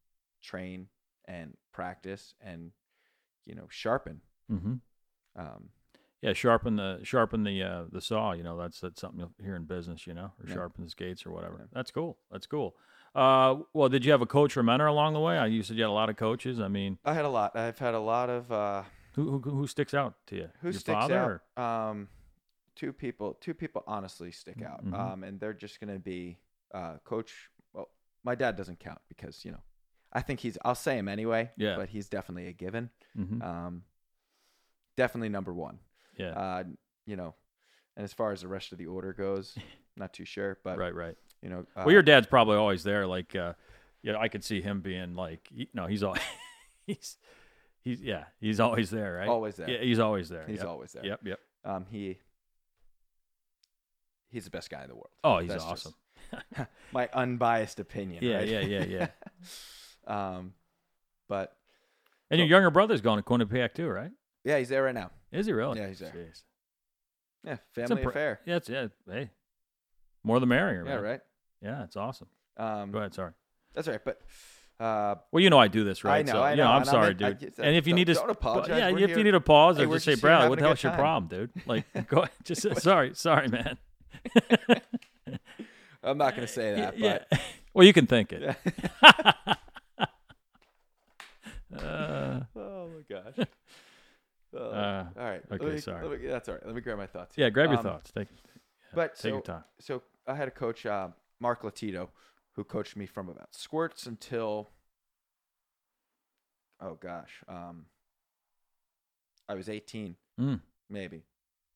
train 0.42 0.88
and 1.26 1.58
practice 1.72 2.34
and 2.42 2.72
you 3.46 3.56
know 3.56 3.68
sharpen. 3.70 4.22
Mm-hmm. 4.52 4.76
Um, 5.36 5.70
Yeah, 6.22 6.34
sharpen 6.34 6.76
the 6.76 7.00
sharpen 7.04 7.44
the 7.44 7.64
uh, 7.64 7.84
the 7.92 8.02
saw. 8.02 8.34
You 8.34 8.44
know, 8.44 8.58
that's 8.58 8.80
that's 8.80 9.00
something 9.02 9.20
you'll 9.20 9.34
hear 9.44 9.56
in 9.56 9.66
business. 9.66 10.06
You 10.08 10.14
know, 10.14 10.32
or 10.40 10.48
Yeah. 10.48 10.54
sharpen 10.56 10.84
the 10.84 10.90
skates 10.90 11.26
or 11.26 11.32
whatever. 11.32 11.58
Yeah. 11.60 11.66
That's 11.72 11.92
cool. 11.92 12.18
That's 12.32 12.48
cool. 12.48 12.76
Uh, 13.16 13.62
well, 13.74 13.90
did 13.90 14.06
you 14.06 14.12
have 14.12 14.22
a 14.22 14.28
coach 14.28 14.56
or 14.56 14.62
mentor 14.62 14.86
along 14.86 15.14
the 15.14 15.20
way? 15.20 15.38
I 15.38 15.48
you 15.48 15.64
said 15.64 15.78
you 15.78 15.84
had 15.84 15.90
a 15.90 15.92
lot 15.92 16.10
of 16.10 16.16
coaches. 16.16 16.60
I 16.60 16.68
mean, 16.68 17.00
I 17.04 17.14
had 17.14 17.26
a 17.26 17.30
lot. 17.30 17.56
I've 17.56 17.80
had 17.80 17.96
a 17.96 18.00
lot 18.00 18.30
of 18.30 18.52
uh, 18.52 18.84
who 19.14 19.40
who, 19.40 19.50
who 19.52 19.68
sticks 19.68 19.94
out 19.94 20.16
to 20.28 20.36
you? 20.36 20.50
who 20.62 20.68
Your 20.70 20.74
sticks 20.80 20.94
father 21.00 21.42
out. 21.58 21.90
Um, 21.90 22.08
two 22.76 22.94
people. 22.94 23.38
Two 23.42 23.54
people 23.54 23.84
honestly 23.88 24.32
stick 24.32 24.62
out. 24.62 24.86
Mhm. 24.86 24.94
Um, 24.98 25.24
and 25.24 25.40
they're 25.40 25.54
just 25.54 25.80
gonna 25.80 26.00
be 26.00 26.38
uh, 26.74 26.98
coach. 27.04 27.50
Well, 27.74 27.90
my 28.24 28.36
dad 28.36 28.56
doesn't 28.56 28.80
count 28.80 29.00
because 29.10 29.44
you 29.44 29.52
know, 29.52 29.62
I 30.14 30.22
think 30.22 30.40
he's. 30.40 30.58
I'll 30.64 30.76
say 30.76 30.98
him 30.98 31.08
anyway. 31.08 31.52
Yeah. 31.58 31.76
But 31.76 31.90
he's 31.90 32.10
definitely 32.10 32.48
a 32.48 32.54
given. 32.54 32.90
Mhm. 33.18 33.44
Um, 33.44 33.84
definitely 34.96 35.30
number 35.30 35.54
one. 35.54 35.80
Yeah. 36.18 36.32
Uh, 36.32 36.64
you 37.06 37.16
know, 37.16 37.36
and 37.96 38.04
as 38.04 38.14
far 38.14 38.32
as 38.32 38.42
the 38.42 38.48
rest 38.48 38.72
of 38.72 38.78
the 38.78 38.86
order 38.88 39.14
goes, 39.14 39.58
not 39.98 40.14
too 40.14 40.26
sure. 40.26 40.58
But 40.64 40.78
right. 40.78 40.94
Right. 40.94 41.16
you 41.42 41.50
know, 41.50 41.66
uh, 41.76 41.84
well, 41.86 41.92
your 41.92 42.04
dad's 42.04 42.28
probably 42.28 42.58
always 42.58 42.84
there. 42.84 43.08
Like, 43.08 43.36
uh, 43.36 43.54
yeah, 44.04 44.18
I 44.18 44.28
could 44.28 44.44
see 44.44 44.62
him 44.62 44.82
being 44.82 45.16
like, 45.16 45.50
no, 45.74 45.88
he's 45.88 46.04
all 46.04 46.16
he's 46.86 47.18
he's 47.84 48.02
yeah, 48.02 48.26
he's 48.40 48.60
always 48.60 48.90
there, 48.90 49.16
right? 49.16 49.28
always 49.28 49.56
there. 49.56 49.70
Yeah, 49.70 49.82
he's 49.82 50.00
always 50.00 50.30
there. 50.30 50.46
He's 50.48 50.58
yep. 50.60 50.68
always 50.68 50.92
there. 50.92 51.06
Yep. 51.06 51.20
Yep. 51.26 51.40
Um, 51.66 51.86
he. 51.90 52.20
He's 54.30 54.46
the 54.46 54.52
best 54.52 54.70
guy 54.70 54.84
in 54.84 54.90
the 54.90 54.96
world. 54.96 55.10
Oh, 55.24 55.40
he's 55.40 55.50
That's 55.50 55.64
awesome. 55.64 55.94
just 56.32 56.70
my 56.94 57.10
unbiased 57.14 57.80
opinion. 57.80 58.24
Yeah, 58.24 58.38
right? 58.38 58.48
yeah, 58.48 58.60
yeah, 58.62 58.84
yeah. 58.84 59.08
um, 60.38 60.54
but 61.28 61.56
And 62.30 62.40
your 62.40 62.48
younger 62.48 62.70
brother's 62.70 63.02
going 63.02 63.18
to 63.18 63.24
Quinnipiac 63.24 63.74
too, 63.74 63.88
right? 63.88 64.12
yeah, 64.44 64.60
he's 64.60 64.70
there 64.70 64.84
right 64.84 64.94
now. 64.94 65.12
Is 65.32 65.48
he 65.48 65.54
really? 65.54 65.80
Yeah, 65.80 65.88
he's 65.88 66.00
there. 66.00 66.12
Jeez. 66.12 66.44
Yeah, 67.44 67.58
family 67.74 68.04
impre- 68.04 68.10
affair. 68.10 68.40
Yeah, 68.46 68.56
it's 68.58 68.70
yeah. 68.70 68.88
Hey, 69.10 69.32
more 70.24 70.40
the 70.40 70.46
merrier. 70.46 70.84
Yeah, 70.86 70.96
man. 70.96 71.04
right. 71.04 71.22
Yeah, 71.62 71.84
it's 71.84 71.96
awesome. 71.96 72.28
Um, 72.58 72.92
Go 72.92 73.00
ahead. 73.00 73.14
Sorry. 73.14 73.32
that's 73.74 73.88
all 73.88 73.94
right. 73.94 74.04
But 74.04 74.22
uh, 74.80 75.16
Well, 75.32 75.42
you 75.44 75.50
know 75.50 75.58
I 75.60 75.68
do 75.68 75.84
this, 75.84 76.04
right? 76.04 76.20
I 76.20 76.22
know, 76.24 76.32
So, 76.34 76.42
I 76.44 76.52
you 76.52 76.58
know, 76.58 76.64
I'm 76.68 76.82
and 76.82 76.90
I'm 76.90 76.94
sorry, 76.94 77.12
in- 77.20 77.24
I 77.24 77.32
dude. 77.34 77.54
and 77.60 77.76
if 77.76 77.86
you 77.88 77.94
need 77.94 78.06
to, 78.08 78.14
don't 78.14 78.30
apologize. 78.30 78.78
Yeah, 78.80 78.92
We're 78.92 79.10
if 79.10 79.18
you 79.18 79.24
need 79.24 79.36
a 79.36 79.42
pause 79.42 79.78
Hey, 79.78 79.84
or 79.84 79.90
we're 79.90 79.96
just 79.96 80.06
say, 80.06 80.16
here 80.16 80.30
having 80.30 80.50
what 80.50 80.60
the 80.60 80.66
hell's 80.66 80.82
your 80.84 80.94
problem, 80.94 81.28
dude? 81.28 81.52
Like, 81.68 82.08
go 82.08 82.20
ahead. 82.20 82.32
Just 82.44 82.62
say, 82.62 82.74
sorry, 82.76 83.12
sorry, 83.16 83.48
man. 83.50 83.78
I'm 86.04 86.18
not 86.18 86.36
going 86.36 86.48
to 86.48 86.54
say 86.54 86.76
that. 86.76 86.98
yeah. 86.98 87.20
But 87.30 87.40
Well, 87.74 87.86
you 87.86 87.94
can 87.94 88.08
think 88.08 88.32
it. 88.34 88.42
yeah. 88.42 89.56
Uh, 91.76 92.40
oh 92.56 92.88
my 92.90 93.04
gosh. 93.08 93.48
Uh, 94.52 94.58
Uh, 94.58 95.06
all 95.18 95.24
right. 95.24 95.42
okay, 95.52 95.66
me- 95.66 95.80
sorry. 95.80 96.18
me- 96.18 96.28
that's 96.28 96.50
all 96.50 96.56
right. 96.56 96.66
Let 96.66 96.74
me 96.74 96.82
grab 96.82 96.98
my 96.98 97.06
thoughts. 97.06 97.38
yeah, 97.38 97.50
grab 97.50 97.70
your 97.70 97.78
Um, 97.80 97.84
thoughts. 97.84 98.12
Take, 98.12 98.28
but 98.96 99.16
take 99.16 99.32
your 99.32 99.42
so- 99.46 99.54
time. 99.54 99.64
So 99.80 100.02
I 100.26 100.34
had 100.36 100.48
a 100.48 100.52
coach, 100.52 100.86
uh, 100.88 101.10
Mark 101.40 101.62
Latito, 101.62 102.10
who 102.60 102.66
coached 102.66 102.98
me 102.98 103.06
from 103.06 103.30
about 103.30 103.56
squirts 103.56 104.06
until, 104.06 104.68
oh 106.82 106.96
gosh, 106.96 107.42
um, 107.48 107.86
I 109.48 109.54
was 109.54 109.70
18, 109.70 110.18
Mm. 110.38 110.60
maybe, 110.90 111.24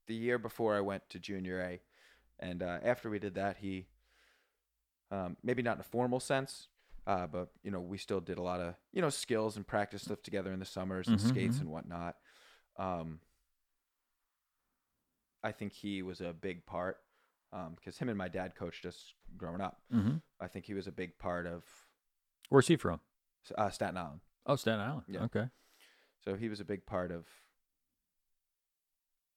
the 0.08 0.13
year 0.13 0.38
before 0.38 0.76
I 0.76 0.82
went 0.82 1.10
to 1.12 1.19
junior 1.19 1.62
A, 1.62 1.80
and 2.38 2.62
uh, 2.62 2.80
after 2.84 3.10
we 3.10 3.17
did 3.17 3.36
that, 3.36 3.56
he, 3.56 3.86
um, 5.10 5.38
maybe 5.41 5.62
not 5.62 5.76
in 5.78 5.80
a 5.80 5.86
formal 5.86 6.19
sense, 6.19 6.67
uh, 7.08 7.28
but 7.28 7.48
you 7.63 7.72
know, 7.72 7.80
we 7.80 7.98
still 7.98 8.19
did 8.19 8.38
a 8.38 8.43
lot 8.43 8.60
of 8.60 8.76
you 8.91 9.02
know 9.02 9.10
skills 9.10 9.56
and 9.56 9.65
practice 9.65 10.02
stuff 10.02 10.22
together 10.22 10.52
in 10.52 10.60
the 10.60 10.65
summers 10.65 11.08
and 11.08 11.17
Mhm, 11.17 11.30
skates 11.30 11.60
mhm. 11.60 11.62
and 11.62 11.69
whatnot. 11.72 12.17
Um, 12.78 13.22
I 15.41 15.54
think 15.54 15.72
he 15.72 16.02
was 16.02 16.19
a 16.19 16.34
big 16.34 16.65
part 16.65 16.98
because 17.76 17.98
him 17.98 18.10
and 18.10 18.18
my 18.18 18.28
dad 18.28 18.56
coached 18.56 18.86
us 18.86 19.13
growing 19.38 19.62
up. 19.62 19.82
hmm 19.92 20.16
I 20.39 20.48
think 20.48 20.66
he 20.66 20.74
was 20.74 20.88
a 20.88 20.92
big 20.92 21.18
part 21.20 21.46
of 21.48 21.63
Where's 22.50 22.68
he 22.68 22.76
from? 22.76 23.00
uh, 23.58 23.70
Staten 23.70 23.98
Island. 23.98 24.20
Oh, 24.46 24.56
Staten 24.56 24.80
Island. 24.82 25.04
Yeah. 25.08 25.24
Okay. 25.24 25.46
So 26.26 26.36
he 26.36 26.50
was 26.50 26.60
a 26.60 26.66
big 26.66 26.86
part 26.86 27.12
of, 27.12 27.26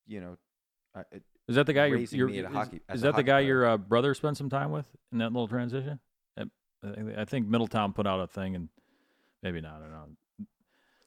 you 0.06 0.20
know, 0.20 0.36
uh, 0.94 1.02
it, 1.12 1.22
Is 1.48 1.56
that 1.56 1.66
the 1.66 1.72
guy 1.72 1.86
you're, 1.86 1.98
you're 1.98 2.28
is, 2.30 2.46
hockey- 2.46 2.80
is 2.92 3.00
that 3.02 3.16
the 3.16 3.22
guy 3.22 3.40
player. 3.40 3.46
your 3.46 3.66
uh, 3.66 3.76
brother 3.76 4.14
spent 4.14 4.36
some 4.36 4.48
time 4.50 4.70
with 4.70 4.86
in 5.12 5.18
that 5.18 5.32
little 5.32 5.48
transition? 5.48 6.00
I 6.38 6.44
I 7.18 7.24
think 7.24 7.48
Middletown 7.48 7.92
put 7.94 8.06
out 8.06 8.20
a 8.20 8.26
thing, 8.28 8.54
and 8.54 8.68
maybe 9.42 9.60
not. 9.60 9.76
I 9.76 9.80
don't 9.80 9.90
know. 9.90 10.08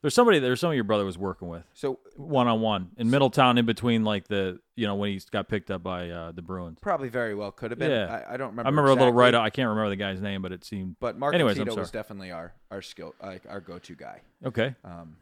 There's 0.01 0.13
somebody. 0.13 0.39
There's 0.39 0.62
somebody 0.62 0.77
your 0.77 0.85
brother 0.85 1.03
was 1.03 1.17
working 1.17 1.49
with 1.49 1.63
so 1.73 1.99
one 2.15 2.47
on 2.47 2.62
one 2.62 2.91
in 2.97 3.09
Middletown, 3.09 3.57
in 3.57 3.65
between 3.65 4.05
like 4.05 4.27
the 4.29 4.59
you 4.77 4.88
know 4.88 4.95
when 4.95 5.12
he 5.12 5.21
got 5.31 5.49
picked 5.49 5.69
up 5.69 5.83
by 5.83 6.09
uh, 6.09 6.31
the 6.31 6.41
Bruins. 6.41 6.77
probably 6.81 7.09
very 7.09 7.35
well 7.35 7.51
could 7.51 7.71
have 7.71 7.79
been. 7.79 7.91
Yeah. 7.91 8.23
I, 8.29 8.35
I 8.35 8.38
don't 8.38 8.51
remember. 8.51 8.62
I 8.67 8.69
remember 8.69 8.91
a 8.91 8.93
little 8.93 9.07
exactly, 9.09 9.19
write. 9.19 9.35
I 9.35 9.49
can't 9.49 9.67
remember 9.67 9.89
the 9.89 9.97
guy's 9.97 10.21
name, 10.21 10.41
but 10.41 10.53
it 10.53 10.63
seemed 10.63 10.95
But 11.01 11.17
Mark 11.17 11.35
Anyways, 11.35 11.59
I'm 11.59 11.67
was 11.67 11.91
definitely 11.91 12.31
our 12.31 12.53
our 12.71 12.81
skill 12.81 13.13
like 13.21 13.43
our 13.49 13.59
go 13.59 13.77
to 13.77 13.95
guy. 13.95 14.21
okay. 14.45 14.75
Um, 14.85 15.17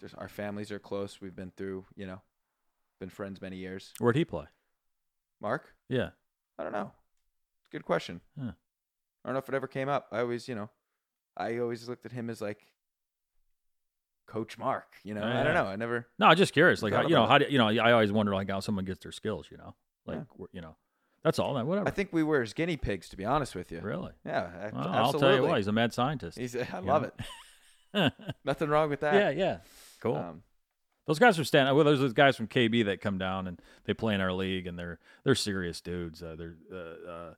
just 0.00 0.14
our 0.16 0.28
families 0.28 0.70
are 0.70 0.78
close. 0.78 1.20
We've 1.20 1.36
been 1.36 1.52
through, 1.54 1.84
you 1.94 2.06
know, 2.06 2.22
been 3.00 3.10
friends 3.10 3.42
many 3.42 3.56
years. 3.56 3.92
Where'd 3.98 4.16
he 4.16 4.24
play? 4.24 4.46
Mark, 5.42 5.74
Yeah. 5.88 6.10
I 6.58 6.62
don't 6.62 6.72
know. 6.72 6.92
Good 7.70 7.84
question. 7.84 8.20
Huh. 8.38 8.52
I 9.24 9.28
don't 9.28 9.34
know 9.34 9.38
if 9.38 9.48
it 9.48 9.54
ever 9.54 9.66
came 9.66 9.88
up. 9.88 10.08
I 10.12 10.20
always, 10.20 10.48
you 10.48 10.54
know, 10.54 10.70
I 11.36 11.58
always 11.58 11.88
looked 11.88 12.04
at 12.06 12.12
him 12.12 12.28
as 12.30 12.40
like 12.40 12.66
Coach 14.30 14.56
Mark. 14.58 14.86
You 15.02 15.14
know, 15.14 15.22
Oh, 15.22 15.26
I 15.26 15.42
don't 15.42 15.54
know. 15.54 15.64
I 15.66 15.76
never. 15.76 16.06
No, 16.18 16.26
I'm 16.26 16.36
just 16.36 16.52
curious. 16.52 16.82
Like 16.82 16.92
how, 16.92 17.02
you 17.02 17.14
know 17.16 17.26
how 17.26 17.38
do 17.38 17.46
you 17.50 17.58
know? 17.58 17.66
I 17.68 17.90
always 17.92 18.12
wonder 18.12 18.32
like 18.34 18.48
how 18.48 18.60
someone 18.60 18.84
gets 18.84 19.02
their 19.02 19.10
skills. 19.12 19.46
You 19.50 19.56
know, 19.58 19.74
like 20.06 20.18
Yeah. 20.38 20.46
you 20.52 20.60
know, 20.60 20.76
that's 21.24 21.38
all. 21.40 21.54
That 21.54 21.66
whatever. 21.66 21.88
I 21.88 21.90
think 21.90 22.10
we 22.12 22.22
were 22.22 22.40
his 22.40 22.52
guinea 22.52 22.76
pigs, 22.76 23.08
to 23.08 23.16
be 23.16 23.24
honest 23.24 23.54
with 23.56 23.72
you. 23.72 23.80
really. 23.80 24.12
Yeah, 24.24 24.48
Well, 24.72 24.88
absolutely. 24.88 24.98
I'll 24.98 25.12
tell 25.14 25.34
you 25.34 25.42
what. 25.42 25.56
He's 25.56 25.66
a 25.66 25.72
mad 25.72 25.92
scientist. 25.92 26.38
He's, 26.38 26.54
I 26.56 26.78
love 26.78 27.02
know? 27.02 27.10
it. 27.94 28.12
Nothing 28.44 28.68
wrong 28.68 28.88
with 28.88 29.00
that. 29.00 29.14
yeah. 29.14 29.30
Yeah. 29.30 29.56
Cool. 30.00 30.16
Um, 30.16 30.42
Those 31.06 31.18
guys 31.18 31.34
from 31.36 31.44
Stan. 31.44 31.74
Well, 31.74 31.84
there's 31.84 31.98
those 32.00 32.12
guys 32.12 32.36
from 32.36 32.46
KB 32.46 32.84
that 32.84 33.00
come 33.00 33.18
down 33.18 33.48
and 33.48 33.60
they 33.84 33.94
play 33.94 34.14
in 34.14 34.20
our 34.20 34.32
league, 34.32 34.66
and 34.68 34.78
they're 34.78 35.00
they're 35.24 35.34
serious 35.34 35.80
dudes. 35.80 36.22
Uh, 36.22 36.36
they're 36.38 36.56
uh, 36.72 37.10
uh, 37.10 37.34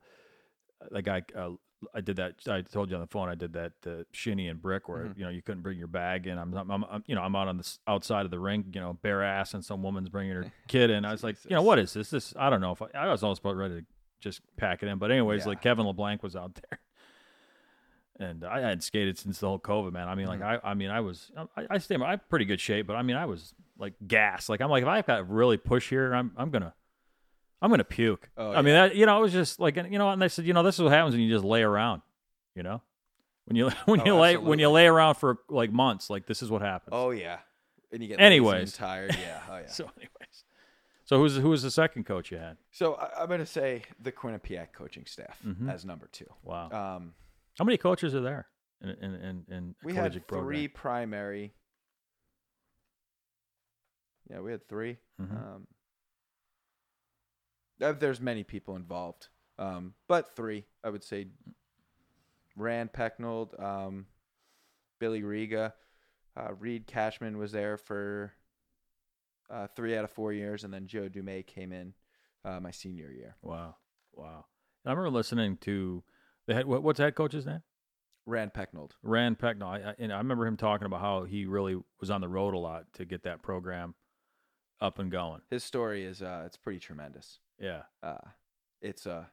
that 0.90 1.02
guy 1.02 1.22
uh, 1.34 1.50
I 1.94 2.00
did 2.00 2.16
that. 2.16 2.34
I 2.48 2.62
told 2.62 2.90
you 2.90 2.96
on 2.96 3.00
the 3.00 3.06
phone. 3.06 3.28
I 3.28 3.34
did 3.34 3.52
that 3.54 3.72
uh, 3.86 3.90
shinny 4.12 4.48
and 4.48 4.60
brick 4.60 4.88
where 4.88 5.04
Mhm. 5.06 5.18
you 5.18 5.24
know 5.24 5.30
you 5.30 5.42
couldn't 5.42 5.62
bring 5.62 5.78
your 5.78 5.86
bag 5.88 6.26
in. 6.26 6.38
I'm, 6.38 6.54
I'm, 6.54 6.70
I'm, 6.84 7.04
you 7.06 7.14
know, 7.14 7.22
I'm 7.22 7.34
out 7.36 7.48
on 7.48 7.58
the 7.58 7.78
outside 7.86 8.24
of 8.24 8.30
the 8.30 8.38
rink, 8.38 8.66
you 8.74 8.80
know, 8.80 8.94
bare 9.02 9.22
ass, 9.22 9.54
and 9.54 9.64
some 9.64 9.82
woman's 9.82 10.08
bringing 10.08 10.34
her 10.34 10.52
kid 10.68 10.90
in. 10.90 11.04
I 11.04 11.12
was 11.12 11.22
like, 11.24 11.36
you 11.44 11.56
know, 11.56 11.62
what 11.62 11.78
is 11.78 11.92
this? 11.92 12.10
This 12.10 12.34
I 12.38 12.50
don't 12.50 12.60
know 12.60 12.72
if 12.72 12.82
I, 12.82 12.86
I 12.94 13.10
was 13.10 13.22
almost 13.22 13.40
about 13.40 13.56
ready 13.56 13.80
to 13.80 13.86
just 14.20 14.40
pack 14.56 14.82
it 14.82 14.88
in. 14.88 14.98
But 14.98 15.10
anyways, 15.10 15.42
Yeah. 15.42 15.48
like 15.48 15.62
Kevin 15.62 15.86
LeBlanc 15.86 16.22
was 16.22 16.36
out 16.36 16.54
there, 16.70 18.28
and 18.28 18.44
I 18.44 18.60
hadn't 18.60 18.82
skated 18.82 19.18
since 19.18 19.38
the 19.40 19.48
whole 19.48 19.58
COVID 19.58 19.92
man. 19.92 20.08
I 20.08 20.14
mean, 20.14 20.26
like 20.26 20.40
Mm-hmm. 20.40 20.66
I, 20.66 20.70
I 20.70 20.74
mean, 20.74 20.90
I 20.90 21.00
was, 21.00 21.30
I, 21.56 21.66
I 21.70 21.78
stay, 21.78 21.96
I'm 21.96 22.20
pretty 22.28 22.44
good 22.44 22.60
shape, 22.60 22.86
but 22.86 22.96
I 22.96 23.02
mean, 23.02 23.16
I 23.16 23.26
was 23.26 23.54
like 23.78 23.94
gas. 24.06 24.48
Like 24.48 24.60
I'm 24.60 24.70
like, 24.70 24.82
if 24.82 24.88
I've 24.88 25.06
got 25.06 25.16
to 25.18 25.24
really 25.24 25.56
push 25.56 25.88
here, 25.88 26.12
I'm, 26.14 26.32
I'm 26.36 26.50
gonna. 26.50 26.74
I'm 27.62 27.70
gonna 27.70 27.84
puke. 27.84 28.28
Oh, 28.36 28.50
I 28.52 28.60
mean, 28.60 28.74
that 28.74 28.94
you 28.96 29.06
know, 29.06 29.16
it 29.18 29.22
was 29.22 29.32
just 29.32 29.60
like 29.60 29.76
you 29.76 29.98
know, 29.98 30.10
and 30.10 30.20
they 30.20 30.28
said, 30.28 30.44
you 30.44 30.52
know, 30.52 30.62
this 30.64 30.74
is 30.74 30.82
what 30.82 30.92
happens 30.92 31.14
when 31.14 31.22
you 31.22 31.32
just 31.32 31.44
lay 31.44 31.62
around. 31.62 32.02
You 32.54 32.62
know, 32.64 32.82
when 33.46 33.56
you 33.56 33.70
when 33.86 34.00
Oh, 34.00 34.04
you 34.04 34.14
lay 34.16 34.36
when 34.36 34.58
you 34.58 34.68
lay 34.68 34.86
around 34.86 35.14
for 35.14 35.38
like 35.48 35.72
months, 35.72 36.10
like 36.10 36.26
this 36.26 36.42
is 36.42 36.50
what 36.50 36.60
happens. 36.60 36.90
Oh 36.92 37.10
yeah. 37.10 37.38
And 37.92 38.02
you 38.02 38.08
get 38.08 38.20
Anyways. 38.20 38.72
tired. 38.72 39.14
Yeah. 39.18 39.40
Oh 39.50 39.56
yeah. 39.58 39.66
So, 39.68 39.84
anyways, 39.96 40.44
so 41.04 41.18
who's 41.18 41.36
who 41.36 41.50
was 41.50 41.62
the 41.62 41.70
second 41.70 42.04
coach 42.04 42.30
you 42.32 42.38
had? 42.38 42.56
So 42.72 42.94
I, 42.94 43.22
I'm 43.22 43.28
gonna 43.28 43.46
say 43.46 43.82
the 44.00 44.10
Quinnipiac 44.12 44.72
coaching 44.72 45.04
staff 45.06 45.38
Mhm. 45.46 45.70
as 45.72 45.84
number 45.84 46.08
two. 46.10 46.26
Wow, 46.42 46.70
Um, 46.70 47.14
how 47.58 47.64
many 47.64 47.76
coaches 47.78 48.14
are 48.14 48.20
there 48.22 48.48
in 48.80 48.88
in 48.90 49.14
in, 49.14 49.44
in 49.54 49.74
we 49.84 49.94
had 49.94 50.12
three 50.14 50.20
program? 50.68 50.70
primary. 50.74 51.54
Yeah, 54.30 54.40
we 54.40 54.50
had 54.52 54.66
3 54.68 54.96
Mhm. 55.20 55.30
Um, 55.36 55.66
there's 57.90 58.20
many 58.20 58.44
people 58.44 58.76
involved, 58.76 59.28
um, 59.58 59.94
but 60.08 60.36
three 60.36 60.66
I 60.84 60.90
would 60.90 61.02
say. 61.04 61.26
Rand 62.54 62.92
Pecknold, 62.92 63.58
um, 63.62 64.04
Billy 65.00 65.22
Riga, 65.22 65.72
uh, 66.36 66.52
Reed 66.58 66.86
Cashman 66.86 67.38
was 67.38 67.52
there 67.52 67.76
for 67.76 68.32
uh, 69.50 69.66
three 69.74 69.96
out 69.96 70.04
of 70.04 70.10
four 70.10 70.32
years, 70.32 70.64
and 70.64 70.72
then 70.72 70.86
Joe 70.86 71.08
Dumais 71.08 71.46
came 71.46 71.72
in 71.72 71.94
uh, 72.44 72.60
my 72.60 72.70
senior 72.70 73.10
year. 73.10 73.36
Wow, 73.42 73.76
wow. 74.12 74.44
I 74.84 74.90
remember 74.90 75.10
listening 75.10 75.56
to 75.62 76.02
the 76.46 76.54
head. 76.54 76.66
What, 76.66 76.82
what's 76.82 76.98
the 76.98 77.04
head 77.04 77.14
coach's 77.14 77.46
name? 77.46 77.62
Rand 78.26 78.52
Pecknold. 78.52 78.92
Rand 79.02 79.38
Pecknold. 79.38 79.84
I, 79.84 79.90
I, 79.90 79.94
and 79.98 80.12
I 80.12 80.18
remember 80.18 80.46
him 80.46 80.56
talking 80.56 80.86
about 80.86 81.00
how 81.00 81.24
he 81.24 81.46
really 81.46 81.76
was 82.00 82.10
on 82.10 82.20
the 82.20 82.28
road 82.28 82.54
a 82.54 82.58
lot 82.58 82.84
to 82.94 83.04
get 83.04 83.24
that 83.24 83.42
program 83.42 83.94
up 84.80 84.98
and 84.98 85.10
going. 85.10 85.40
His 85.50 85.64
story 85.64 86.04
is 86.04 86.22
uh, 86.22 86.42
it's 86.46 86.56
pretty 86.56 86.78
tremendous. 86.78 87.38
Yeah, 87.62 87.82
uh, 88.02 88.18
it's 88.82 89.06
a 89.06 89.30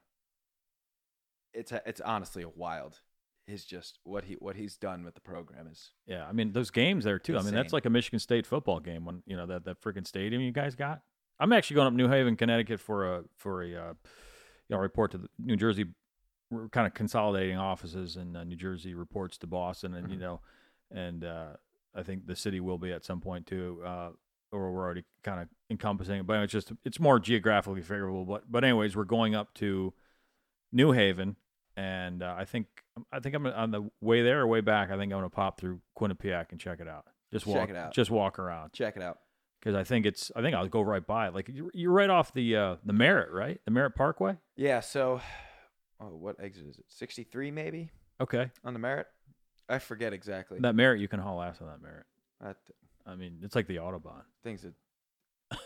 it's 1.52 1.72
a, 1.72 1.82
it's 1.84 2.00
honestly 2.00 2.42
a 2.42 2.48
wild 2.48 3.00
is 3.48 3.64
just 3.64 3.98
what 4.04 4.24
he 4.24 4.34
what 4.34 4.54
he's 4.56 4.76
done 4.76 5.04
with 5.04 5.14
the 5.14 5.20
program 5.20 5.66
is 5.66 5.90
yeah. 6.06 6.24
I 6.26 6.32
mean, 6.32 6.52
those 6.52 6.70
games 6.70 7.04
there 7.04 7.18
too. 7.18 7.36
I 7.36 7.42
mean, 7.42 7.52
that's 7.54 7.72
like 7.72 7.84
a 7.86 7.90
Michigan 7.90 8.20
State 8.20 8.46
football 8.46 8.78
game 8.80 9.04
when 9.04 9.22
you 9.26 9.36
know 9.36 9.46
that 9.46 9.64
that 9.64 9.82
freaking 9.82 10.06
stadium 10.06 10.40
you 10.40 10.52
guys 10.52 10.74
got. 10.74 11.02
I'm 11.40 11.52
actually 11.52 11.74
going 11.76 11.88
up 11.88 11.94
New 11.94 12.08
Haven, 12.08 12.36
Connecticut 12.36 12.80
for 12.80 13.16
a 13.16 13.24
for 13.36 13.62
a 13.62 13.66
uh, 13.74 13.92
you 14.68 14.76
know 14.76 14.78
report 14.78 15.10
to 15.12 15.18
the 15.18 15.28
New 15.38 15.56
Jersey. 15.56 15.86
We're 16.52 16.68
kind 16.68 16.86
of 16.86 16.94
consolidating 16.94 17.56
offices, 17.58 18.16
and 18.16 18.36
uh, 18.36 18.44
New 18.44 18.56
Jersey 18.56 18.94
reports 18.94 19.38
to 19.38 19.46
Boston, 19.46 19.94
and 19.94 20.10
you 20.10 20.16
Mhm. 20.16 20.20
know, 20.20 20.40
and 20.92 21.24
uh, 21.24 21.48
I 21.94 22.02
think 22.02 22.26
the 22.26 22.36
city 22.36 22.60
will 22.60 22.78
be 22.78 22.92
at 22.92 23.04
some 23.04 23.20
point 23.20 23.46
too. 23.46 23.80
Or 24.52 24.72
we're 24.72 24.82
already 24.84 25.04
kind 25.22 25.40
of 25.42 25.48
encompassing 25.70 26.20
it, 26.20 26.26
but 26.26 26.40
it's 26.42 26.52
just 26.52 26.72
it's 26.84 26.98
more 26.98 27.20
geographically 27.20 27.82
favorable. 27.82 28.24
But 28.24 28.50
but 28.50 28.64
anyways, 28.64 28.96
we're 28.96 29.04
going 29.04 29.34
up 29.34 29.54
to 29.54 29.94
New 30.72 30.90
Haven, 30.92 31.36
and 31.76 32.22
uh, 32.22 32.34
I 32.36 32.44
think 32.44 32.66
I 33.12 33.20
think 33.20 33.36
I'm 33.36 33.46
on 33.46 33.70
the 33.70 33.90
way 34.00 34.22
there 34.22 34.40
or 34.40 34.46
way 34.48 34.60
back. 34.60 34.90
I 34.90 34.96
think 34.96 35.12
I'm 35.12 35.18
gonna 35.18 35.30
pop 35.30 35.60
through 35.60 35.80
Quinnipiac 35.98 36.46
and 36.50 36.58
check 36.60 36.80
it 36.80 36.88
out. 36.88 37.04
Just 37.32 37.46
Check 37.46 37.54
walk 37.54 37.70
it 37.70 37.76
out. 37.76 37.94
Just 37.94 38.10
walk 38.10 38.38
around 38.40 38.72
check 38.72 38.96
it 38.96 39.02
out 39.04 39.18
because 39.60 39.76
I 39.76 39.84
think 39.84 40.04
it's 40.04 40.32
I 40.34 40.42
think 40.42 40.56
I'll 40.56 40.66
go 40.66 40.80
right 40.80 41.06
by 41.06 41.28
it. 41.28 41.34
Like 41.34 41.48
you're, 41.48 41.70
you're 41.72 41.92
right 41.92 42.10
off 42.10 42.32
the 42.34 42.56
uh, 42.56 42.76
the 42.84 42.92
Merritt, 42.92 43.30
right? 43.30 43.60
The 43.64 43.70
Merritt 43.70 43.94
Parkway. 43.94 44.36
yeah 44.56 44.80
so 44.80 45.20
oh 46.00 46.06
what 46.16 46.36
exit 46.42 46.66
is 46.66 46.78
it 46.78 46.86
63 46.88 47.50
maybe 47.52 47.90
Okay, 48.20 48.50
on 48.64 48.72
the 48.72 48.80
Merritt 48.80 49.06
i 49.68 49.78
forget 49.78 50.12
exactly 50.12 50.58
that 50.60 50.74
Merritt 50.74 51.00
you 51.00 51.06
can 51.08 51.20
haul 51.20 51.40
ass 51.40 51.58
on 51.60 51.68
that 51.68 51.80
Merritt. 51.80 52.06
that 52.40 52.56
I 53.06 53.14
mean, 53.16 53.38
it's 53.42 53.54
like 53.56 53.66
the 53.66 53.76
autobahn. 53.76 54.22
things 54.42 54.62
that 54.62 54.74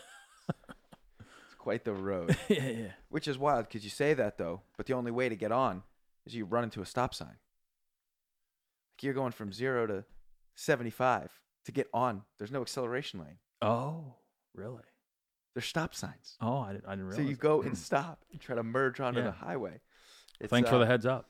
it's 0.49 1.55
quite 1.57 1.83
the 1.85 1.93
road 1.93 2.35
yeah, 2.49 2.67
yeah. 2.69 2.87
which 3.09 3.27
is 3.27 3.37
wild 3.37 3.67
because 3.67 3.83
you 3.83 3.89
say 3.89 4.13
that 4.13 4.37
though 4.37 4.61
but 4.77 4.85
the 4.85 4.93
only 4.93 5.11
way 5.11 5.29
to 5.29 5.35
get 5.35 5.51
on 5.51 5.83
is 6.25 6.35
you 6.35 6.45
run 6.45 6.63
into 6.63 6.81
a 6.81 6.85
stop 6.85 7.13
sign 7.13 7.27
like 7.29 9.01
you're 9.03 9.13
going 9.13 9.31
from 9.31 9.51
zero 9.51 9.85
to 9.87 10.03
75 10.55 11.31
to 11.65 11.71
get 11.71 11.87
on 11.93 12.21
there's 12.37 12.51
no 12.51 12.61
acceleration 12.61 13.19
lane 13.19 13.37
Oh, 13.61 14.15
really? 14.53 14.83
there's 15.55 15.65
stop 15.65 15.95
signs 15.95 16.35
Oh, 16.41 16.59
I 16.59 16.73
didn't, 16.73 16.85
I 16.87 16.95
didn't 16.95 17.11
So 17.11 17.17
realize. 17.17 17.29
you 17.31 17.35
go 17.37 17.61
and 17.61 17.77
stop 17.89 18.23
and 18.31 18.39
try 18.39 18.55
to 18.55 18.63
merge 18.63 18.99
onto 18.99 19.19
Yeah. 19.19 19.25
the 19.27 19.31
highway. 19.31 19.79
It's, 20.39 20.49
Thanks 20.51 20.69
for 20.69 20.75
uh, 20.75 20.79
the 20.79 20.85
heads 20.85 21.05
up. 21.05 21.29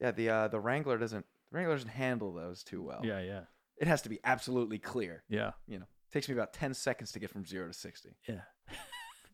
Yeah, 0.00 0.12
the 0.12 0.30
uh, 0.30 0.48
the 0.48 0.60
Wrangler 0.60 0.96
doesn't 0.98 1.26
the 1.50 1.56
Wrangler 1.56 1.74
doesn't 1.74 1.90
handle 1.90 2.32
those 2.32 2.62
too 2.62 2.80
well. 2.82 3.00
Yeah, 3.04 3.20
yeah, 3.20 3.40
It 3.80 3.88
has 3.88 4.02
to 4.02 4.08
be 4.08 4.20
absolutely 4.22 4.78
clear. 4.78 5.24
yeah, 5.28 5.52
You 5.66 5.80
know, 5.80 5.86
takes 6.12 6.28
me 6.28 6.34
about 6.34 6.52
ten 6.52 6.72
seconds 6.74 7.10
to 7.12 7.18
get 7.18 7.30
from 7.30 7.44
zero 7.44 7.66
to 7.66 7.72
sixty. 7.72 8.10
yeah. 8.28 8.42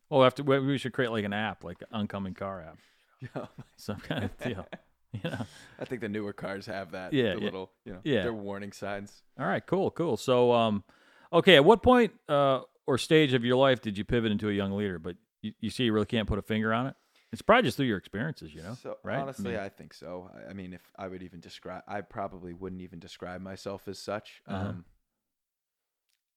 well, 0.09 0.23
after 0.23 0.41
we 0.43 0.59
we 0.59 0.77
should 0.79 0.93
create 0.93 1.11
like 1.11 1.25
an 1.25 1.33
app, 1.33 1.63
like 1.63 1.81
an 1.81 1.87
oncoming 1.91 2.33
car 2.33 2.61
app, 2.61 2.77
Yeah, 3.35 3.45
some 3.75 3.97
kind 3.97 4.23
of 4.25 4.37
deal. 4.39 4.65
You 5.23 5.29
know. 5.31 5.45
I 5.79 5.85
think 5.85 6.01
the 6.01 6.09
newer 6.09 6.33
cars 6.33 6.65
have 6.65 6.91
that. 6.91 7.13
Yeah, 7.13 7.33
the 7.35 7.39
yeah. 7.39 7.45
little 7.45 7.71
you 7.85 7.93
know 7.93 7.99
Yeah. 8.03 8.23
their 8.23 8.33
warning 8.33 8.71
signs. 8.73 9.23
All 9.39 9.47
right, 9.47 9.65
cool, 9.65 9.89
cool. 9.89 10.17
So, 10.17 10.51
um, 10.51 10.83
okay, 11.31 11.55
at 11.55 11.63
what 11.65 11.81
point 11.81 12.11
uh, 12.27 12.61
or 12.85 12.97
stage 12.97 13.33
of 13.33 13.43
your 13.45 13.55
life 13.55 13.81
did 13.81 13.97
you 13.97 14.03
pivot 14.03 14.31
into 14.33 14.49
a 14.49 14.51
young 14.53 14.73
leader? 14.73 14.99
But 14.99 15.15
you, 15.41 15.53
you 15.61 15.69
see, 15.69 15.85
you 15.85 15.93
really 15.93 16.05
can't 16.05 16.27
put 16.27 16.37
a 16.37 16.41
finger 16.41 16.73
on 16.73 16.87
it. 16.87 16.95
It's 17.33 17.41
probably 17.41 17.63
just 17.67 17.75
through 17.77 17.87
your 17.87 17.97
experiences, 17.97 18.53
you 18.53 18.63
know, 18.63 18.75
So 18.81 18.97
right? 19.03 19.17
I 19.17 19.21
honestly, 19.21 19.51
mean- 19.51 19.59
I, 19.59 19.67
think 19.69 19.93
so. 19.93 20.29
I, 20.33 20.51
I 20.51 20.53
mean, 20.53 20.71
if 20.73 20.81
I 20.97 21.07
would 21.09 21.21
even 21.23 21.39
describe, 21.41 21.83
I 21.87 22.01
probably 22.01 22.53
wouldn't 22.53 22.81
even 22.81 22.99
describe 22.99 23.41
myself 23.41 23.87
as 23.87 23.99
such. 23.99 24.41
Uh-huh. 24.47 24.69
Um, 24.69 24.85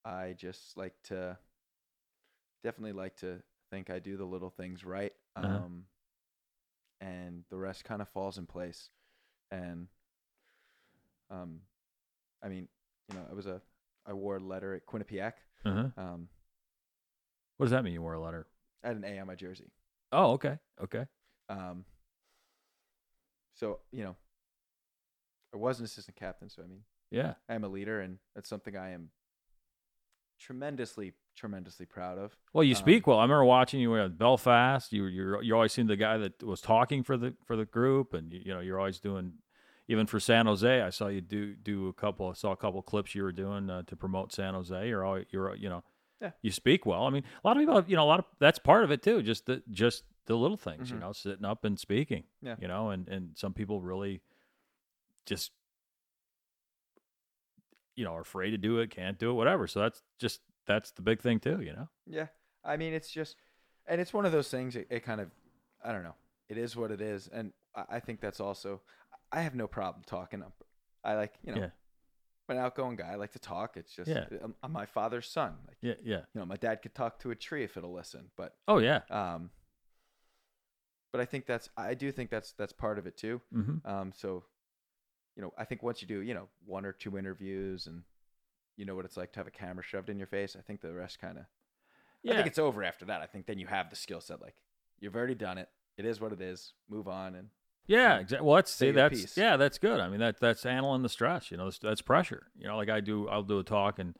I 0.04 0.34
just 0.36 0.76
like 0.76 0.94
to, 1.04 1.38
definitely 2.64 2.92
like 2.92 3.16
to 3.18 3.40
think 3.70 3.88
I 3.88 4.00
do 4.00 4.16
the 4.16 4.24
little 4.24 4.50
things 4.50 4.84
right, 4.84 5.12
um, 5.36 5.44
Uh-huh. 5.44 5.68
and 7.00 7.44
the 7.50 7.56
rest 7.56 7.84
kind 7.84 8.02
of 8.02 8.08
falls 8.08 8.36
in 8.36 8.46
place. 8.46 8.90
And, 9.52 9.86
um, 11.30 11.60
I 12.42 12.48
mean, 12.48 12.66
you 13.08 13.16
know, 13.16 13.26
I 13.30 13.34
was 13.34 13.46
a, 13.46 13.60
I 14.06 14.12
wore 14.12 14.36
a 14.38 14.40
letter 14.40 14.74
at 14.74 14.86
Quinnipiac. 14.86 15.34
Uh-huh. 15.64 15.88
Um, 15.96 16.28
What 17.58 17.66
does 17.66 17.70
that 17.70 17.84
mean? 17.84 17.92
You 17.92 18.02
wore 18.02 18.14
a 18.14 18.20
letter? 18.20 18.46
I 18.82 18.88
had 18.88 18.96
an 18.96 19.04
A 19.04 19.18
on 19.20 19.28
my 19.28 19.34
jersey. 19.36 19.70
Oh, 20.12 20.32
okay, 20.32 20.58
okay. 20.82 21.04
Um, 21.48 21.84
so 23.54 23.80
you 23.92 24.04
know, 24.04 24.16
I 25.54 25.56
was 25.56 25.78
an 25.78 25.84
assistant 25.84 26.16
captain. 26.16 26.48
So 26.48 26.62
I 26.62 26.66
mean, 26.66 26.82
Yeah, 27.10 27.34
I 27.48 27.54
am 27.54 27.64
a 27.64 27.68
leader, 27.68 28.00
and 28.00 28.18
that's 28.34 28.48
something 28.48 28.76
I 28.76 28.90
am 28.90 29.10
tremendously, 30.38 31.12
tremendously 31.36 31.86
proud 31.86 32.18
of. 32.18 32.36
Well, 32.52 32.64
you 32.64 32.74
Um, 32.74 32.78
speak 32.80 33.06
well. 33.06 33.18
I 33.18 33.22
remember 33.22 33.44
watching 33.44 33.80
you 33.80 33.96
at 33.96 34.16
Belfast. 34.18 34.92
You 34.92 35.06
you 35.06 35.40
you 35.42 35.54
always 35.54 35.72
seemed 35.72 35.90
the 35.90 35.96
guy 35.96 36.16
that 36.18 36.42
was 36.42 36.60
talking 36.60 37.02
for 37.02 37.16
the 37.16 37.36
for 37.44 37.56
the 37.56 37.66
group, 37.66 38.14
and 38.14 38.32
you, 38.32 38.40
you 38.46 38.54
know 38.54 38.60
you're 38.60 38.78
always 38.78 39.00
doing. 39.00 39.34
Even 39.88 40.06
for 40.06 40.20
San 40.20 40.46
Jose, 40.46 40.82
I 40.82 40.90
saw 40.90 41.08
you 41.08 41.20
do 41.20 41.56
do 41.56 41.88
a 41.88 41.92
couple. 41.92 42.28
I 42.30 42.34
saw 42.34 42.52
a 42.52 42.56
couple 42.56 42.80
clips 42.80 43.12
you 43.16 43.24
were 43.24 43.32
doing 43.32 43.68
uh, 43.68 43.82
to 43.88 43.96
promote 43.96 44.32
San 44.32 44.54
Jose. 44.54 44.88
You're 44.88 45.04
always 45.04 45.26
you're 45.30 45.52
you 45.56 45.68
know, 45.68 45.82
Yeah. 46.20 46.32
you 46.42 46.50
speak 46.50 46.84
well. 46.84 47.04
I 47.04 47.10
mean, 47.10 47.24
a 47.42 47.46
lot 47.46 47.56
of 47.56 47.60
people, 47.62 47.74
have, 47.76 47.88
you 47.88 47.96
know, 47.96 48.04
a 48.04 48.10
lot 48.10 48.18
of 48.18 48.26
that's 48.38 48.58
part 48.58 48.84
of 48.84 48.90
it 48.90 49.02
too. 49.02 49.22
Just 49.22 49.46
the 49.46 49.62
just 49.70 50.04
the 50.26 50.36
little 50.36 50.56
things, 50.56 50.90
you 50.90 50.96
Mhm. 50.96 51.00
know, 51.00 51.12
sitting 51.12 51.44
up 51.44 51.64
and 51.64 51.78
speaking. 51.78 52.24
Yeah. 52.42 52.56
You 52.60 52.68
know, 52.68 52.90
and 52.90 53.08
and 53.08 53.36
some 53.38 53.54
people 53.54 53.80
really 53.80 54.20
just 55.26 55.52
you 57.96 58.04
know 58.04 58.14
are 58.14 58.20
afraid 58.20 58.50
to 58.50 58.58
do 58.58 58.78
it, 58.78 58.90
can't 58.90 59.18
do 59.18 59.30
it, 59.30 59.34
whatever. 59.34 59.66
So 59.66 59.80
that's 59.80 60.02
just 60.18 60.40
that's 60.66 60.90
the 60.92 61.02
big 61.02 61.20
thing 61.20 61.40
too. 61.40 61.60
You 61.60 61.72
know. 61.72 61.88
Yeah, 62.06 62.26
I 62.64 62.76
mean, 62.76 62.92
it's 62.92 63.10
just, 63.10 63.36
and 63.86 64.00
it's 64.00 64.12
one 64.12 64.26
of 64.26 64.32
those 64.32 64.48
things. 64.48 64.76
It, 64.76 64.86
it 64.90 65.00
kind 65.04 65.20
of, 65.20 65.30
I 65.84 65.92
don't 65.92 66.02
know. 66.04 66.14
It 66.48 66.58
is 66.58 66.76
what 66.76 66.90
it 66.90 67.00
is, 67.00 67.28
and 67.28 67.52
I, 67.74 67.84
I 67.96 68.00
think 68.00 68.20
that's 68.20 68.40
also. 68.40 68.82
I 69.32 69.42
have 69.42 69.54
no 69.54 69.68
problem 69.68 70.02
talking. 70.06 70.42
I'm, 70.42 70.52
I 71.04 71.14
like, 71.14 71.34
you 71.44 71.52
know, 71.54 71.60
Yeah. 71.62 71.70
I'm 72.50 72.56
an 72.58 72.62
outgoing 72.64 72.96
guy. 72.96 73.10
I 73.12 73.14
like 73.14 73.32
to 73.32 73.38
talk. 73.38 73.76
It's 73.76 73.94
just, 73.94 74.10
Yeah. 74.10 74.24
I'm, 74.42 74.54
I'm 74.62 74.72
my 74.72 74.86
father's 74.86 75.28
son. 75.28 75.54
Like, 75.66 75.76
Yeah. 75.80 75.94
Yeah. 76.02 76.20
you 76.34 76.40
know, 76.40 76.46
my 76.46 76.56
dad 76.56 76.82
could 76.82 76.94
talk 76.94 77.18
to 77.20 77.30
a 77.30 77.34
tree 77.36 77.64
if 77.64 77.76
it'll 77.76 77.92
listen, 77.92 78.30
but 78.36 78.56
Oh 78.66 78.78
yeah. 78.78 79.00
Um, 79.10 79.50
but 81.12 81.20
I 81.20 81.24
think 81.24 81.46
that's 81.46 81.68
I 81.76 81.94
do 81.94 82.12
think 82.12 82.30
that's 82.30 82.52
that's 82.52 82.72
part 82.72 82.98
of 82.98 83.06
it 83.06 83.16
too. 83.16 83.40
Mm-hmm. 83.54 83.88
Um, 83.90 84.12
so, 84.16 84.44
you 85.36 85.42
know, 85.42 85.52
I 85.58 85.64
think 85.64 85.82
once 85.82 86.02
you 86.02 86.08
do, 86.08 86.20
you 86.20 86.34
know, 86.34 86.48
one 86.64 86.84
or 86.84 86.92
two 86.92 87.18
interviews 87.18 87.86
and 87.86 88.02
you 88.76 88.84
know 88.84 88.94
what 88.94 89.04
it's 89.04 89.16
like 89.16 89.32
to 89.32 89.40
have 89.40 89.46
a 89.46 89.50
camera 89.50 89.82
shoved 89.82 90.08
in 90.08 90.18
your 90.18 90.26
face, 90.26 90.56
I 90.58 90.62
think 90.62 90.80
the 90.80 90.92
rest 90.92 91.20
kind 91.20 91.38
of. 91.38 91.44
Yeah. 92.22 92.32
I 92.32 92.36
think 92.36 92.48
it's 92.48 92.58
over 92.58 92.84
after 92.84 93.04
that. 93.06 93.20
I 93.20 93.26
think 93.26 93.46
then 93.46 93.58
you 93.58 93.66
have 93.66 93.90
the 93.90 93.96
skill 93.96 94.20
set. 94.20 94.40
Like 94.40 94.54
you've 95.00 95.16
already 95.16 95.34
done 95.34 95.58
it. 95.58 95.68
It 95.96 96.04
is 96.04 96.20
what 96.20 96.32
it 96.32 96.40
is. 96.40 96.72
Move 96.88 97.08
on 97.08 97.34
and 97.34 97.48
Yeah, 97.86 98.18
exactly. 98.18 98.46
Well, 98.46 98.56
that's 98.56 98.72
see, 98.72 98.90
that's 98.92 99.20
piece. 99.20 99.36
yeah, 99.36 99.56
that's 99.56 99.78
good. 99.78 100.00
I 100.00 100.08
mean, 100.08 100.20
that 100.20 100.38
that's 100.40 100.62
handling 100.62 101.02
the 101.02 101.08
stress. 101.08 101.50
You 101.50 101.56
know, 101.56 101.64
that's, 101.64 101.78
that's 101.78 102.02
pressure. 102.02 102.46
You 102.56 102.68
know, 102.68 102.76
like 102.76 102.88
I 102.88 103.00
do, 103.00 103.28
I'll 103.28 103.42
do 103.42 103.58
a 103.58 103.64
talk 103.64 103.98
and 103.98 104.16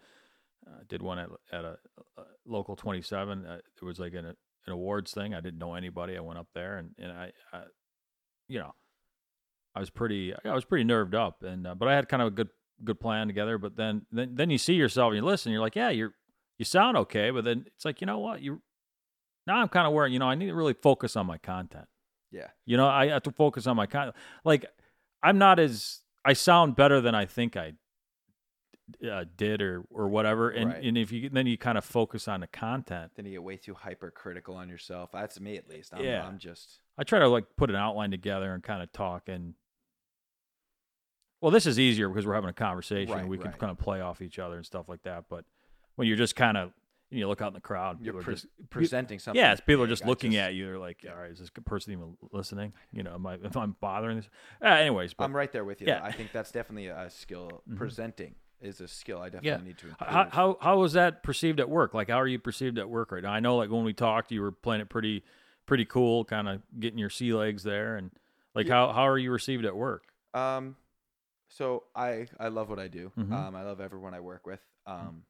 uh, 0.66 0.80
did 0.88 1.02
one 1.02 1.18
at 1.18 1.28
at 1.52 1.64
a, 1.64 1.78
a 2.18 2.22
local 2.46 2.74
twenty 2.74 3.02
seven. 3.02 3.46
Uh, 3.46 3.58
it 3.80 3.84
was 3.84 4.00
like 4.00 4.14
an 4.14 4.26
an 4.26 4.72
awards 4.72 5.12
thing. 5.12 5.34
I 5.34 5.40
didn't 5.40 5.58
know 5.58 5.74
anybody. 5.74 6.16
I 6.16 6.20
went 6.20 6.38
up 6.38 6.48
there 6.54 6.78
and 6.78 6.90
and 6.98 7.12
I, 7.12 7.32
I 7.52 7.62
you 8.48 8.58
know, 8.58 8.74
I 9.74 9.80
was 9.80 9.90
pretty 9.90 10.34
I 10.44 10.54
was 10.54 10.64
pretty 10.64 10.84
nerved 10.84 11.14
up 11.14 11.42
and 11.42 11.66
uh, 11.66 11.74
but 11.74 11.88
I 11.88 11.94
had 11.94 12.08
kind 12.08 12.22
of 12.22 12.28
a 12.28 12.32
good 12.32 12.48
good 12.84 13.00
plan 13.00 13.26
together. 13.26 13.58
But 13.58 13.76
then 13.76 14.06
then 14.11 14.34
then 14.34 14.50
you 14.50 14.58
see 14.58 14.74
yourself 14.74 15.11
and 15.11 15.16
you 15.16 15.24
listen. 15.24 15.52
You're 15.52 15.61
like, 15.61 15.76
yeah, 15.76 15.90
you're 15.90 16.14
you 16.58 16.64
sound 16.64 16.96
okay, 16.96 17.30
but 17.30 17.44
then 17.44 17.64
it's 17.66 17.84
like, 17.84 18.00
you 18.00 18.06
know 18.06 18.18
what, 18.18 18.42
you 18.42 18.61
now 19.46 19.56
I'm 19.56 19.68
kind 19.68 19.86
of 19.86 19.92
where 19.92 20.06
you 20.06 20.18
know 20.18 20.26
I 20.26 20.34
need 20.34 20.46
to 20.46 20.54
really 20.54 20.74
focus 20.74 21.16
on 21.16 21.26
my 21.26 21.38
content. 21.38 21.86
Yeah. 22.30 22.48
You 22.64 22.76
know, 22.76 22.86
I 22.86 23.08
have 23.08 23.22
to 23.24 23.32
focus 23.32 23.66
on 23.66 23.76
my 23.76 23.86
content. 23.86 24.16
Like, 24.44 24.66
I'm 25.22 25.38
not 25.38 25.58
as 25.58 26.00
I 26.24 26.32
sound 26.32 26.76
better 26.76 27.00
than 27.00 27.14
I 27.14 27.26
think 27.26 27.56
I 27.56 27.74
uh, 29.08 29.24
did 29.36 29.62
or 29.62 29.84
or 29.90 30.08
whatever. 30.08 30.50
And 30.50 30.70
Right. 30.70 30.84
and 30.84 30.98
if 30.98 31.12
you 31.12 31.28
then 31.28 31.46
you 31.46 31.56
kind 31.56 31.78
of 31.78 31.84
focus 31.84 32.28
on 32.28 32.40
the 32.40 32.46
content. 32.46 33.12
Then 33.16 33.26
you 33.26 33.32
get 33.32 33.42
way 33.42 33.56
too 33.56 33.74
hypercritical 33.74 34.56
on 34.56 34.68
yourself. 34.68 35.10
That's 35.12 35.40
me 35.40 35.56
at 35.56 35.68
least. 35.68 35.94
I'm, 35.94 36.04
Yeah. 36.04 36.26
I'm 36.26 36.38
just 36.38 36.80
I 36.98 37.04
try 37.04 37.18
to 37.18 37.28
like 37.28 37.44
put 37.56 37.70
an 37.70 37.76
outline 37.76 38.10
together 38.10 38.52
and 38.52 38.62
kind 38.62 38.82
of 38.82 38.92
talk 38.92 39.28
and. 39.28 39.54
Well, 41.40 41.50
this 41.50 41.64
is 41.64 41.78
easier 41.78 42.08
because 42.08 42.26
we're 42.26 42.34
having 42.34 42.50
a 42.50 42.54
conversation. 42.54 43.14
Right, 43.14 43.26
we 43.26 43.38
can 43.38 43.46
right. 43.46 43.58
kind 43.58 43.70
of 43.70 43.78
play 43.78 44.02
off 44.02 44.20
each 44.20 44.38
other 44.38 44.56
and 44.56 44.66
stuff 44.66 44.90
like 44.90 45.04
that. 45.04 45.24
But 45.30 45.46
when 45.96 46.06
you're 46.06 46.18
just 46.18 46.36
kind 46.36 46.58
of 46.58 46.72
you 47.11 47.26
look 47.28 47.42
out 47.42 47.48
in 47.48 47.54
the 47.54 47.61
crowd, 47.61 47.98
you're 48.02 48.14
pre- 48.22 48.34
just 48.34 48.46
presenting 48.70 49.18
something. 49.18 49.40
Yeah, 49.40 49.54
people 49.56 49.82
are 49.82 49.88
just 49.88 50.06
looking 50.06 50.36
at 50.36 50.54
you. 50.54 50.66
They're 50.66 50.78
like, 50.78 51.04
"All 51.08 51.16
right, 51.20 51.30
is 51.30 51.38
this 51.40 51.50
person 51.64 51.92
even 51.92 52.16
listening? 52.32 52.72
You 52.92 53.02
know, 53.02 53.14
am 53.14 53.26
I 53.26 53.34
if 53.42 53.56
I'm 53.56 53.76
bothering 53.80 54.16
this?" 54.18 54.28
Uh, 54.62 54.68
anyways, 54.68 55.14
but 55.14 55.24
I'm 55.24 55.34
right 55.34 55.50
there 55.50 55.64
with 55.64 55.80
you. 55.80 55.88
Yeah. 55.88 56.02
I 56.02 56.12
think 56.12 56.32
that's 56.32 56.52
definitely 56.52 56.86
a 56.86 57.11
skill. 57.11 57.62
Mhm. 57.68 57.76
Presenting 57.76 58.34
is 58.61 58.80
a 58.80 58.86
skill 58.88 59.20
I 59.20 59.30
definitely 59.30 59.66
need 59.68 59.78
to 59.78 59.88
improve. 59.88 60.08
how, 60.08 60.28
how 60.30 60.58
how 60.61 60.78
was 60.78 60.92
that 60.92 61.22
perceived 61.22 61.61
at 61.61 61.68
work? 61.68 61.94
Like, 61.94 62.08
how 62.11 62.20
are 62.20 62.26
you 62.28 62.38
perceived 62.38 62.78
at 62.78 62.88
work 62.88 63.11
right 63.12 63.22
now? 63.22 63.32
I 63.32 63.40
know, 63.40 63.56
like 63.56 63.70
when 63.70 63.84
we 63.84 63.92
talked, 63.92 64.30
you 64.30 64.42
were 64.42 64.52
playing 64.52 64.82
it 64.82 64.88
pretty 64.88 65.24
pretty 65.66 65.84
cool, 65.84 66.24
kind 66.24 66.48
of 66.48 66.62
getting 66.78 66.98
your 66.98 67.11
sea 67.11 67.32
legs 67.32 67.62
there, 67.64 67.96
and 67.96 68.11
like 68.54 68.66
Yeah. 68.66 68.74
how 68.86 68.92
how 68.92 69.08
are 69.08 69.18
you 69.18 69.32
received 69.32 69.64
at 69.64 69.74
work? 69.74 70.04
Um, 70.34 70.76
so 71.48 71.84
I 71.94 72.28
I 72.38 72.48
love 72.48 72.68
what 72.68 72.78
I 72.78 72.88
do. 72.88 73.11
Mhm. 73.18 73.32
Um, 73.32 73.56
I 73.56 73.62
love 73.62 73.80
everyone 73.80 74.14
I 74.14 74.20
work 74.20 74.46
with. 74.46 74.61
Um, 74.86 75.24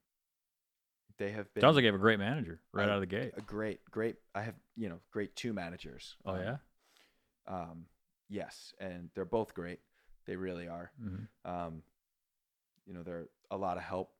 they 1.21 1.31
have 1.31 1.53
been 1.55 1.61
Sounds 1.61 1.77
like 1.77 1.83
you 1.83 1.87
have 1.93 1.95
a 1.95 1.99
great 1.99 2.18
manager 2.18 2.61
right 2.73 2.89
out 2.89 2.97
of 2.97 3.01
the 3.01 3.07
gate. 3.07 3.33
a 3.37 3.41
great 3.43 3.81
great. 3.91 4.16
I 4.35 4.43
have 4.43 4.55
you 4.77 4.89
know 4.89 4.99
great 5.12 5.37
two 5.37 5.53
managers. 5.53 6.16
Oh 6.25 6.33
Um, 6.35 6.41
yeah. 6.41 6.57
Um, 7.47 7.87
yes, 8.29 8.75
and 8.81 9.11
they're 9.14 9.25
both 9.25 9.55
great. 9.55 9.81
They 10.27 10.37
really 10.37 10.66
are. 10.66 10.91
Mm-hmm. 11.03 11.51
Um, 11.51 11.83
you 12.87 12.95
know, 12.95 13.03
they're 13.03 13.29
a 13.51 13.57
lot 13.57 13.77
of 13.77 13.83
help 13.83 14.11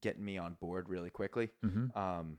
getting 0.00 0.24
me 0.24 0.38
on 0.38 0.54
board 0.60 0.88
really 0.88 1.10
quickly. 1.10 1.50
Mm-hmm. 1.64 1.96
um, 1.98 2.38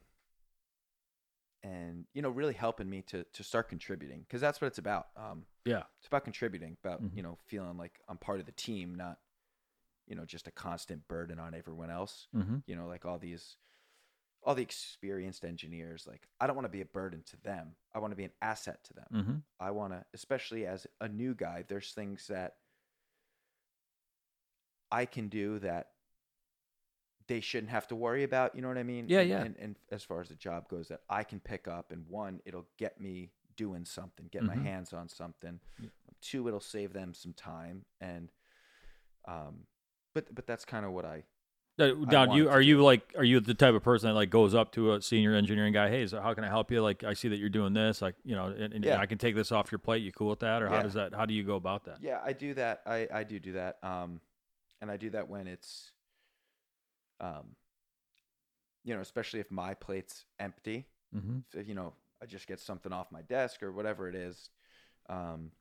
and 1.63 2.05
you 2.13 2.21
know 2.21 2.29
really 2.29 2.53
helping 2.53 2.89
me 2.89 3.01
to 3.03 3.23
to 3.33 3.43
start 3.43 3.69
contributing 3.69 4.19
because 4.21 4.39
that's 4.41 4.61
what 4.61 4.67
it's 4.67 4.77
about 4.77 5.07
um, 5.17 5.45
Yeah. 5.65 5.83
it's 5.99 6.07
about 6.07 6.23
contributing 6.23 6.77
about 6.83 7.01
Mhm. 7.01 7.15
you 7.15 7.23
know 7.23 7.37
feeling 7.45 7.75
like 7.77 7.99
i'm 8.07 8.17
part 8.19 8.39
of 8.39 8.45
the 8.45 8.51
team 8.51 8.93
not 8.93 9.17
you 10.07 10.15
know 10.15 10.25
just 10.25 10.47
a 10.47 10.51
constant 10.51 11.07
burden 11.07 11.39
on 11.39 11.53
everyone 11.53 11.89
else 11.89 12.27
Mm-hmm. 12.35 12.57
you 12.67 12.75
know 12.75 12.87
like 12.87 13.05
all 13.05 13.17
these 13.17 13.57
all 14.43 14.53
the 14.55 14.61
experienced 14.61 15.43
engineers 15.43 16.05
like 16.07 16.27
i 16.39 16.45
don't 16.45 16.55
want 16.55 16.65
to 16.65 16.71
be 16.71 16.81
a 16.81 16.85
burden 16.85 17.23
to 17.31 17.37
them 17.41 17.75
i 17.93 17.99
want 17.99 18.11
to 18.11 18.15
be 18.15 18.25
an 18.25 18.31
asset 18.41 18.83
to 18.83 18.93
them 18.93 19.07
Mm-hmm. 19.13 19.35
I 19.59 19.71
want 19.71 19.93
to, 19.93 20.03
especially 20.13 20.65
as 20.67 20.85
a 21.01 21.07
new 21.07 21.33
guy, 21.33 21.63
there's 21.67 21.91
things 21.93 22.27
that 22.27 22.55
I 24.91 25.05
can 25.05 25.27
do 25.29 25.59
that 25.59 25.87
they 27.27 27.39
shouldn't 27.39 27.71
have 27.71 27.87
to 27.87 27.95
worry 27.95 28.23
about. 28.23 28.55
You 28.55 28.61
know 28.61 28.67
what 28.67 28.77
I 28.77 28.83
mean? 28.83 29.05
Yeah, 29.07 29.21
and, 29.21 29.29
yeah. 29.29 29.41
And, 29.41 29.55
and 29.59 29.75
as 29.91 30.03
far 30.03 30.21
as 30.21 30.29
the 30.29 30.35
job 30.35 30.67
goes, 30.69 30.89
that 30.89 31.01
I 31.09 31.23
can 31.23 31.39
pick 31.39 31.67
up, 31.67 31.91
and 31.91 32.05
one, 32.07 32.41
it'll 32.45 32.67
get 32.77 32.99
me 33.01 33.31
doing 33.57 33.85
something, 33.85 34.27
get 34.31 34.43
Mhm. 34.43 34.47
my 34.47 34.55
hands 34.55 34.93
on 34.93 35.09
something. 35.09 35.59
Yeah. 35.79 35.89
Two, 36.21 36.47
it'll 36.47 36.59
save 36.59 36.93
them 36.93 37.13
some 37.13 37.33
time, 37.33 37.85
and 37.99 38.31
um, 39.27 39.65
but 40.15 40.33
but 40.33 40.47
that's 40.47 40.65
kind 40.65 40.83
of 40.83 40.93
what 40.93 41.05
I 41.05 41.23
Now, 41.77 41.93
want 41.93 42.33
you 42.33 42.49
are 42.49 42.61
you 42.61 42.81
like 42.81 43.13
are 43.15 43.23
you 43.23 43.39
the 43.39 43.53
type 43.53 43.75
of 43.75 43.83
person 43.83 44.09
that 44.09 44.15
like 44.15 44.31
goes 44.31 44.55
up 44.55 44.71
to 44.71 44.93
a 44.93 45.01
senior 45.01 45.35
engineering 45.35 45.73
guy? 45.73 45.89
Hey, 45.89 46.07
so 46.07 46.19
how 46.21 46.33
can 46.33 46.43
I 46.43 46.47
help 46.47 46.71
you? 46.71 46.81
Like, 46.81 47.03
I 47.03 47.13
see 47.13 47.27
that 47.27 47.37
you're 47.37 47.49
doing 47.49 47.73
this. 47.73 48.01
Like, 48.01 48.15
you 48.23 48.33
know, 48.33 48.47
and, 48.47 48.73
and 48.73 48.83
Yeah. 48.83 48.97
I 48.99 49.05
can 49.05 49.17
take 49.17 49.35
this 49.35 49.51
off 49.51 49.71
your 49.71 49.79
plate. 49.79 50.01
You 50.01 50.11
cool 50.13 50.29
with 50.29 50.39
that, 50.39 50.63
or 50.63 50.69
how 50.69 50.81
does 50.81 50.93
that? 50.93 51.13
How 51.13 51.25
do 51.25 51.33
you 51.33 51.43
go 51.43 51.55
about 51.55 51.83
that? 51.85 51.97
Yeah, 52.01 52.19
I 52.23 52.33
do 52.33 52.53
that. 52.55 52.81
I, 52.87 53.07
I 53.13 53.23
do 53.23 53.39
do 53.39 53.51
that. 53.53 53.77
Um, 53.83 54.21
and 54.81 54.89
I 54.89 54.97
do 54.97 55.09
that 55.11 55.29
when 55.29 55.47
it's, 55.47 55.91
um, 57.19 57.55
you 58.83 58.95
know, 58.95 59.01
especially 59.01 59.41
if 59.41 59.51
my 59.51 59.73
plate's 59.73 60.25
empty. 60.39 60.87
Mm-hmm. 61.13 61.59
If, 61.59 61.67
you 61.67 61.75
know, 61.75 61.93
I 62.21 62.25
just 62.25 62.47
get 62.47 62.59
something 62.59 62.93
off 62.93 63.11
my 63.11 63.21
desk 63.21 63.61
or 63.61 63.71
whatever 63.71 64.07
it 64.07 64.15
is. 64.15 64.49
Um, 65.09 65.51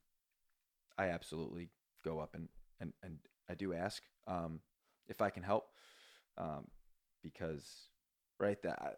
I 0.96 1.08
absolutely 1.08 1.70
go 2.04 2.20
up 2.20 2.34
and 2.34 2.48
and 2.80 2.92
and 3.02 3.18
I 3.48 3.54
do 3.54 3.72
ask 3.72 4.02
um, 4.26 4.60
if 5.08 5.20
I 5.20 5.30
can 5.30 5.42
help, 5.42 5.68
um, 6.38 6.66
because 7.22 7.88
right 8.40 8.60
that 8.62 8.96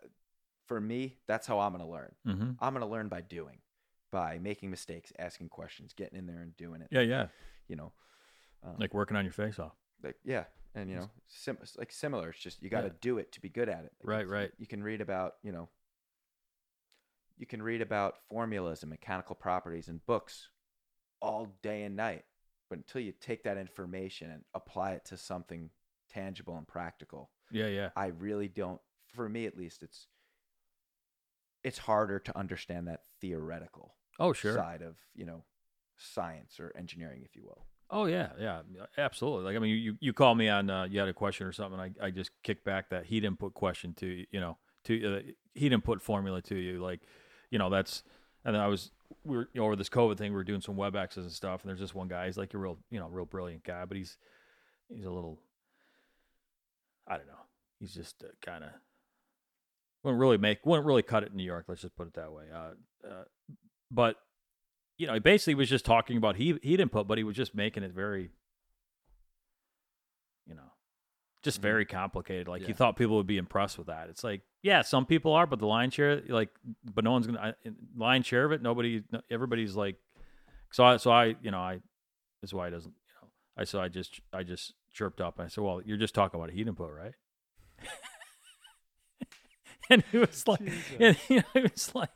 for 0.66 0.80
me 0.80 1.16
that's 1.26 1.46
how 1.46 1.58
I'm 1.60 1.72
gonna 1.72 1.88
learn. 1.88 2.14
Mm-hmm. 2.26 2.50
I'm 2.60 2.72
gonna 2.72 2.88
learn 2.88 3.08
by 3.08 3.20
doing, 3.20 3.58
by 4.10 4.38
making 4.38 4.70
mistakes, 4.70 5.12
asking 5.18 5.48
questions, 5.50 5.92
getting 5.92 6.18
in 6.18 6.26
there 6.26 6.40
and 6.40 6.56
doing 6.56 6.80
it 6.82 6.88
Yeah, 6.90 7.00
yeah. 7.02 7.26
you 7.68 7.76
know 7.76 7.92
um, 8.64 8.76
Like 8.78 8.94
working 8.94 9.16
on 9.16 9.24
your 9.24 9.32
face 9.32 9.58
off. 9.58 9.72
like 10.02 10.16
yeah 10.24 10.44
and 10.74 10.90
you 10.90 10.96
know 10.96 11.10
sim- 11.28 11.58
like 11.78 11.90
similar 11.92 12.30
it's 12.30 12.38
just 12.40 12.62
you 12.62 12.68
got 12.70 12.82
to 12.82 12.88
Yeah. 12.88 12.92
do 13.00 13.18
it 13.18 13.32
to 13.32 13.40
be 13.40 13.48
good 13.48 13.68
at 13.68 13.84
it 13.84 13.92
Like, 14.02 14.08
Right, 14.16 14.28
right. 14.28 14.50
you 14.58 14.66
can 14.66 14.82
read 14.82 15.00
about 15.00 15.34
you 15.42 15.52
know 15.52 15.68
you 17.38 17.46
can 17.46 17.62
read 17.62 17.82
about 17.82 18.14
formulas 18.30 18.82
and 18.82 18.90
mechanical 18.90 19.34
properties 19.36 19.88
in 19.88 20.00
books 20.06 20.48
all 21.20 21.48
day 21.62 21.82
and 21.82 21.94
night 21.96 22.24
but 22.68 22.78
until 22.78 23.00
you 23.00 23.12
take 23.20 23.42
that 23.44 23.56
information 23.58 24.30
and 24.30 24.42
apply 24.54 24.92
it 24.92 25.04
to 25.06 25.16
something 25.16 25.70
tangible 26.08 26.56
and 26.56 26.66
practical 26.68 27.30
Yeah, 27.50 27.66
yeah. 27.68 27.90
i 27.96 28.06
really 28.06 28.48
don't 28.48 28.80
for 29.14 29.28
me 29.28 29.46
at 29.46 29.56
least 29.56 29.82
it's 29.82 30.06
it's 31.64 31.78
harder 31.78 32.18
to 32.20 32.36
understand 32.38 32.88
that 32.88 33.02
theoretical 33.20 33.94
Oh, 34.18 34.32
sure. 34.32 34.54
side 34.54 34.80
of 34.82 34.96
you 35.14 35.26
know 35.26 35.44
science 35.98 36.58
or 36.60 36.72
engineering 36.76 37.22
if 37.24 37.36
you 37.36 37.44
will 37.44 37.66
Oh, 37.88 38.06
yeah, 38.06 38.30
yeah. 38.40 38.62
Absolutely. 38.98 39.44
Like, 39.44 39.54
I 39.54 39.60
mean, 39.60 39.76
you 39.80 39.96
you 40.00 40.12
call 40.12 40.34
me 40.34 40.48
on 40.48 40.68
uh, 40.68 40.88
you 40.90 40.98
had 40.98 41.08
a 41.08 41.12
question 41.14 41.46
or 41.46 41.52
something. 41.52 41.78
I 41.78 41.92
I 42.06 42.10
just 42.10 42.32
kick 42.42 42.64
back 42.64 42.90
that 42.90 43.06
heat 43.06 43.22
input 43.24 43.54
question 43.54 43.94
to 43.98 44.06
you, 44.06 44.26
you 44.32 44.40
know 44.40 44.58
to 44.86 45.16
uh, 45.18 45.20
heat 45.54 45.72
input 45.72 46.02
formula 46.02 46.42
to 46.42 46.56
you. 46.56 46.82
Like, 46.82 47.02
you 47.48 47.60
know, 47.60 47.70
that's 47.70 48.02
and 48.44 48.56
then 48.56 48.60
I 48.60 48.66
was 48.66 48.90
we 49.24 49.36
were 49.36 49.48
you 49.52 49.60
know, 49.60 49.66
over 49.66 49.76
this 49.76 49.88
COVID 49.88 50.18
thing. 50.18 50.32
We 50.32 50.36
were 50.36 50.44
doing 50.44 50.60
some 50.60 50.76
WebExes 50.76 51.18
and 51.18 51.32
stuff, 51.32 51.62
and 51.62 51.68
there's 51.68 51.80
this 51.80 51.94
one 51.94 52.08
guy. 52.08 52.26
He's 52.26 52.38
like 52.38 52.54
a 52.54 52.58
real 52.58 52.78
you 52.90 52.98
know 52.98 53.08
real 53.08 53.26
brilliant 53.26 53.64
guy, 53.64 53.84
but 53.84 53.96
he's 53.96 54.16
he's 54.88 55.04
a 55.04 55.10
little 55.10 55.38
I 57.06 57.16
don't 57.16 57.26
know. 57.26 57.32
He's 57.80 57.94
just 57.94 58.22
uh, 58.22 58.28
kind 58.44 58.64
of 58.64 58.70
wouldn't 60.02 60.20
really 60.20 60.38
make 60.38 60.64
wouldn't 60.64 60.86
really 60.86 61.02
cut 61.02 61.22
it 61.22 61.30
in 61.30 61.36
New 61.36 61.44
York. 61.44 61.66
Let's 61.68 61.82
just 61.82 61.96
put 61.96 62.06
it 62.06 62.14
that 62.14 62.32
way. 62.32 62.44
Uh, 62.52 63.06
uh, 63.06 63.24
but 63.90 64.16
you 64.98 65.06
know, 65.06 65.14
he 65.14 65.20
basically 65.20 65.54
was 65.54 65.68
just 65.68 65.84
talking 65.84 66.16
about 66.16 66.36
heat, 66.36 66.58
heat 66.62 66.80
input, 66.80 67.06
but 67.06 67.18
he 67.18 67.24
was 67.24 67.36
just 67.36 67.54
making 67.54 67.82
it 67.82 67.92
very, 67.92 68.30
you 70.46 70.54
know, 70.54 70.72
just 71.46 71.58
Mhm. 71.60 71.62
very 71.62 71.86
complicated. 71.86 72.46
Like 72.48 72.62
he 72.62 72.68
Yeah. 72.68 72.74
thought 72.74 72.96
people 72.96 73.16
would 73.16 73.26
be 73.26 73.38
impressed 73.38 73.78
with 73.78 73.86
that. 73.86 74.10
It's 74.10 74.22
like, 74.22 74.42
yeah, 74.62 74.82
some 74.82 75.06
people 75.06 75.32
are, 75.32 75.46
but 75.46 75.58
the 75.58 75.66
lion 75.66 75.88
share, 75.90 76.20
like, 76.28 76.50
but 76.84 77.04
no 77.04 77.12
one's 77.12 77.26
gonna 77.26 77.40
I- 77.64 77.70
lion 77.96 78.22
share 78.22 78.44
of 78.44 78.52
it. 78.52 78.60
Nobody, 78.60 79.02
no- 79.10 79.22
everybody's 79.30 79.74
like, 79.76 79.96
so 80.72 80.84
I, 80.84 80.96
so 80.98 81.10
I, 81.10 81.36
you 81.40 81.50
know, 81.50 81.60
I, 81.60 81.80
that's 82.42 82.52
why 82.52 82.66
he 82.66 82.70
doesn't, 82.72 82.90
you 82.92 83.14
know, 83.22 83.28
I 83.56 83.64
so 83.64 83.80
I 83.80 83.88
just, 83.88 84.20
I 84.32 84.42
just 84.42 84.74
chirped 84.92 85.20
up. 85.22 85.38
And 85.38 85.46
I 85.46 85.48
said, 85.48 85.64
well, 85.64 85.80
you're 85.84 85.96
just 85.96 86.14
talking 86.14 86.38
about 86.38 86.50
a 86.50 86.52
heat 86.52 86.66
input, 86.68 86.92
right? 86.92 87.14
and 89.90 90.02
he 90.10 90.18
was 90.18 90.46
like, 90.48 90.60
and 90.98 91.16
you 91.28 91.36
know, 91.38 91.42
he 91.54 91.60
was 91.60 91.94
like, 91.94 92.10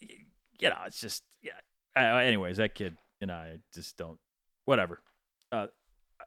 you 0.00 0.70
know, 0.70 0.76
it's 0.86 1.00
just 1.00 1.22
yeah. 1.42 1.52
Uh, 1.96 2.16
anyways, 2.18 2.56
that 2.56 2.74
kid 2.74 2.96
and 3.20 3.30
I 3.30 3.58
just 3.72 3.96
don't. 3.96 4.18
Whatever. 4.64 5.00
Uh, 5.52 5.66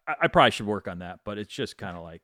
I, 0.07 0.13
I 0.23 0.27
probably 0.27 0.51
should 0.51 0.65
work 0.67 0.87
on 0.87 0.99
that, 0.99 1.19
but 1.23 1.37
it's 1.37 1.53
just 1.53 1.77
kind 1.77 1.97
of 1.97 2.03
like 2.03 2.21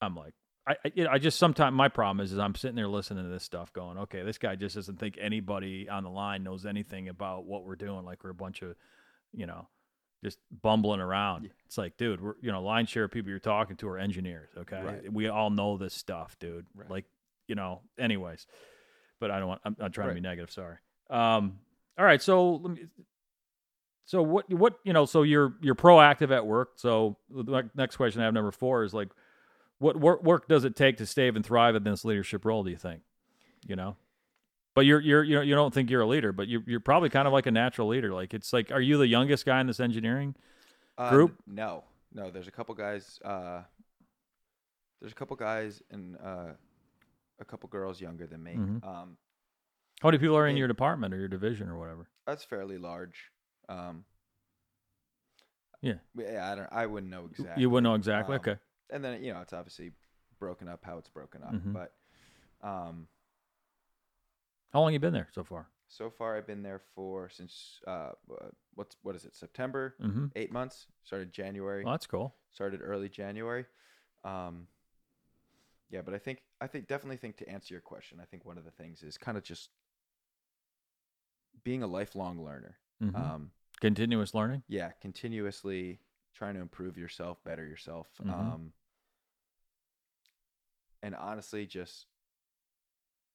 I'm 0.00 0.14
like 0.14 0.34
I 0.66 0.72
I, 0.84 0.92
you 0.94 1.04
know, 1.04 1.10
I 1.10 1.18
just 1.18 1.38
sometimes 1.38 1.74
my 1.74 1.88
problem 1.88 2.24
is 2.24 2.32
is 2.32 2.38
I'm 2.38 2.54
sitting 2.54 2.76
there 2.76 2.88
listening 2.88 3.24
to 3.24 3.30
this 3.30 3.44
stuff, 3.44 3.72
going, 3.72 3.98
okay, 3.98 4.22
this 4.22 4.38
guy 4.38 4.56
just 4.56 4.74
doesn't 4.74 4.98
think 4.98 5.16
anybody 5.20 5.88
on 5.88 6.04
the 6.04 6.10
line 6.10 6.42
knows 6.42 6.66
anything 6.66 7.08
about 7.08 7.44
what 7.46 7.64
we're 7.64 7.76
doing. 7.76 8.04
Like 8.04 8.24
we're 8.24 8.30
a 8.30 8.34
bunch 8.34 8.62
of, 8.62 8.76
you 9.32 9.46
know. 9.46 9.68
Just 10.24 10.38
bumbling 10.62 11.00
around. 11.00 11.44
Yeah. 11.44 11.50
It's 11.66 11.76
like, 11.76 11.98
dude, 11.98 12.22
we're 12.22 12.34
you 12.40 12.50
know, 12.50 12.62
line 12.62 12.86
share 12.86 13.06
people 13.06 13.28
you're 13.30 13.38
talking 13.38 13.76
to 13.76 13.88
are 13.88 13.98
engineers. 13.98 14.48
Okay, 14.56 14.82
Right. 14.82 15.12
we 15.12 15.28
all 15.28 15.50
know 15.50 15.76
this 15.76 15.92
stuff, 15.92 16.36
dude. 16.40 16.66
Right. 16.74 16.90
Like, 16.90 17.04
you 17.46 17.54
know. 17.54 17.82
Anyways, 17.98 18.46
but 19.20 19.30
I 19.30 19.38
don't 19.38 19.48
want. 19.48 19.60
I'm 19.66 19.76
not 19.78 19.92
trying 19.92 20.08
to 20.08 20.14
be 20.14 20.20
negative. 20.22 20.50
Sorry. 20.50 20.78
Um. 21.10 21.58
All 21.98 22.04
right. 22.04 22.20
So 22.20 22.54
let 22.56 22.72
me 22.72 22.86
So 24.06 24.22
what 24.22 24.48
what 24.52 24.78
you 24.84 24.92
know? 24.92 25.04
So 25.04 25.22
you're 25.24 25.54
you're 25.60 25.74
proactive 25.74 26.30
at 26.30 26.46
work. 26.46 26.72
So 26.76 27.16
the 27.28 27.68
next 27.74 27.96
question 27.96 28.22
I 28.22 28.24
have 28.24 28.34
number 28.34 28.52
four 28.52 28.84
is 28.84 28.94
like, 28.94 29.08
what 29.78 29.98
work 29.98 30.22
work 30.22 30.48
does 30.48 30.64
it 30.64 30.76
take 30.76 30.96
to 30.98 31.06
stay 31.06 31.28
and 31.28 31.44
thrive 31.44 31.74
in 31.74 31.82
this 31.82 32.04
leadership 32.04 32.44
role? 32.44 32.62
Do 32.62 32.70
you 32.70 32.76
think? 32.76 33.02
You 33.66 33.74
know, 33.74 33.96
but 34.76 34.82
you're 34.86 35.00
you're 35.00 35.24
you 35.24 35.34
know 35.34 35.42
you 35.42 35.54
don't 35.56 35.74
think 35.74 35.90
you're 35.90 36.02
a 36.02 36.06
leader, 36.06 36.30
but 36.32 36.46
you're 36.46 36.62
you're 36.66 36.78
probably 36.80 37.08
kind 37.10 37.26
of 37.26 37.32
like 37.32 37.46
a 37.46 37.50
natural 37.50 37.88
leader. 37.88 38.14
Like 38.14 38.32
it's 38.32 38.52
like, 38.52 38.70
are 38.70 38.80
you 38.80 38.96
the 38.96 39.08
youngest 39.08 39.44
guy 39.44 39.60
in 39.60 39.66
this 39.66 39.80
engineering? 39.80 40.36
Uh, 40.96 41.10
Group? 41.10 41.34
No, 41.46 41.82
no. 42.14 42.30
There's 42.30 42.46
a 42.48 42.52
couple 42.52 42.76
guys. 42.76 43.18
Uh, 43.24 43.62
there's 45.00 45.12
a 45.12 45.16
couple 45.16 45.34
guys 45.36 45.82
and 45.90 46.16
uh, 46.24 46.52
a 47.40 47.44
couple 47.44 47.68
girls 47.68 48.00
younger 48.00 48.26
than 48.28 48.42
me. 48.42 48.54
Mhm. 48.54 48.86
Um, 48.86 49.16
How 50.00 50.08
many 50.10 50.18
people 50.18 50.36
are 50.36 50.46
in 50.46 50.56
your 50.56 50.68
department 50.68 51.12
or 51.12 51.18
your 51.18 51.28
division 51.28 51.68
or 51.68 51.76
whatever? 51.76 52.08
that's 52.24 52.44
fairly 52.44 52.78
large. 52.78 53.30
Um, 53.68 54.04
Yeah. 55.82 55.94
Yeah, 56.16 56.50
I 56.50 56.54
don't. 56.54 56.68
I 56.72 56.86
wouldn't 56.86 57.10
know 57.10 57.26
exactly. 57.30 57.60
You 57.62 57.70
wouldn't 57.70 57.84
know 57.90 57.94
exactly. 57.94 58.34
Um, 58.36 58.40
okay. 58.40 58.56
And 58.90 59.04
then 59.04 59.22
you 59.22 59.32
know 59.32 59.40
it's 59.40 59.52
obviously 59.52 59.92
broken 60.38 60.68
up 60.68 60.84
how 60.84 60.98
it's 60.98 61.08
broken 61.08 61.42
up, 61.42 61.54
Mhm. 61.54 61.72
but 61.72 61.94
um, 62.62 63.08
How 64.72 64.80
long 64.80 64.92
you 64.92 64.98
been 64.98 65.12
there 65.12 65.28
so 65.32 65.44
far? 65.44 65.68
so 65.88 66.10
far 66.10 66.36
I've 66.36 66.46
been 66.48 66.62
there 66.64 66.80
for 66.96 67.28
since 67.28 67.80
uh, 67.86 68.10
what's 68.74 68.96
what 69.02 69.14
is 69.14 69.24
it 69.24 69.34
September? 69.36 69.94
Mm-hmm. 70.00 70.26
Eight 70.34 70.50
months. 70.52 70.86
Started 71.04 71.30
January. 71.32 71.84
Well, 71.84 71.92
that's 71.92 72.06
cool. 72.06 72.34
started 72.50 72.80
early 72.82 73.08
January. 73.08 73.66
Um, 74.24 74.66
yeah, 75.90 76.02
but 76.02 76.12
I 76.14 76.18
think 76.18 76.42
I 76.60 76.66
think 76.66 76.88
definitely 76.88 77.18
think 77.18 77.36
to 77.38 77.48
answer 77.48 77.72
your 77.74 77.80
question, 77.82 78.18
I 78.20 78.24
think 78.24 78.44
one 78.44 78.58
of 78.58 78.64
the 78.64 78.70
things 78.72 79.02
is 79.02 79.16
kind 79.18 79.38
of 79.38 79.44
just 79.44 79.70
being 81.62 81.82
a 81.82 81.86
lifelong 81.86 82.42
learner. 82.44 82.78
Mhm. 83.02 83.14
Um, 83.14 83.50
Continuous 83.80 84.32
learning. 84.34 84.62
yeah, 84.68 84.92
continuously 85.00 86.00
trying 86.34 86.54
to 86.54 86.60
improve 86.60 86.96
yourself, 86.96 87.42
better 87.44 87.66
yourself. 87.66 88.08
Mhm. 88.22 88.30
Um, 88.32 88.72
and 91.02 91.14
honestly, 91.14 91.66
just 91.66 92.06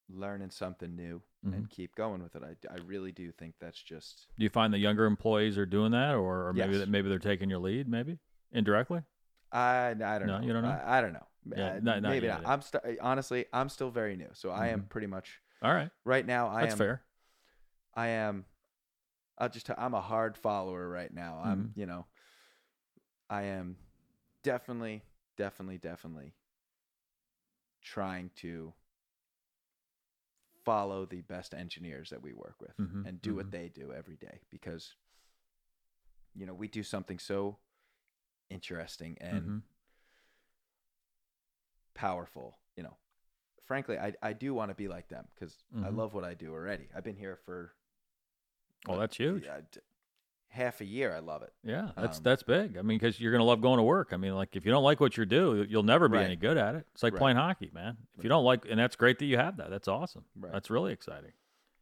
learning 0.09 0.49
something 0.49 0.95
new 0.95 1.21
Mhm. 1.45 1.53
and 1.53 1.69
keep 1.69 1.95
going 1.95 2.21
with 2.21 2.35
it. 2.35 2.43
I, 2.43 2.55
I 2.73 2.77
really 2.79 3.11
do 3.11 3.31
think 3.31 3.55
that's 3.59 3.81
just 3.81 4.27
Do 4.37 4.43
you 4.43 4.49
find 4.49 4.73
the 4.73 4.77
younger 4.79 5.05
employees 5.05 5.57
are 5.57 5.65
doing 5.65 5.91
that, 5.91 6.15
or, 6.15 6.47
or 6.49 6.53
maybe 6.53 6.71
Yes. 6.73 6.79
that 6.81 6.89
maybe 6.89 7.07
they're 7.07 7.19
taking 7.19 7.49
your 7.49 7.59
lead, 7.59 7.87
maybe 7.87 8.19
indirectly? 8.51 9.03
I 9.51 9.89
I 9.91 9.93
don't 10.19 10.27
No, 10.27 10.39
know. 10.39 10.45
you 10.47 10.53
don't 10.53 10.63
know? 10.63 10.69
I, 10.69 10.97
I 10.97 11.01
don't 11.01 11.13
know. 11.13 11.27
Yeah, 11.45 11.67
Uh, 11.73 11.79
not- 11.81 12.01
not 12.01 12.09
maybe 12.09 12.27
not. 12.27 12.45
I'm 12.45 12.61
st- 12.61 12.99
honestly 12.99 13.45
I'm 13.53 13.69
still 13.69 13.89
very 13.91 14.15
new, 14.15 14.29
so 14.33 14.49
I 14.51 14.67
am 14.69 14.83
Mhm. 14.83 14.89
pretty 14.89 15.07
much 15.07 15.41
All 15.61 15.73
right, 15.73 15.91
right 16.03 16.25
now. 16.25 16.47
I 16.47 16.61
that's 16.61 16.73
am 16.73 16.77
fair. 16.77 17.03
I 17.93 18.07
am. 18.07 18.45
I'll 19.41 19.49
just. 19.49 19.65
Tell, 19.65 19.75
I'm 19.77 19.93
a 19.93 20.01
hard 20.01 20.37
follower 20.37 20.87
right 20.87 21.13
now. 21.13 21.41
I'm. 21.43 21.63
Mhm. 21.63 21.71
You 21.75 21.85
know. 21.87 22.05
I 23.29 23.43
am 23.43 23.77
definitely, 24.43 25.03
definitely, 25.37 25.77
definitely 25.77 26.33
trying 27.81 28.29
to 28.35 28.73
follow 30.65 31.05
the 31.05 31.21
best 31.21 31.53
engineers 31.53 32.09
that 32.09 32.21
we 32.21 32.33
work 32.33 32.55
with 32.59 32.73
Mhm, 32.79 33.07
and 33.07 33.21
do 33.21 33.31
mhm. 33.31 33.35
what 33.37 33.51
they 33.51 33.69
do 33.69 33.91
every 33.91 34.15
day 34.17 34.41
because 34.51 34.93
you 36.35 36.45
know 36.45 36.53
we 36.53 36.67
do 36.67 36.83
something 36.83 37.17
so 37.17 37.57
interesting 38.49 39.17
and 39.19 39.43
Mhm. 39.45 39.61
powerful 41.95 42.59
you 42.75 42.83
know 42.83 42.95
frankly 43.65 43.97
i, 43.97 44.13
I 44.21 44.33
do 44.33 44.53
want 44.53 44.69
to 44.69 44.75
be 44.75 44.87
like 44.87 45.07
them 45.07 45.27
because 45.33 45.63
i 45.83 45.89
Mhm. 45.89 45.95
love 45.95 46.13
what 46.13 46.23
i 46.23 46.33
do 46.35 46.53
already 46.53 46.87
i've 46.95 47.03
been 47.03 47.15
here 47.15 47.37
for 47.45 47.73
Well, 48.87 48.99
that's 48.99 49.17
huge. 49.17 49.43
yeah, 49.45 49.59
half 50.49 50.81
a 50.81 50.85
year 50.85 51.13
i 51.15 51.19
love 51.19 51.43
it 51.43 51.53
Yeah, 51.63 51.91
that's 51.95 52.17
Um, 52.17 52.23
that's 52.23 52.43
big. 52.43 52.77
I 52.77 52.81
mean, 52.81 52.97
because 52.97 53.19
you're 53.21 53.31
gonna 53.31 53.45
love 53.45 53.61
going 53.61 53.77
to 53.77 53.83
work. 53.83 54.09
I 54.11 54.17
mean, 54.17 54.35
like 54.35 54.55
if 54.57 54.65
you 54.65 54.71
don't 54.71 54.83
like 54.83 54.99
what 54.99 55.15
you 55.15 55.25
do, 55.25 55.65
you'll 55.69 55.83
never 55.83 56.09
be 56.09 56.17
Right. 56.17 56.25
any 56.25 56.35
good 56.35 56.57
at 56.57 56.75
it. 56.75 56.85
It's 56.93 57.03
like 57.03 57.13
Right. 57.13 57.19
playing 57.19 57.37
hockey, 57.37 57.69
man. 57.73 57.95
If 58.17 58.23
you 58.25 58.29
don't 58.29 58.43
like, 58.43 58.65
and 58.69 58.77
that's 58.79 58.95
great 58.97 59.17
that 59.19 59.25
you 59.25 59.37
have 59.37 59.55
that. 59.57 59.69
That's 59.69 59.87
awesome. 59.87 60.25
Right. 60.37 60.51
That's 60.51 60.69
really 60.69 60.91
exciting. 60.93 61.31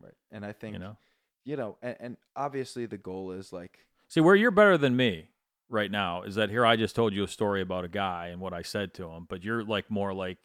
right 0.02 0.14
and 0.32 0.46
i 0.46 0.52
think 0.54 0.74
You 0.74 0.80
know, 0.80 0.98
you 1.46 1.56
know 1.58 1.78
and, 1.82 1.98
and 2.00 2.18
obviously 2.36 2.86
the 2.86 2.98
goal 2.98 3.32
is 3.32 3.52
like 3.52 3.86
see 4.08 4.22
where 4.22 4.36
you're 4.36 4.52
better 4.52 4.78
than 4.78 4.96
me 4.96 5.30
right 5.68 5.92
now 5.92 6.22
is 6.24 6.36
that 6.36 6.50
here 6.50 6.66
I 6.66 6.76
just 6.78 6.96
told 6.96 7.14
you 7.14 7.24
a 7.24 7.28
story 7.28 7.62
about 7.62 7.84
a 7.86 7.90
guy 7.90 8.28
and 8.28 8.40
what 8.40 8.54
I 8.54 8.62
said 8.62 8.94
to 8.96 9.10
him, 9.10 9.26
but 9.28 9.44
you're 9.44 9.64
like 9.64 9.90
more 9.92 10.14
like 10.14 10.38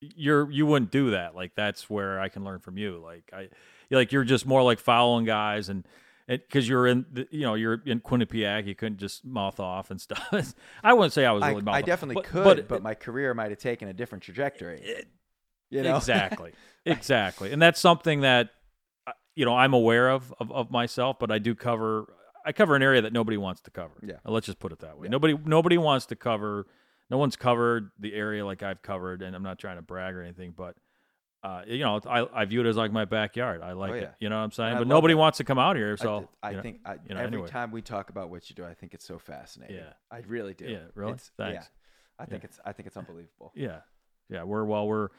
you're 0.00 0.50
you 0.50 0.66
wouldn't 0.66 0.90
do 0.90 1.10
that. 1.10 1.34
Like 1.34 1.54
that's 1.54 1.88
where 1.90 2.20
I 2.20 2.28
can 2.28 2.44
learn 2.44 2.58
from 2.60 2.78
you. 2.78 3.00
Like 3.02 3.30
I, 3.32 3.48
like 3.90 4.12
you're 4.12 4.24
just 4.24 4.46
more 4.46 4.62
like 4.62 4.78
following 4.78 5.24
guys 5.24 5.68
and. 5.68 5.86
Because 6.30 6.68
you're 6.68 6.86
in, 6.86 7.06
the, 7.10 7.26
you 7.30 7.40
know, 7.40 7.54
you're 7.54 7.80
in 7.86 8.00
Quinnipiac, 8.00 8.66
you 8.66 8.74
couldn't 8.74 8.98
just 8.98 9.24
mouth 9.24 9.58
off 9.58 9.90
and 9.90 9.98
stuff. 9.98 10.28
I 10.84 10.92
wouldn't 10.92 11.14
say 11.14 11.24
I 11.24 11.32
was 11.32 11.42
I, 11.42 11.48
really 11.48 11.62
mouth 11.62 11.74
I 11.76 11.78
off, 11.80 11.86
definitely 11.86 12.16
but- 12.16 12.24
could 12.24 12.68
but, 12.68 12.76
it- 12.76 12.82
my 12.82 12.92
career 12.92 13.32
might 13.32 13.48
have 13.48 13.58
taken 13.58 13.88
a 13.88 13.94
different 13.94 14.22
trajectory 14.24 15.06
you 15.70 15.82
know 15.82 15.96
exactly 15.96 16.52
exactly 16.84 17.50
and 17.50 17.62
that's 17.62 17.80
something 17.80 18.20
that 18.20 18.50
uh, 19.06 19.12
you 19.36 19.46
know 19.46 19.56
i'm 19.56 19.72
aware 19.72 20.10
of, 20.10 20.34
of 20.38 20.52
of 20.52 20.70
myself 20.70 21.18
but 21.18 21.30
i 21.30 21.38
do 21.38 21.54
cover 21.54 22.12
i 22.44 22.52
cover 22.52 22.76
an 22.76 22.82
area 22.82 23.00
that 23.00 23.12
nobody 23.14 23.38
wants 23.38 23.62
to 23.62 23.70
cover 23.70 23.94
Yeah. 24.02 24.16
Let's 24.26 24.44
just 24.44 24.58
put 24.58 24.70
it 24.72 24.80
that 24.80 24.98
way 24.98 25.06
Yeah. 25.06 25.10
nobody 25.12 25.34
nobody 25.46 25.78
wants 25.78 26.04
to 26.06 26.16
cover 26.16 26.66
no 27.10 27.18
one's 27.18 27.36
covered 27.36 27.90
the 27.98 28.14
area 28.14 28.44
like 28.44 28.62
i've 28.62 28.82
covered 28.82 29.22
and 29.22 29.34
i'm 29.36 29.42
not 29.42 29.58
trying 29.58 29.76
to 29.76 29.82
brag 29.82 30.14
or 30.14 30.22
anything 30.22 30.52
but 30.56 30.76
uh, 31.40 31.62
you 31.68 31.78
know, 31.78 32.00
I, 32.04 32.26
I 32.34 32.44
view 32.46 32.60
it 32.62 32.66
as 32.66 32.76
like 32.76 32.90
my 32.90 33.04
backyard. 33.04 33.62
I 33.62 33.70
like 33.72 33.92
Oh, 33.92 33.94
it. 33.94 34.12
You 34.18 34.28
know 34.28 34.36
what 34.38 34.42
I'm 34.42 34.50
saying? 34.50 34.70
And 34.70 34.76
I 34.78 34.80
but 34.80 34.88
nobody 34.88 35.14
that. 35.14 35.18
wants 35.18 35.38
to 35.38 35.44
come 35.44 35.56
out 35.56 35.76
here. 35.76 35.96
I 35.98 36.02
So 36.02 36.18
th- 36.18 36.28
I, 36.42 36.50
you 36.50 36.56
know, 36.56 36.62
think 36.62 36.80
I, 36.84 36.92
you 36.94 36.98
know, 37.14 37.20
every 37.20 37.26
anyway. 37.26 37.46
time 37.48 37.70
we 37.70 37.80
talk 37.80 38.10
about 38.10 38.28
what 38.28 38.50
you 38.50 38.56
do, 38.56 38.64
I 38.64 38.74
think 38.74 38.92
it's 38.92 39.06
so 39.06 39.20
fascinating. 39.20 39.76
Yeah. 39.76 39.92
I 40.10 40.22
really 40.26 40.52
do. 40.52 40.64
Yeah, 40.64 40.78
really? 40.96 41.12
It's, 41.12 41.30
Thanks. 41.38 41.54
Yeah, 41.54 42.22
I 42.22 42.26
think 42.26 42.42
it's 42.42 42.58
I 42.64 42.72
think 42.72 42.88
it's 42.88 42.96
unbelievable. 42.96 43.52
Yeah, 43.54 43.82
yeah. 44.28 44.42
We're 44.42 44.64
well, 44.64 44.88
we're 44.88 45.10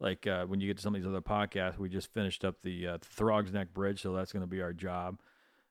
like 0.00 0.26
uh, 0.26 0.46
when 0.46 0.60
you 0.60 0.66
get 0.66 0.78
to 0.78 0.82
some 0.82 0.96
of 0.96 1.00
these 1.00 1.08
other 1.08 1.20
podcasts, 1.20 1.78
we 1.78 1.88
just 1.88 2.12
finished 2.12 2.44
up 2.44 2.56
the 2.64 2.86
uh, 2.88 2.98
Throgs 2.98 3.52
Neck 3.52 3.72
Bridge, 3.72 4.02
so 4.02 4.12
that's 4.12 4.32
going 4.32 4.42
to 4.42 4.48
be 4.48 4.60
our 4.60 4.72
job. 4.72 5.20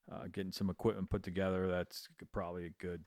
Uh, 0.09 0.23
getting 0.31 0.53
some 0.53 0.69
equipment 0.69 1.09
put 1.09 1.21
together. 1.21 1.67
That's 1.67 2.07
probably 2.31 2.67
a 2.67 2.69
good. 2.81 3.03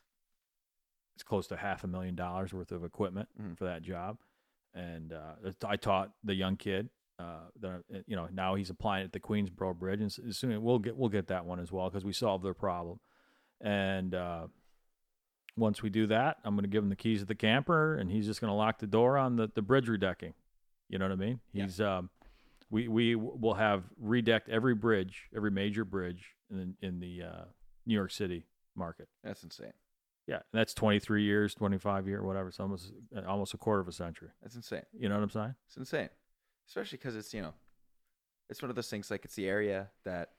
It's 1.20 1.28
close 1.28 1.46
to 1.48 1.56
half 1.58 1.84
a 1.84 1.86
million 1.86 2.14
dollars 2.14 2.54
worth 2.54 2.72
of 2.72 2.82
equipment 2.82 3.28
Mhm. 3.38 3.54
for 3.58 3.64
that 3.66 3.82
job, 3.82 4.16
and 4.72 5.12
uh, 5.12 5.34
I 5.66 5.76
taught 5.76 6.12
the 6.24 6.32
young 6.34 6.56
kid. 6.56 6.88
Uh, 7.18 7.40
that 7.60 7.82
uh, 7.94 7.98
you 8.06 8.16
know 8.16 8.26
now 8.32 8.54
he's 8.54 8.70
applying 8.70 9.04
at 9.04 9.12
the 9.12 9.20
Queensboro 9.20 9.78
Bridge, 9.78 10.00
and 10.00 10.06
as 10.26 10.38
soon 10.38 10.62
we'll 10.62 10.78
get 10.78 10.96
we'll 10.96 11.10
get 11.10 11.26
that 11.26 11.44
one 11.44 11.60
as 11.60 11.70
well 11.70 11.90
because 11.90 12.06
we 12.06 12.14
solved 12.14 12.42
their 12.42 12.54
problem, 12.54 13.00
and 13.60 14.14
uh, 14.14 14.46
once 15.58 15.82
we 15.82 15.90
do 15.90 16.06
that, 16.06 16.38
I'm 16.42 16.54
going 16.54 16.62
to 16.62 16.70
give 16.70 16.82
him 16.82 16.88
the 16.88 16.96
keys 16.96 17.20
to 17.20 17.26
the 17.26 17.34
camper, 17.34 17.96
and 17.96 18.10
he's 18.10 18.24
just 18.24 18.40
going 18.40 18.50
to 18.50 18.54
lock 18.54 18.78
the 18.78 18.86
door 18.86 19.18
on 19.18 19.36
the, 19.36 19.50
the 19.54 19.60
bridge 19.60 19.88
redecking. 19.88 20.32
You 20.88 20.98
know 20.98 21.04
what 21.04 21.12
I 21.12 21.16
mean? 21.16 21.40
Yeah. 21.52 21.64
He's 21.64 21.82
um, 21.82 22.08
we 22.70 22.88
we 22.88 23.14
will 23.14 23.52
have 23.54 23.84
redecked 24.00 24.48
every 24.48 24.74
bridge, 24.74 25.28
every 25.36 25.50
major 25.50 25.84
bridge 25.84 26.34
in 26.50 26.76
in 26.80 27.00
the 27.00 27.22
uh, 27.24 27.44
New 27.84 27.94
York 27.94 28.10
City 28.10 28.46
market. 28.74 29.08
That's 29.22 29.42
insane. 29.42 29.74
Yeah, 30.30 30.36
and 30.36 30.60
that's 30.60 30.74
23 30.74 31.24
years, 31.24 31.54
25 31.56 32.06
year, 32.06 32.22
whatever. 32.22 32.48
It's 32.48 32.60
almost 32.60 32.92
almost 33.26 33.52
a 33.52 33.56
quarter 33.58 33.80
of 33.80 33.88
a 33.88 33.92
century. 33.92 34.28
That's 34.40 34.54
insane. 34.54 34.84
You 34.96 35.08
know 35.08 35.16
what 35.16 35.24
I'm 35.24 35.30
saying? 35.30 35.54
It's 35.66 35.76
insane, 35.76 36.08
especially 36.68 36.98
because 36.98 37.16
it's 37.16 37.34
you 37.34 37.42
know, 37.42 37.52
it's 38.48 38.62
one 38.62 38.70
of 38.70 38.76
those 38.76 38.88
things 38.88 39.10
like 39.10 39.24
it's 39.24 39.34
the 39.34 39.48
area 39.48 39.88
that, 40.04 40.30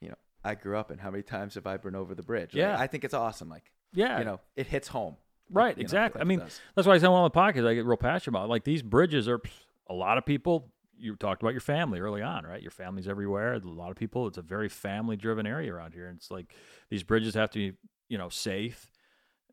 you 0.00 0.08
know, 0.08 0.16
I 0.42 0.56
grew 0.56 0.76
up 0.76 0.90
in. 0.90 0.98
How 0.98 1.12
many 1.12 1.22
times 1.22 1.54
have 1.54 1.66
I 1.68 1.76
been 1.76 1.94
over 1.94 2.14
the 2.14 2.24
bridge? 2.24 2.54
Like, 2.54 2.58
Yeah. 2.60 2.76
I 2.76 2.88
think 2.88 3.04
it's 3.04 3.14
awesome. 3.14 3.48
Like 3.48 3.70
Yeah, 3.92 4.18
you 4.18 4.24
know, 4.24 4.40
it 4.56 4.66
hits 4.66 4.88
home. 4.88 5.16
Right, 5.50 5.76
know, 5.76 5.80
exactly. 5.80 6.20
I 6.20 6.24
mean, 6.24 6.40
what 6.40 6.46
it 6.46 6.48
does. 6.48 6.60
that's 6.74 6.88
why 6.88 6.94
I 6.94 6.98
said 6.98 7.08
one 7.08 7.20
on 7.22 7.30
the 7.32 7.38
podcast 7.38 7.68
I 7.68 7.74
get 7.74 7.84
real 7.84 7.96
passionate 7.96 8.36
about. 8.36 8.48
Like 8.48 8.64
these 8.64 8.82
bridges 8.82 9.28
are 9.28 9.40
a 9.88 9.94
lot 9.94 10.18
of 10.18 10.26
people. 10.26 10.72
You 10.96 11.16
talked 11.16 11.42
about 11.42 11.52
your 11.52 11.60
family 11.60 12.00
early 12.00 12.22
on, 12.22 12.44
right? 12.44 12.62
Your 12.62 12.70
family's 12.70 13.06
everywhere. 13.06 13.54
A 13.54 13.58
lot 13.60 13.90
of 13.90 13.96
people. 13.96 14.26
It's 14.26 14.38
a 14.38 14.42
very 14.42 14.68
family-driven 14.68 15.46
area 15.46 15.72
around 15.72 15.92
here, 15.92 16.06
and 16.08 16.16
it's 16.16 16.30
like 16.30 16.54
these 16.88 17.02
bridges 17.02 17.34
have 17.34 17.50
to 17.50 17.58
be, 17.58 17.76
you 18.14 18.18
know, 18.18 18.28
safe. 18.28 18.88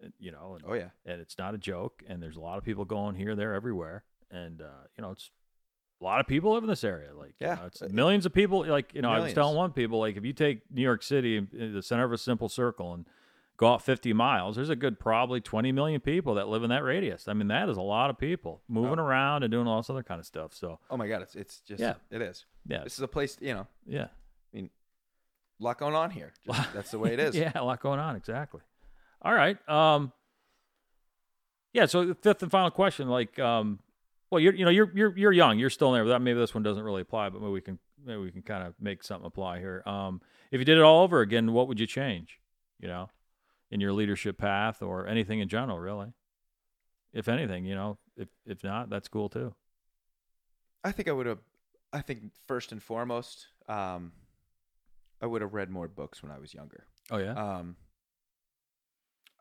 uh, 0.04 0.10
You 0.20 0.32
know, 0.32 0.54
and, 0.56 0.64
oh 0.68 0.74
yeah, 0.76 0.90
and 1.04 1.20
it's 1.20 1.38
not 1.40 1.56
a 1.56 1.58
joke. 1.58 2.04
And 2.08 2.22
there's 2.22 2.38
a 2.38 2.40
lot 2.42 2.60
of 2.60 2.64
people 2.64 2.86
going 2.86 3.16
here, 3.16 3.36
there, 3.36 3.56
everywhere, 3.56 4.04
and 4.30 4.62
uh, 4.62 4.84
you 4.96 5.02
know, 5.02 5.10
it's 5.12 5.32
a 6.00 6.04
lot 6.04 6.20
of 6.20 6.28
people 6.28 6.54
live 6.54 6.64
in 6.64 6.70
this 6.70 6.84
area. 6.84 7.10
Like, 7.16 7.34
you 7.40 7.48
Yeah. 7.48 7.56
know, 7.56 7.66
it's 7.66 7.82
millions 7.92 8.26
of 8.28 8.34
people. 8.34 8.64
Like, 8.66 8.94
you 8.94 9.02
know, 9.02 9.10
I 9.10 9.14
was 9.16 9.22
Millions. 9.22 9.36
telling 9.36 9.58
one 9.58 9.72
people, 9.72 9.98
like, 10.00 10.16
if 10.18 10.24
you 10.26 10.34
take 10.34 10.62
New 10.72 10.82
York 10.84 11.02
City, 11.02 11.40
the 11.40 11.82
center 11.82 12.04
of 12.04 12.12
a 12.12 12.18
simple 12.20 12.50
circle, 12.50 12.94
and 12.94 13.06
go 13.58 13.68
out 13.68 13.82
50 13.84 14.14
miles, 14.14 14.56
there's 14.58 14.70
a 14.70 14.76
good 14.76 15.00
probably 15.00 15.40
20 15.42 15.72
million 15.72 16.02
people 16.02 16.36
that 16.36 16.48
live 16.48 16.64
in 16.64 16.70
that 16.70 16.84
radius. 16.84 17.28
I 17.28 17.34
mean, 17.34 17.48
that 17.50 17.68
is 17.70 17.78
a 17.78 17.82
lot 17.82 18.10
of 18.12 18.18
people 18.18 18.62
moving 18.68 19.00
Oh. 19.00 19.04
around 19.04 19.44
and 19.44 19.52
doing 19.52 19.68
all 19.68 19.78
this 19.82 19.90
other 19.92 20.04
kind 20.04 20.20
of 20.20 20.26
stuff. 20.26 20.54
So, 20.54 20.80
oh 20.90 20.98
my 20.98 21.08
god, 21.08 21.22
it's 21.24 21.36
it's 21.36 21.62
just 21.62 21.80
Yeah. 21.82 21.96
it 22.12 22.22
is. 22.22 22.46
yeah, 22.68 22.84
This 22.84 22.94
is 22.94 23.02
a 23.02 23.08
place 23.08 23.38
you 23.42 23.54
know, 23.54 23.68
yeah, 23.86 24.08
a 25.62 25.64
lot 25.64 25.78
going 25.78 25.96
on 25.96 26.10
here. 26.10 26.34
Just, 26.46 26.74
that's 26.74 26.92
the 26.92 27.00
way 27.00 27.14
it 27.14 27.20
is. 27.20 27.36
yeah, 27.36 27.52
a 27.56 27.64
lot 27.64 27.80
going 27.80 28.00
on. 28.00 28.16
Exactly. 28.16 28.62
All 29.22 29.34
right. 29.34 29.58
Um, 29.70 30.12
yeah. 31.74 31.86
So 31.86 32.06
the 32.06 32.16
fifth 32.16 32.42
and 32.42 32.52
final 32.52 32.72
question, 32.72 33.08
like, 33.08 33.38
um, 33.40 33.80
well, 34.30 34.40
you're, 34.40 34.54
you 34.54 34.66
know, 34.66 34.72
you're, 34.72 34.92
you're, 34.96 35.18
you're 35.18 35.32
young, 35.32 35.60
you're 35.60 35.70
still 35.70 35.94
in 35.94 36.00
there. 36.00 36.08
That 36.10 36.22
maybe 36.22 36.40
this 36.40 36.54
one 36.54 36.64
doesn't 36.64 36.84
really 36.84 37.02
apply, 37.02 37.30
but 37.30 37.42
maybe 37.42 37.52
we 37.52 37.62
can 37.62 37.80
maybe 38.04 38.20
we 38.20 38.32
can 38.32 38.42
kind 38.42 38.66
of 38.66 38.74
make 38.80 39.04
something 39.04 39.26
apply 39.26 39.60
here. 39.60 39.84
Um, 39.86 40.22
if 40.52 40.60
you 40.60 40.66
did 40.66 40.78
it 40.78 40.84
all 40.84 41.04
over 41.04 41.22
again, 41.22 41.54
what 41.54 41.68
would 41.68 41.80
you 41.80 41.88
change? 41.88 42.40
You 42.80 42.88
know, 42.88 43.10
in 43.70 43.80
your 43.80 43.94
leadership 43.94 44.38
path 44.38 44.82
or 44.82 45.08
anything 45.08 45.40
in 45.40 45.48
general, 45.48 45.80
really. 45.80 46.14
If 47.14 47.28
anything, 47.28 47.66
you 47.66 47.76
know, 47.76 47.98
if 48.16 48.30
if 48.46 48.64
not, 48.64 48.90
that's 48.90 49.10
cool 49.10 49.30
too. 49.30 49.54
I 50.84 50.92
think 50.92 51.08
I 51.10 51.12
would 51.12 51.26
have. 51.26 51.40
I 51.94 52.00
think 52.00 52.22
first 52.48 52.72
and 52.72 52.82
foremost, 52.82 53.48
um, 53.68 54.14
I 55.22 55.26
would 55.28 55.42
have 55.42 55.54
read 55.54 55.70
more 55.70 55.88
books 55.88 56.24
when 56.24 56.32
I 56.32 56.40
was 56.40 56.54
younger. 56.54 56.88
Oh 57.12 57.18
yeah. 57.18 57.34
Um, 57.34 57.76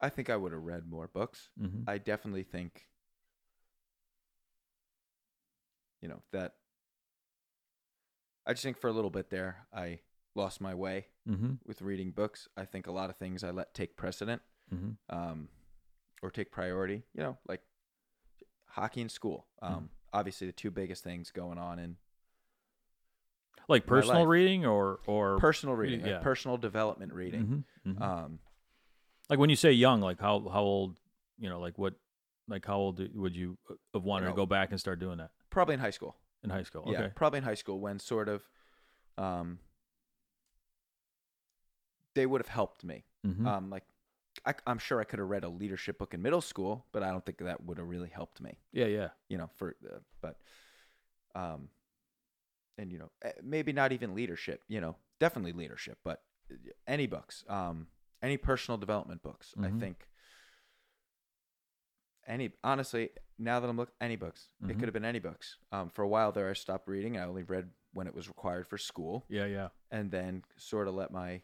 I 0.01 0.09
think 0.09 0.29
I 0.31 0.37
would 0.37 0.53
have 0.53 0.63
read 0.63 0.89
more 0.89 1.09
books. 1.09 1.49
mm-hmm. 1.61 1.89
I 1.89 1.99
definitely 1.99 2.43
think, 2.43 2.87
you 6.01 6.09
know, 6.09 6.23
that 6.33 6.55
I 8.47 8.53
just 8.53 8.63
think 8.63 8.79
for 8.79 8.89
a 8.89 8.93
little 8.93 9.11
bit 9.11 9.31
there, 9.31 9.67
I 9.73 10.01
lost 10.35 10.61
my 10.61 10.75
way 10.75 11.07
Mm-hmm. 11.29 11.53
with 11.67 11.81
reading 11.83 12.11
books. 12.11 12.49
I 12.57 12.65
think 12.65 12.87
a 12.89 12.93
lot 12.93 13.09
of 13.11 13.17
things 13.17 13.45
I 13.45 13.51
let 13.51 13.75
take 13.75 13.97
precedent 13.97 14.43
Mm-hmm. 14.75 15.17
um, 15.17 15.49
or 16.23 16.31
take 16.31 16.51
priority, 16.51 17.03
you 17.15 17.23
know, 17.23 17.39
like 17.49 17.61
hockey 18.67 19.01
and 19.01 19.11
school. 19.11 19.47
Um, 19.63 19.91
Obviously, 20.13 20.47
the 20.49 20.53
two 20.53 20.71
biggest 20.73 21.05
things 21.05 21.31
going 21.31 21.57
on 21.59 21.79
in 21.79 21.97
Like 23.69 23.87
personal 23.87 24.27
reading 24.27 24.67
or 24.67 24.99
or 25.07 25.39
personal 25.39 25.77
reading, 25.77 26.01
yeah. 26.01 26.15
like 26.15 26.23
personal 26.23 26.57
development 26.57 27.13
reading. 27.13 27.65
Mhm, 27.87 27.95
mhm. 27.95 28.03
Um, 28.03 28.39
like 29.29 29.39
when 29.39 29.49
you 29.49 29.57
say 29.57 29.71
young, 29.71 30.01
like 30.01 30.21
how 30.21 30.49
how 30.49 30.63
old? 30.63 30.99
You 31.39 31.49
know, 31.49 31.61
like 31.61 31.79
what? 31.79 31.95
Like 32.49 32.67
how 32.67 32.79
old 32.79 33.01
would 33.15 33.37
you 33.37 33.57
have 33.95 34.03
wanted 34.03 34.25
to 34.25 34.31
know. 34.31 34.37
go 34.37 34.47
back 34.47 34.71
and 34.71 34.81
start 34.81 34.99
doing 34.99 35.19
that 35.19 35.31
probably 35.51 35.75
in 35.75 35.81
high 35.81 35.91
school. 35.91 36.17
in 36.43 36.51
high 36.51 36.63
school? 36.63 36.85
Yeah, 36.89 37.09
probably 37.15 37.39
in 37.39 37.45
high 37.45 37.55
school 37.55 37.79
when 37.79 37.99
sort 37.99 38.29
of 38.29 38.43
um, 39.19 39.59
they 42.15 42.27
would 42.27 42.41
have 42.41 42.49
helped 42.49 42.83
me. 42.83 43.05
Mhm. 43.27 43.47
Um, 43.47 43.71
like 43.71 43.85
I, 44.47 44.55
I'm 44.67 44.79
sure 44.79 45.01
I 45.01 45.05
could 45.05 45.19
have 45.19 45.29
read 45.29 45.45
a 45.45 45.49
leadership 45.49 45.99
book 45.99 46.15
in 46.15 46.23
middle 46.23 46.41
school, 46.41 46.87
but 46.93 47.03
I 47.03 47.11
don't 47.11 47.25
think 47.25 47.39
that 47.39 47.63
would 47.65 47.79
have 47.79 47.89
really 47.89 48.09
helped 48.09 48.41
me. 48.41 48.59
yeah, 48.73 48.87
yeah. 48.87 49.09
You 49.29 49.39
know, 49.39 49.51
for 49.57 49.77
uh, 49.85 49.99
but 50.21 50.37
um, 51.35 51.69
and 52.81 52.91
you 52.91 52.99
know 52.99 53.11
eh, 53.23 53.33
maybe 53.43 53.73
not 53.73 53.93
even 53.93 54.15
leadership. 54.15 54.63
You 54.69 54.81
know, 54.81 54.97
definitely 55.19 55.53
leadership, 55.53 55.99
but 56.05 56.23
uh, 56.51 56.55
any 56.87 57.07
books, 57.07 57.45
um, 57.49 57.87
any 58.23 58.37
personal 58.37 58.79
development 58.79 59.23
books. 59.23 59.55
I 59.59 59.69
Mhm. 59.69 59.81
think 59.81 60.09
any 62.27 62.53
honestly 62.65 63.11
now 63.39 63.61
that 63.61 63.69
I'm 63.69 63.77
looking 63.77 63.95
any 64.01 64.17
books, 64.17 64.49
it 64.63 64.67
Mhm. 64.69 64.79
could 64.79 64.89
have 64.89 64.95
been 64.95 65.05
any 65.05 65.19
books. 65.19 65.59
Um, 65.73 65.91
for 65.91 66.03
a 66.03 66.09
while 66.09 66.33
there, 66.33 66.49
I 66.49 66.55
stopped 66.55 66.89
reading. 66.89 67.17
I 67.17 67.25
only 67.25 67.43
read 67.43 67.71
when 67.93 68.07
it 68.07 68.15
was 68.15 68.29
required 68.29 68.67
for 68.69 68.79
school 68.79 69.27
Yeah, 69.29 69.47
yeah. 69.47 69.69
and 69.91 70.11
then 70.11 70.45
sort 70.57 70.87
of 70.89 70.95
let 70.95 71.11
my 71.11 71.43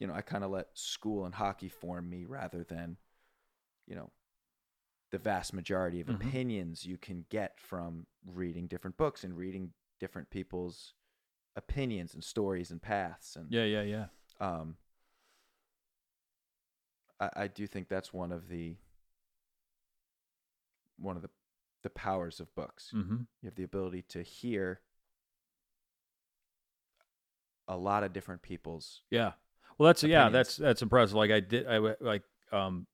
you 0.00 0.06
know 0.06 0.14
i 0.14 0.20
kind 0.20 0.42
of 0.44 0.50
let 0.50 0.66
school 0.76 1.24
and 1.24 1.34
hockey 1.34 1.68
form 1.68 2.08
me 2.10 2.24
rather 2.24 2.64
than 2.64 2.96
you 3.86 3.94
know 3.94 4.10
the 5.10 5.18
vast 5.18 5.52
majority 5.54 6.00
of 6.00 6.06
Mhm. 6.08 6.16
opinions 6.16 6.84
you 6.84 6.98
can 6.98 7.24
get 7.30 7.58
from 7.58 8.06
reading 8.26 8.66
different 8.66 8.96
books 8.96 9.24
and 9.24 9.36
reading 9.36 9.72
different 9.98 10.28
people's 10.30 10.94
opinions 11.56 12.14
and 12.14 12.22
stories 12.22 12.70
and 12.70 12.80
paths 12.82 13.34
and 13.36 13.50
Yeah, 13.52 13.64
yeah, 13.64 13.82
yeah. 13.82 14.08
um 14.40 14.76
I, 17.20 17.30
I 17.36 17.48
do 17.48 17.66
think 17.66 17.88
that's 17.88 18.12
one 18.12 18.32
of 18.32 18.48
the 18.48 18.76
one 20.98 21.16
of 21.16 21.22
the 21.22 21.30
the 21.82 21.90
powers 21.90 22.40
of 22.40 22.54
books 22.54 22.92
Mm-hmm. 22.94 23.16
you 23.40 23.46
have 23.46 23.54
the 23.54 23.62
ability 23.64 24.02
to 24.02 24.22
hear 24.22 24.80
a 27.66 27.76
lot 27.76 28.02
of 28.02 28.12
different 28.12 28.42
people's 28.42 29.02
Yeah. 29.10 29.32
Well, 29.76 29.88
that's 29.88 30.02
yeah, 30.02 30.28
that's 30.28 30.56
that's 30.56 30.82
impressive. 30.82 31.14
Like 31.14 31.30
I 31.30 31.38
did, 31.40 31.66
i 31.68 31.78
like 32.00 32.22
um, 32.50 32.86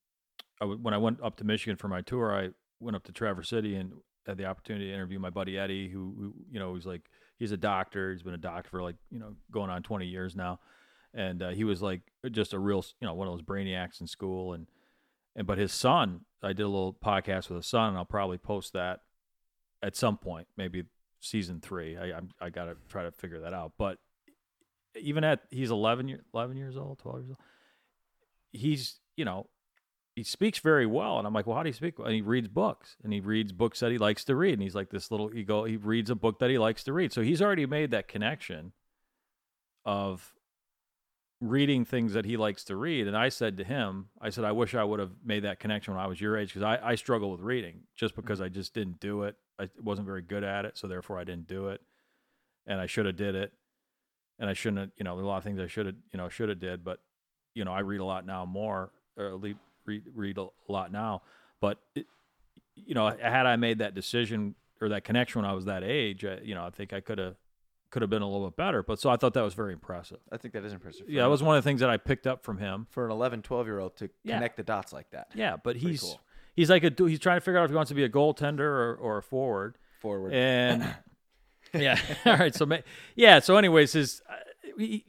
I 0.61 0.65
w- 0.65 0.81
when 0.81 0.95
I 0.95 0.99
went 0.99 1.23
up 1.23 1.37
to 1.37 1.45
Michigan 1.45 1.77
for 1.77 1.89
my 1.89 2.01
tour, 2.01 2.35
I 2.35 2.51
went 2.81 2.97
up 2.97 3.05
to 3.05 3.13
Traverse 3.13 3.49
City 3.49 3.77
and 3.77 3.93
had 4.27 4.39
the 4.39 4.47
opportunity 4.47 4.87
to 4.89 4.95
interview 4.95 5.19
my 5.19 5.31
buddy 5.31 5.59
Eddie, 5.59 5.89
who, 5.89 6.15
who 6.19 6.35
you 6.51 6.59
know 6.59 6.73
was 6.73 6.87
like 6.87 7.03
he's 7.39 7.53
a 7.53 7.57
doctor. 7.57 8.13
He's 8.13 8.23
been 8.23 8.35
a 8.35 8.39
doctor 8.39 8.71
for 8.71 8.83
like 8.83 8.97
you 9.11 9.19
know 9.19 9.35
going 9.51 9.71
on 9.71 9.83
twenty 9.83 10.07
years 10.07 10.35
now, 10.35 10.61
and 11.13 11.43
uh, 11.43 11.51
he 11.51 11.65
was 11.65 11.83
like 11.83 12.03
just 12.31 12.53
a 12.53 12.59
real 12.59 12.85
you 13.01 13.07
know 13.07 13.15
one 13.15 13.29
of 13.29 13.35
those 13.35 13.43
brainiacs 13.43 14.01
in 14.01 14.07
school 14.07 14.53
and 14.53 14.67
and 15.37 15.47
but 15.47 15.59
his 15.59 15.73
son, 15.73 16.21
I 16.43 16.49
did 16.49 16.63
a 16.63 16.69
little 16.69 16.95
podcast 16.95 17.49
with 17.49 17.57
his 17.57 17.67
son, 17.67 17.91
and 17.91 17.99
I'll 17.99 18.05
probably 18.05 18.39
post 18.39 18.73
that 18.73 19.01
at 19.83 19.97
some 19.97 20.17
point, 20.17 20.47
maybe 20.57 20.85
season 21.21 21.61
three. 21.61 21.97
I 21.97 22.17
I'm, 22.17 22.31
I 22.41 22.51
got 22.51 22.67
to 22.67 22.77
try 22.89 23.03
to 23.03 23.11
figure 23.11 23.41
that 23.41 23.53
out, 23.53 23.73
but 23.77 23.99
even 24.97 25.25
at 25.25 25.41
he's 25.51 25.71
11 25.71 26.09
year, 26.09 26.21
11 26.33 26.57
years 26.57 26.77
old 26.77 26.99
12 27.01 27.19
years 27.19 27.29
old 27.31 27.39
he's 28.53 29.01
you 29.17 29.25
know 29.25 29.47
he 30.15 30.23
speaks 30.23 30.59
very 30.59 30.87
well 30.87 31.19
and 31.19 31.27
i'm 31.27 31.33
like 31.33 31.47
well 31.47 31.57
how 31.57 31.63
do 31.63 31.69
you 31.69 31.75
speak? 31.75 31.99
And 31.99 32.13
he 32.13 32.23
reads 32.23 32.49
books 32.49 32.97
and 33.03 33.13
he 33.13 33.21
reads 33.21 33.53
books 33.53 33.81
that 33.81 33.91
he 33.91 33.99
likes 33.99 34.25
to 34.25 34.37
read 34.37 34.55
and 34.55 34.63
he's 34.63 34.75
like 34.75 34.91
this 34.91 35.11
little 35.11 35.29
he 35.29 35.43
go 35.43 35.65
he 35.65 35.77
reads 35.77 36.11
a 36.11 36.15
book 36.15 36.39
that 36.39 36.51
he 36.51 36.59
likes 36.59 36.85
to 36.85 36.93
read. 36.93 37.13
So 37.13 37.23
he's 37.23 37.43
already 37.43 37.67
made 37.67 37.91
that 37.91 38.09
connection 38.09 38.73
of 39.85 40.33
reading 41.41 41.85
things 41.85 42.15
that 42.15 42.25
he 42.25 42.37
likes 42.37 42.65
to 42.65 42.77
read. 42.77 43.07
And 43.07 43.17
i 43.17 43.29
said 43.29 43.57
to 43.59 43.65
him 43.65 44.09
i 44.21 44.31
said 44.31 44.45
i 44.45 44.53
wish 44.53 44.75
i 44.75 44.85
would 44.85 45.01
have 45.01 45.13
made 45.25 45.45
that 45.45 45.61
connection 45.61 45.95
when 45.95 46.03
i 46.03 46.07
was 46.07 46.21
your 46.21 46.37
age 46.37 46.49
because 46.55 46.63
I, 46.63 46.79
I 46.91 46.95
struggle 46.95 47.31
with 47.31 47.41
reading 47.41 47.81
just 47.97 48.13
mm-hmm. 48.13 48.23
because 48.23 48.41
i 48.41 48.49
just 48.49 48.75
didn't 48.75 49.01
do 49.01 49.25
it. 49.25 49.37
I 49.59 49.69
wasn't 49.81 50.07
very 50.07 50.23
good 50.23 50.43
at 50.43 50.65
it 50.65 50.79
so 50.79 50.89
therefore 50.89 51.19
i 51.19 51.25
didn't 51.25 51.47
do 51.47 51.69
it 51.69 51.81
and 52.67 52.81
i 52.81 52.87
should 52.87 53.07
have 53.07 53.17
did 53.17 53.35
it 53.35 53.53
and 54.39 54.51
I 54.51 54.53
shouldn't 54.53 54.79
have, 54.79 54.91
you 54.97 55.05
know, 55.05 55.15
there 55.15 55.23
are 55.23 55.27
a 55.27 55.29
lot 55.29 55.39
of 55.39 55.45
things 55.45 55.61
I 55.61 55.67
should 55.67 55.87
have, 55.87 55.95
you 56.13 56.19
know, 56.19 56.29
should 56.29 56.49
have 56.49 56.61
did, 56.61 56.85
but 56.85 56.99
you 57.55 57.65
know, 57.65 57.73
I 57.73 57.81
read 57.81 58.01
a 58.01 58.05
lot 58.05 58.27
now 58.27 58.45
more, 58.45 58.91
or 59.17 59.27
at 59.29 59.41
least 59.41 59.59
read 59.87 60.03
read 60.15 60.39
a 60.39 60.47
lot 60.69 60.93
now. 60.93 61.23
But 61.61 61.79
it, 61.95 62.07
you 62.75 62.95
know, 62.95 63.09
had 63.09 63.47
I 63.47 63.57
made 63.57 63.79
that 63.79 63.95
decision 63.95 64.55
or 64.81 64.89
that 64.91 65.05
connection 65.05 65.43
when 65.43 65.51
I 65.51 65.55
was 65.55 65.65
that 65.67 65.83
age, 65.85 66.25
I, 66.25 66.39
you 66.43 66.55
know, 66.55 66.65
I 66.67 66.71
think 66.71 66.93
I 66.93 67.01
could 67.01 67.19
have 67.19 67.37
could 67.91 68.03
have 68.03 68.11
been 68.11 68.23
a 68.23 68.29
little 68.29 68.49
bit 68.49 68.57
better. 68.57 68.83
But 68.83 68.99
so 68.99 69.09
I 69.09 69.17
thought 69.17 69.35
that 69.35 69.43
was 69.43 69.55
very 69.55 69.73
impressive. 69.73 70.19
i 70.33 70.37
think 70.37 70.53
that 70.55 70.65
is 70.65 70.73
impressive 70.73 71.09
Yeah, 71.09 71.23
that 71.23 71.29
was 71.29 71.43
one 71.45 71.57
of 71.57 71.63
the 71.63 71.69
things 71.69 71.81
that 71.81 71.91
I 71.91 71.97
picked 71.97 72.27
up 72.27 72.43
from 72.43 72.59
him. 72.59 72.87
for 72.91 73.05
an 73.07 73.13
11 73.13 73.43
12 73.43 73.67
year 73.67 73.79
old 73.79 73.97
to 73.99 74.11
Yeah. 74.25 74.35
connect 74.35 74.57
the 74.57 74.65
dots 74.65 74.93
like 74.93 75.11
that 75.11 75.29
Yeah, 75.35 75.53
but 75.53 75.75
Pretty 75.77 75.81
he's 75.91 76.01
cool. 76.01 76.21
he's 76.57 76.71
like 76.71 76.83
a 76.83 76.93
he's 77.07 77.21
trying 77.21 77.37
to 77.37 77.41
figure 77.41 77.59
out 77.61 77.65
if 77.65 77.71
he 77.71 77.77
wants 77.77 77.91
to 77.91 77.95
be 77.95 78.03
a 78.05 78.09
goaltender 78.09 78.61
or, 78.61 78.97
or 78.97 79.19
a 79.19 79.23
forward. 79.23 79.79
forward 80.01 80.33
and 80.35 80.93
yeah 81.73 81.97
all 82.27 82.37
right 82.37 82.55
so 82.55 82.67
yeah 83.15 83.39
so 83.39 83.57
anyways 83.57 83.93
his 83.93 84.21
uh, 84.29 84.35
he, 84.77 85.05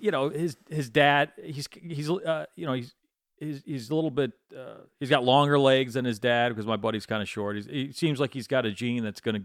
you 0.00 0.12
know 0.12 0.28
his 0.28 0.56
his 0.68 0.88
dad 0.90 1.32
he's 1.42 1.68
he's 1.82 2.08
uh, 2.08 2.46
you 2.54 2.66
know 2.66 2.72
he's 2.74 2.94
he's 3.40 3.62
he's 3.64 3.90
a 3.90 3.94
little 3.94 4.10
bit 4.10 4.32
uh, 4.56 4.82
he's 5.00 5.10
got 5.10 5.24
longer 5.24 5.58
legs 5.58 5.94
than 5.94 6.04
his 6.04 6.18
dad 6.18 6.50
because 6.50 6.66
my 6.66 6.76
buddy's 6.76 7.06
kind 7.06 7.22
of 7.22 7.28
short. 7.28 7.56
He's, 7.56 7.66
he 7.66 7.92
seems 7.92 8.20
like 8.20 8.32
he's 8.32 8.46
got 8.46 8.64
a 8.66 8.70
gene 8.70 9.02
that's 9.02 9.20
gonna 9.20 9.42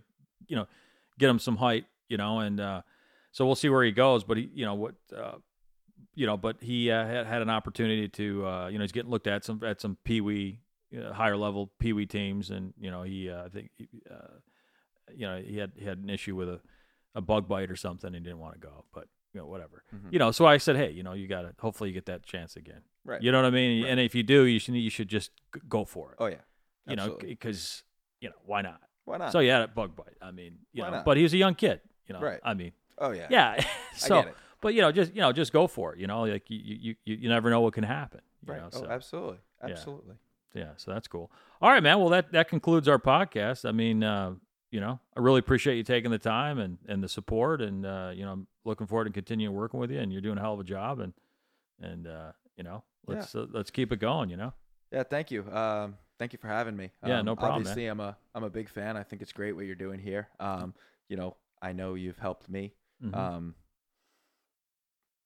you 0.47 0.55
know 0.55 0.67
get 1.17 1.29
him 1.29 1.39
some 1.39 1.57
height 1.57 1.85
you 2.09 2.17
know 2.17 2.39
and 2.39 2.59
uh, 2.59 2.81
so 3.31 3.45
we'll 3.45 3.55
see 3.55 3.69
where 3.69 3.83
he 3.83 3.91
goes 3.91 4.23
but 4.23 4.37
he 4.37 4.49
you 4.53 4.65
know 4.65 4.75
what 4.75 4.95
uh, 5.15 5.35
you 6.13 6.25
know 6.27 6.37
but 6.37 6.57
he 6.61 6.91
uh, 6.91 7.05
had, 7.07 7.25
had 7.25 7.41
an 7.41 7.49
opportunity 7.49 8.07
to 8.09 8.45
uh, 8.45 8.67
you 8.67 8.77
know 8.77 8.83
he's 8.83 8.91
getting 8.91 9.09
looked 9.11 9.27
at 9.27 9.43
some 9.43 9.61
at 9.63 9.81
some 9.81 9.97
pee 10.03 10.21
wee 10.21 10.59
uh, 10.95 11.13
higher 11.13 11.37
level 11.37 11.71
pee 11.79 11.93
wee 11.93 12.05
teams 12.05 12.51
and 12.51 12.73
you 12.79 12.91
know 12.91 13.01
he 13.03 13.29
uh, 13.29 13.45
I 13.45 13.49
think 13.49 13.71
he, 13.77 13.87
uh, 14.11 14.37
you 15.15 15.25
know 15.25 15.41
he 15.41 15.57
had 15.57 15.71
he 15.77 15.85
had 15.85 15.97
an 15.99 16.09
issue 16.09 16.35
with 16.35 16.49
a, 16.49 16.59
a 17.15 17.21
bug 17.21 17.47
bite 17.47 17.71
or 17.71 17.75
something 17.75 18.07
and 18.07 18.15
he 18.15 18.21
didn't 18.21 18.39
want 18.39 18.53
to 18.53 18.59
go 18.59 18.83
but 18.93 19.07
you 19.33 19.39
know 19.39 19.47
whatever. 19.47 19.83
Mhm. 19.93 20.11
you 20.13 20.19
know 20.19 20.31
so 20.31 20.45
I 20.45 20.57
said 20.57 20.75
hey 20.75 20.91
you 20.91 21.01
know 21.03 21.13
you 21.13 21.27
got 21.27 21.41
to 21.43 21.53
hopefully 21.59 21.89
you 21.89 21.93
get 21.93 22.05
that 22.07 22.23
chance 22.23 22.55
again 22.55 22.81
right 23.05 23.21
you 23.21 23.31
know 23.31 23.37
what 23.41 23.45
I 23.47 23.51
mean 23.51 23.83
Right. 23.83 23.91
and 23.91 23.99
if 23.99 24.13
you 24.15 24.23
do 24.23 24.43
you 24.45 24.59
should 24.59 24.75
you 24.75 24.89
should 24.89 25.07
just 25.07 25.31
go 25.69 25.85
for 25.85 26.11
it 26.11 26.17
oh 26.19 26.25
yeah 26.25 26.43
you 26.87 26.95
know 26.97 27.17
because 27.21 27.83
you 28.19 28.29
know 28.29 28.35
why 28.45 28.61
not 28.61 28.81
why 29.05 29.17
not 29.17 29.31
so 29.31 29.39
yeah 29.39 29.59
that 29.59 29.73
bug 29.75 29.95
bite 29.95 30.17
I 30.21 30.31
mean 30.31 30.57
you 30.73 30.81
Why 30.83 30.89
know 30.89 30.95
not? 30.97 31.05
but 31.05 31.15
he 31.17 31.23
was 31.23 31.33
a 31.33 31.37
young 31.37 31.55
kid 31.55 31.79
you 32.07 32.13
know 32.13 32.19
Right. 32.19 32.39
I 32.43 32.53
mean 32.53 32.73
oh 32.97 33.11
yeah 33.11 33.27
yeah 33.29 33.63
so 33.95 34.25
but 34.61 34.73
you 34.73 34.81
know 34.81 34.91
just 34.91 35.13
you 35.15 35.21
know 35.21 35.31
just 35.31 35.53
go 35.53 35.67
for 35.67 35.93
it 35.93 35.99
you 35.99 36.07
know 36.07 36.23
like 36.23 36.49
you 36.49 36.59
you 36.63 36.95
you, 37.05 37.15
you 37.23 37.29
never 37.29 37.49
know 37.49 37.61
what 37.61 37.73
can 37.73 37.83
happen 37.83 38.21
you 38.45 38.51
right 38.53 38.61
know, 38.61 38.69
oh 38.73 38.79
so. 38.81 38.87
absolutely 38.89 39.37
Yeah. 39.63 39.71
absolutely 39.71 40.15
Yeah, 40.53 40.71
so 40.77 40.91
that's 40.93 41.07
cool. 41.09 41.29
All 41.61 41.69
right, 41.69 41.83
man. 41.83 41.99
Well, 41.99 42.07
that 42.09 42.31
that 42.31 42.47
concludes 42.47 42.87
our 42.87 42.97
podcast. 42.99 43.67
I 43.67 43.73
mean, 43.73 44.03
uh, 44.03 44.35
you 44.71 44.79
know, 44.79 44.99
I 45.15 45.19
really 45.19 45.39
appreciate 45.39 45.75
you 45.75 45.83
taking 45.83 46.11
the 46.11 46.17
time 46.17 46.59
and 46.59 46.77
and 46.87 47.03
the 47.03 47.09
support, 47.09 47.61
and 47.61 47.85
uh, 47.85 48.11
you 48.15 48.23
know, 48.23 48.31
I'm 48.31 48.47
looking 48.63 48.87
forward 48.87 49.05
to 49.05 49.11
continuing 49.11 49.53
working 49.53 49.81
with 49.81 49.91
you. 49.91 49.99
And 49.99 50.13
you're 50.13 50.21
doing 50.21 50.37
a 50.37 50.41
hell 50.41 50.53
of 50.53 50.61
a 50.61 50.63
job, 50.63 50.99
and 51.01 51.11
and 51.81 52.07
uh, 52.07 52.31
you 52.57 52.63
know, 52.63 52.83
let's 53.07 53.35
uh, 53.35 53.45
let's 53.51 53.71
keep 53.71 53.91
it 53.91 53.99
going. 53.99 54.29
You 54.29 54.37
know, 54.37 54.53
yeah 54.91 55.03
thank 55.03 55.31
you 55.31 55.43
um 55.51 55.97
thank 56.19 56.31
you 56.33 56.39
for 56.39 56.47
having 56.47 56.75
me 56.77 56.91
Yeah, 57.05 57.19
um, 57.19 57.25
no 57.25 57.35
problem, 57.35 57.63
man. 57.63 57.71
obviously 57.71 57.87
i'm 57.87 57.99
a 57.99 58.15
i'm 58.35 58.43
a 58.43 58.49
big 58.49 58.69
fan 58.69 58.95
i 58.95 59.03
think 59.03 59.21
it's 59.21 59.33
great 59.33 59.53
what 59.53 59.65
you're 59.65 59.75
doing 59.75 59.99
here 59.99 60.29
um 60.39 60.73
you 61.09 61.17
know 61.17 61.35
i 61.61 61.73
know 61.73 61.95
you've 61.95 62.19
helped 62.19 62.47
me 62.47 62.73
Mhm. 63.03 63.13
um 63.15 63.55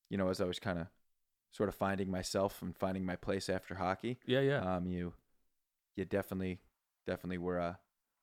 you 0.08 0.16
know 0.18 0.28
as 0.28 0.40
i 0.40 0.44
was 0.44 0.58
kind 0.58 0.78
of 0.78 0.86
sort 1.52 1.68
of 1.68 1.74
finding 1.74 2.10
myself 2.10 2.62
and 2.62 2.76
finding 2.76 3.04
my 3.04 3.16
place 3.16 3.48
after 3.48 3.74
hockey 3.74 4.18
yeah, 4.26 4.40
yeah, 4.40 4.76
um 4.76 4.86
you 4.86 5.12
you 5.96 6.04
definitely 6.04 6.58
definitely 7.06 7.38
were 7.38 7.58
a 7.58 7.78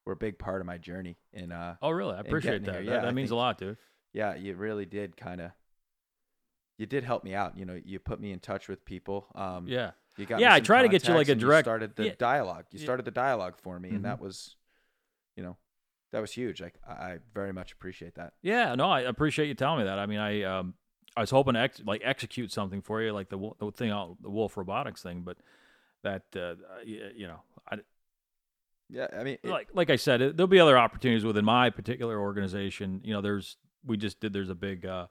were 0.05 0.13
a 0.13 0.17
big 0.17 0.39
part 0.39 0.61
of 0.61 0.65
my 0.67 0.77
journey. 0.77 1.17
In 1.33 1.51
uh, 1.51 1.75
Oh, 1.81 1.89
really? 1.89 2.15
I 2.15 2.21
appreciate 2.21 2.63
that. 2.63 2.75
here. 2.75 2.83
That, 2.85 2.91
Yeah, 2.91 3.01
that 3.01 3.07
I 3.09 3.11
means 3.11 3.29
a 3.29 3.31
think- 3.31 3.37
lot, 3.39 3.57
dude. 3.57 3.77
yeah, 4.13 4.35
you 4.35 4.55
really 4.55 4.85
did 4.85 5.17
kind 5.17 5.41
of. 5.41 5.51
You 6.77 6.85
did 6.85 7.03
help 7.03 7.23
me 7.23 7.33
out. 7.33 7.57
You 7.57 7.65
know, 7.65 7.79
you 7.83 7.99
put 7.99 8.19
me 8.19 8.31
in 8.31 8.39
touch 8.39 8.67
with 8.67 8.85
people. 8.85 9.27
Um, 9.35 9.67
Yeah. 9.67 9.91
You 10.17 10.25
got 10.25 10.39
Yeah, 10.39 10.53
I 10.53 10.59
try 10.59 10.81
to 10.81 10.87
get 10.89 11.07
you, 11.07 11.13
like, 11.13 11.27
a 11.29 11.35
direct- 11.35 11.65
started 11.65 11.95
the 11.95 12.05
yeah. 12.07 12.15
dialogue. 12.17 12.65
You 12.71 12.79
Yeah. 12.79 12.85
started 12.85 13.05
the 13.05 13.11
dialogue 13.11 13.55
for 13.57 13.79
me, 13.79 13.89
Mhm. 13.91 13.95
and 13.97 14.05
that 14.05 14.19
was, 14.19 14.55
you 15.35 15.43
know, 15.43 15.57
that 16.11 16.19
was 16.21 16.31
huge. 16.31 16.59
Like 16.59 16.79
I, 16.87 16.91
I 16.91 17.19
very 17.33 17.53
much 17.53 17.71
appreciate 17.73 18.15
that. 18.15 18.33
Yeah, 18.41 18.73
no, 18.75 18.89
I 18.89 19.01
appreciate 19.01 19.47
you 19.47 19.53
telling 19.53 19.79
me 19.79 19.83
that. 19.85 19.99
I 19.99 20.05
mean, 20.07 20.17
I 20.19 20.41
um, 20.43 20.73
I 21.15 21.21
was 21.21 21.29
hoping 21.29 21.53
to 21.53 21.59
ex- 21.59 21.81
like 21.85 22.01
execute 22.03 22.51
something 22.51 22.81
for 22.81 23.01
you, 23.01 23.11
like 23.11 23.29
the 23.29 23.37
the 23.59 23.71
thing, 23.71 23.91
out 23.91 24.17
the 24.21 24.29
Wolf 24.31 24.57
Robotics 24.57 25.03
thing, 25.03 25.21
but 25.21 25.37
that 26.03 26.23
uh, 26.35 26.55
you 26.83 27.27
know, 27.27 27.41
I, 27.69 27.77
Yeah, 28.89 29.07
I 29.13 29.23
mean, 29.23 29.37
it- 29.43 29.49
like 29.49 29.69
like 29.73 29.89
I 29.91 29.97
said, 29.97 30.21
it, 30.21 30.37
there'll 30.37 30.47
be 30.47 30.59
other 30.59 30.77
opportunities 30.79 31.25
within 31.25 31.45
my 31.45 31.69
particular 31.69 32.19
organization. 32.19 33.01
You 33.03 33.13
know, 33.13 33.21
there's 33.21 33.57
we 33.85 33.97
just 33.97 34.19
did 34.19 34.33
there's 34.33 34.49
a 34.49 34.55
big 34.55 34.85
uh, 34.85 35.07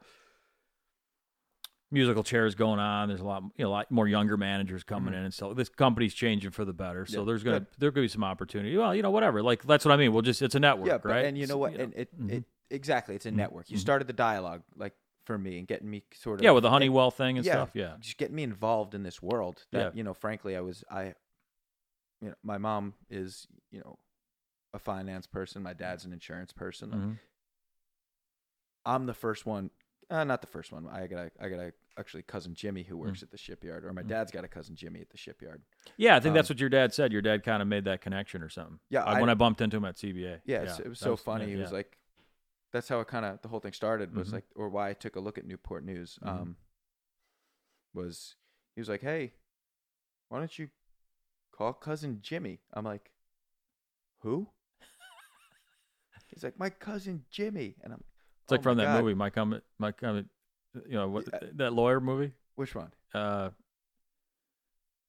musical 1.91 2.22
chairs 2.24 2.55
going 2.55 2.80
on. 2.80 3.09
There's 3.09 3.20
a 3.20 3.24
lot 3.24 3.43
you 3.57 3.64
know 3.64 3.68
a 3.70 3.72
lot 3.72 3.91
more 3.91 4.09
younger 4.09 4.37
managers 4.37 4.82
coming 4.84 5.14
Mhm. 5.14 5.18
in, 5.18 5.24
and 5.24 5.34
so 5.34 5.55
this 5.55 5.68
company's 5.68 6.14
changing 6.14 6.51
for 6.51 6.64
the 6.64 6.72
better. 6.72 7.07
So 7.07 7.20
Yeah, 7.20 7.26
there's 7.26 7.43
gonna 7.45 7.61
good. 7.61 7.68
there 7.78 7.91
could 7.93 8.01
be 8.03 8.09
some 8.09 8.24
opportunity. 8.24 8.76
Well, 8.76 8.95
you 8.95 9.03
know, 9.03 9.11
whatever. 9.11 9.43
Like 9.43 9.62
that's 9.62 9.84
what 9.84 9.93
I 9.93 9.97
mean. 9.97 10.12
We'll 10.12 10.22
just 10.22 10.43
it's 10.43 10.55
a 10.55 10.61
network, 10.61 10.89
yeah, 10.89 10.99
but, 10.99 11.09
right? 11.11 11.24
and 11.26 11.39
you 11.39 11.47
know 11.47 11.55
So, 11.55 11.59
what? 11.59 11.74
And 11.74 11.95
it, 11.95 12.20
mhm. 12.20 12.30
it 12.32 12.45
exactly, 12.70 13.14
it's 13.14 13.26
a 13.26 13.30
Mhm. 13.30 13.34
network. 13.37 13.70
You 13.70 13.76
Mhm. 13.76 13.80
started 13.80 14.07
the 14.09 14.12
dialogue, 14.12 14.62
like 14.74 14.95
for 15.24 15.39
me, 15.39 15.59
and 15.59 15.66
getting 15.68 15.89
me 15.91 16.05
sort 16.12 16.41
of 16.41 16.45
yeah, 16.45 16.51
with 16.53 16.62
the 16.62 16.68
and- 16.68 16.72
Honeywell 16.74 17.11
thing 17.11 17.37
and 17.39 17.45
yeah, 17.47 17.53
stuff. 17.53 17.70
Yeah, 17.74 17.97
just 18.01 18.16
getting 18.16 18.34
me 18.37 18.43
involved 18.43 18.95
in 18.95 19.03
this 19.03 19.22
world 19.22 19.64
that 19.72 19.78
Yeah. 19.93 19.97
you 19.99 20.03
know 20.05 20.14
frankly 20.14 20.57
i 20.57 20.61
was 20.61 20.84
i 20.91 21.14
you 22.20 22.28
know 22.30 22.34
my 22.45 22.59
mom 22.59 22.95
is 23.11 23.47
you 23.70 23.80
know 23.80 23.99
a 24.72 24.78
finance 24.78 25.26
person 25.26 25.62
my 25.62 25.72
dad's 25.72 26.05
an 26.05 26.12
insurance 26.12 26.53
person 26.53 27.18
i'm 28.84 29.07
the 29.07 29.14
first 29.14 29.47
one 29.47 29.70
uh, 30.11 30.24
not 30.24 30.40
the 30.40 30.46
first 30.46 30.72
one 30.72 30.86
i 30.88 31.07
got 31.07 31.18
a, 31.26 31.30
i 31.40 31.48
got 31.48 31.59
a 31.59 31.72
actually 31.98 32.22
cousin 32.22 32.54
jimmy 32.54 32.82
who 32.82 32.94
Mm. 32.96 33.00
works 33.00 33.22
at 33.22 33.30
the 33.30 33.38
shipyard 33.38 33.84
or 33.84 33.92
my 33.92 34.02
Mhm. 34.02 34.09
dad's 34.09 34.30
got 34.32 34.44
a 34.44 34.48
cousin 34.48 34.76
jimmy 34.76 35.00
at 35.00 35.11
the 35.11 35.16
shipyard 35.16 35.62
Yeah, 35.96 36.16
I 36.16 36.20
think 36.20 36.34
that's 36.34 36.50
Um, 36.50 36.54
what 36.54 36.61
your 36.61 36.68
dad 36.68 36.92
said. 36.92 37.12
Your 37.12 37.22
dad 37.22 37.42
kind 37.42 37.62
of 37.62 37.68
made 37.68 37.84
that 37.84 38.00
connection 38.02 38.42
or 38.42 38.48
something. 38.50 38.78
Yeah, 38.90 39.02
I- 39.04 39.20
when 39.20 39.30
I 39.30 39.34
bumped 39.34 39.61
into 39.62 39.76
him 39.78 39.84
at 39.86 39.96
CBA. 39.96 40.42
yeah, 40.44 40.62
it's- 40.62 40.80
it 40.80 40.88
was 40.88 40.98
so 40.98 41.11
yeah, 41.11 41.16
funny 41.16 41.46
he 41.46 41.57
was 41.57 41.70
yeah. 41.70 41.76
like 41.78 41.98
that's 42.72 42.88
how 42.88 43.00
it 43.00 43.09
kind 43.09 43.24
of 43.24 43.40
the 43.42 43.48
whole 43.48 43.61
thing 43.61 43.72
started 43.72 44.14
was 44.14 44.28
Mhm. 44.28 44.32
like 44.32 44.44
or 44.54 44.68
why 44.68 44.90
i 44.90 44.94
took 44.94 45.16
a 45.16 45.20
look 45.20 45.38
at 45.38 45.46
newport 45.46 45.82
news 45.84 46.18
Mhm. 46.22 46.28
um 46.28 46.57
was 47.94 48.36
he 48.74 48.80
was 48.80 48.88
like 48.88 49.00
hey 49.00 49.32
why 50.28 50.38
don't 50.38 50.59
you 50.59 50.68
call 51.52 51.72
cousin 51.72 52.20
jimmy 52.20 52.61
i'm 52.74 52.84
like 52.84 53.12
who 54.20 54.52
he's 56.28 56.44
like 56.44 56.59
my 56.59 56.68
cousin 56.68 57.24
jimmy 57.30 57.76
and 57.82 57.92
i'm 57.94 58.04
it's 58.47 58.53
like 58.53 58.61
"Oh 58.61 58.62
from 58.62 58.78
that 58.78 58.84
God." 58.84 59.03
movie, 59.03 59.14
my 59.14 59.28
comment, 59.30 59.64
my 59.78 59.90
comment. 59.92 60.28
You 60.86 60.92
know 60.94 61.09
what? 61.09 61.24
Yeah. 61.32 61.49
That 61.57 61.72
lawyer 61.72 62.01
movie. 62.01 62.32
which 62.55 62.74
one 62.74 62.92
Uh, 63.12 63.51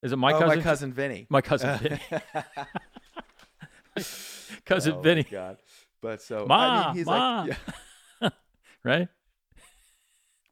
is 0.02 0.12
it 0.12 0.16
my 0.18 0.34
oh, 0.34 0.40
cousin? 0.40 0.58
my 0.58 0.64
cousin 0.64 0.94
vinny 0.94 1.28
My 1.30 1.42
cousin 1.42 1.78
Vinny. 1.78 2.00
cousin 4.66 4.94
oh 4.94 5.02
Vinny, 5.02 5.24
my 5.24 5.30
God. 5.30 5.58
but 6.02 6.22
so 6.22 6.46
Ma, 6.48 6.56
i 6.56 6.88
mean 6.88 6.96
he's 6.98 7.06
Ma. 7.06 7.42
like 7.44 7.58
yeah. 8.22 8.30
right? 8.84 9.08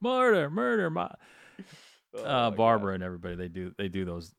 Murder, 0.01 0.49
murder, 0.49 0.89
ma. 0.89 1.09
Oh 2.13 2.19
uh, 2.19 2.23
my 2.23 2.27
God. 2.27 2.55
Barbara 2.57 2.93
and 2.95 3.03
everybody. 3.03 3.36
They 3.36 3.47
do. 3.47 3.73
They 3.77 3.88
do 3.88 4.05
those. 4.05 4.33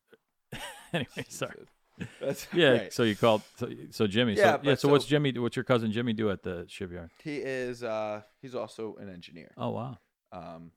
anyway, 0.93 1.25
sorry. 1.29 1.57
That's 2.21 2.47
Yeah. 2.53 2.79
great. 2.79 2.93
So 2.93 3.03
you 3.03 3.15
called. 3.17 3.43
So, 3.57 3.71
so 3.91 4.07
Jimmy. 4.07 4.35
Yeah, 4.35 4.53
so, 4.57 4.61
yeah. 4.63 4.71
but 4.71 4.81
So, 4.81 4.89
what's 4.89 5.07
Jimmy? 5.07 5.33
What's 5.39 5.57
your 5.57 5.65
cousin 5.65 5.93
Jimmy 5.93 6.13
do 6.13 6.31
at 6.31 6.43
the 6.43 6.65
shipyard? 6.69 7.11
he 7.25 7.39
is 7.39 7.83
uh 7.83 8.23
he's 8.43 8.55
also 8.55 8.97
an 8.97 9.09
engineer 9.09 9.51
Oh 9.57 9.71
wow. 9.71 9.99
Um, 10.33 10.73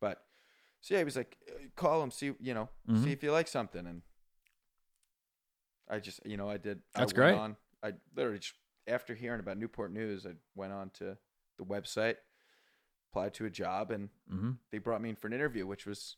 but 0.00 0.22
so 0.80 0.94
yeah, 0.94 1.00
he 1.00 1.04
was 1.04 1.16
like, 1.16 1.36
"Uh, 1.48 1.68
call 1.76 2.02
him, 2.02 2.10
see 2.10 2.32
you 2.40 2.54
know, 2.54 2.68
Mhm. 2.88 3.04
see 3.04 3.12
if 3.12 3.22
you 3.22 3.32
like 3.32 3.48
something, 3.48 3.86
and 3.86 4.02
I 5.88 6.00
just 6.00 6.20
you 6.26 6.36
know 6.36 6.48
I 6.50 6.56
did. 6.58 6.80
That's 6.94 7.12
I 7.12 7.14
great. 7.16 7.34
On, 7.34 7.56
I 7.82 7.92
literally 8.14 8.38
just, 8.38 8.54
after 8.86 9.14
hearing 9.14 9.40
about 9.40 9.58
Newport 9.58 9.92
News, 9.92 10.26
I 10.26 10.32
went 10.54 10.72
on 10.72 10.90
to 10.94 11.16
the 11.58 11.64
website, 11.64 12.16
applied 13.10 13.34
to 13.34 13.46
a 13.46 13.50
job, 13.50 13.90
and 13.90 14.08
Mm-hmm. 14.32 14.52
they 14.72 14.78
brought 14.78 15.00
me 15.00 15.10
in 15.10 15.16
for 15.16 15.26
an 15.28 15.32
interview, 15.32 15.66
which 15.66 15.86
was, 15.86 16.16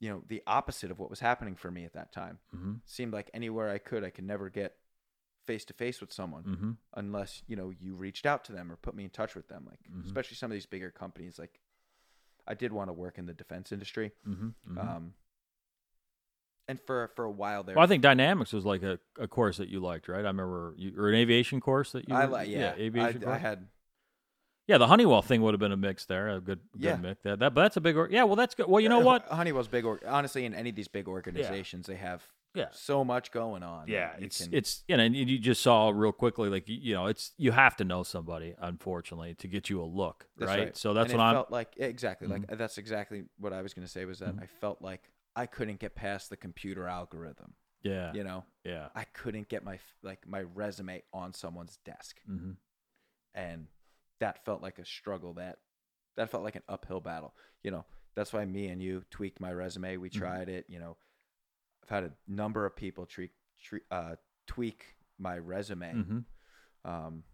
you 0.00 0.10
know, 0.10 0.22
the 0.28 0.42
opposite 0.46 0.90
of 0.90 0.98
what 0.98 1.08
was 1.10 1.20
happening 1.20 1.56
for 1.56 1.70
me 1.70 1.84
at 1.84 1.92
that 1.94 2.12
time. 2.12 2.38
Mm-hmm. 2.54 2.72
seemed 2.84 3.12
like 3.12 3.30
anywhere 3.32 3.70
I 3.70 3.78
could, 3.78 4.04
I 4.04 4.10
could 4.10 4.24
never 4.24 4.50
get 4.50 4.74
face 5.46 5.64
to 5.66 5.72
face 5.72 6.00
with 6.00 6.12
someone 6.12 6.42
Mm-hmm. 6.42 6.70
unless 6.94 7.42
you 7.46 7.54
know 7.56 7.70
you 7.80 7.94
reached 7.94 8.26
out 8.26 8.44
to 8.46 8.52
them 8.52 8.70
or 8.72 8.74
put 8.76 8.96
me 8.96 9.04
in 9.04 9.10
touch 9.10 9.34
with 9.36 9.46
them 9.48 9.64
like 9.70 9.78
Mhm. 9.88 10.04
especially 10.04 10.34
some 10.36 10.50
of 10.50 10.54
these 10.54 10.66
bigger 10.66 10.90
companies 10.90 11.38
like 11.38 11.60
i 12.48 12.54
did 12.54 12.72
want 12.72 12.88
to 12.88 12.92
work 12.92 13.16
in 13.16 13.26
the 13.26 13.32
defense 13.32 13.70
industry 13.70 14.10
Mm-hmm. 14.28 14.76
um 14.76 15.14
and 16.68 16.80
for 16.80 17.12
for 17.14 17.24
a 17.24 17.30
while 17.30 17.62
there 17.62 17.76
Well, 17.76 17.84
I 17.84 17.86
think 17.86 18.02
dynamics 18.02 18.52
was 18.52 18.64
like 18.64 18.82
a, 18.82 18.98
a 19.20 19.28
course 19.28 19.58
that 19.58 19.68
you 19.68 19.78
liked, 19.78 20.08
right? 20.08 20.24
I 20.24 20.28
remember 20.28 20.74
you 20.76 20.92
or 20.98 21.08
an 21.08 21.14
aviation 21.14 21.60
course 21.60 21.92
that 21.92 22.08
you. 22.08 22.14
i 22.16 22.24
like 22.24 22.48
yeah, 22.48 22.74
aviation. 22.74 23.24
I, 23.24 23.34
I 23.34 23.38
had 23.38 23.68
yeah, 24.66 24.78
the 24.78 24.86
Honeywell 24.86 25.22
thing 25.22 25.42
would 25.42 25.54
have 25.54 25.60
been 25.60 25.72
a 25.72 25.76
mix 25.76 26.06
there, 26.06 26.28
a 26.28 26.40
good, 26.40 26.60
good 26.72 26.82
Yeah. 26.82 26.96
mix. 26.96 27.22
That, 27.22 27.38
that, 27.38 27.54
but 27.54 27.62
that's 27.62 27.76
a 27.76 27.80
big. 27.80 27.96
Or, 27.96 28.08
yeah, 28.10 28.24
well, 28.24 28.36
that's 28.36 28.54
good. 28.54 28.66
Well, 28.66 28.80
you 28.80 28.88
know 28.88 29.00
uh, 29.00 29.04
what? 29.04 29.26
honeywell's 29.28 29.68
big 29.68 29.84
or 29.84 30.00
honestly 30.06 30.44
in 30.44 30.54
any 30.54 30.70
of 30.70 30.76
these 30.76 30.88
big 30.88 31.06
organizations 31.08 31.86
they 31.86 31.96
have 31.96 32.26
Yeah. 32.54 32.68
so 32.72 33.04
much 33.04 33.30
going 33.30 33.62
on 33.62 33.86
Yeah, 33.88 34.14
it's 34.18 34.42
can- 34.44 34.54
it's 34.54 34.82
you 34.88 34.96
know, 34.96 35.04
and 35.04 35.14
you 35.14 35.38
just 35.38 35.62
saw 35.62 35.90
real 35.94 36.12
quickly, 36.12 36.48
like 36.48 36.68
you- 36.68 36.94
know, 36.94 37.06
it's 37.06 37.32
you 37.36 37.52
have 37.52 37.76
to 37.76 37.84
know 37.84 38.02
somebody, 38.02 38.54
unfortunately, 38.58 39.34
to 39.36 39.46
get 39.48 39.68
you 39.70 39.80
a 39.82 39.84
look, 39.84 40.26
right? 40.38 40.58
right. 40.58 40.76
So 40.76 40.94
that's 40.94 41.10
and 41.12 41.18
what 41.18 41.24
I'm. 41.26 41.34
felt 41.36 41.50
like 41.50 41.74
yeah, 41.76 41.86
exactly 41.86 42.26
Mhm. 42.26 42.30
like 42.48 42.58
that's 42.58 42.78
exactly 42.78 43.24
what 43.38 43.52
i 43.52 43.62
was 43.62 43.72
going 43.74 43.86
to 43.86 43.92
say 43.92 44.04
was 44.04 44.18
that 44.20 44.34
Mhm. 44.36 44.42
i 44.42 44.46
felt 44.46 44.80
like 44.82 45.10
i 45.36 45.46
couldn't 45.46 45.78
get 45.80 45.94
past 45.94 46.30
the 46.30 46.36
computer 46.36 46.88
algorithm 46.88 47.54
yeah, 47.82 48.12
you 48.14 48.24
know 48.24 48.44
yeah. 48.64 48.88
i 48.96 49.04
couldn't 49.04 49.48
get 49.48 49.62
my 49.62 49.78
like 50.02 50.26
my 50.26 50.42
resume 50.42 51.02
on 51.12 51.32
someone's 51.34 51.76
desk 51.84 52.20
hmm 52.26 52.52
and 53.34 53.68
that 54.20 54.44
felt 54.44 54.62
like 54.62 54.78
a 54.78 54.84
struggle 54.84 55.34
that 55.34 55.58
that 56.16 56.30
felt 56.30 56.42
like 56.44 56.56
an 56.56 56.62
uphill 56.68 57.00
battle 57.00 57.34
you 57.62 57.70
know 57.70 57.84
that's 58.14 58.32
why 58.32 58.44
me 58.44 58.68
and 58.68 58.82
you 58.82 59.04
tweaked 59.10 59.40
my 59.40 59.52
resume 59.52 59.96
we 59.98 60.08
Mhm. 60.08 60.14
tried 60.14 60.48
it 60.48 60.64
you 60.68 60.78
know 60.78 60.96
i've 61.82 61.88
had 61.90 62.04
a 62.04 62.12
number 62.26 62.64
of 62.66 62.74
people 62.74 63.06
treat, 63.06 63.32
uh, 63.90 64.16
tweak 64.46 64.96
my 65.18 65.36
resume 65.38 65.92
hmm 65.92 66.18
um, 66.84 67.24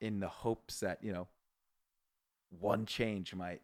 in 0.00 0.20
the 0.20 0.28
hopes 0.28 0.80
that 0.80 1.02
you 1.02 1.12
know 1.12 1.28
one 2.50 2.86
change 2.86 3.34
might 3.34 3.62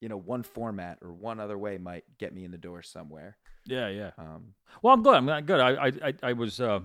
you 0.00 0.08
know 0.08 0.16
one 0.16 0.42
format 0.42 0.98
or 1.02 1.12
one 1.12 1.40
other 1.40 1.58
way 1.58 1.78
might 1.78 2.04
get 2.18 2.34
me 2.34 2.44
in 2.44 2.50
the 2.50 2.58
door 2.58 2.82
somewhere 2.82 3.36
Yeah, 3.66 3.88
yeah. 3.88 4.10
um, 4.18 4.54
Well, 4.82 4.94
I'm 4.94 5.02
good. 5.02 5.14
I'm 5.14 5.26
not 5.26 5.46
good. 5.46 5.60
I, 5.60 5.86
I, 5.86 5.92
I, 6.08 6.14
I 6.22 6.32
was, 6.32 6.60
uh, 6.60 6.80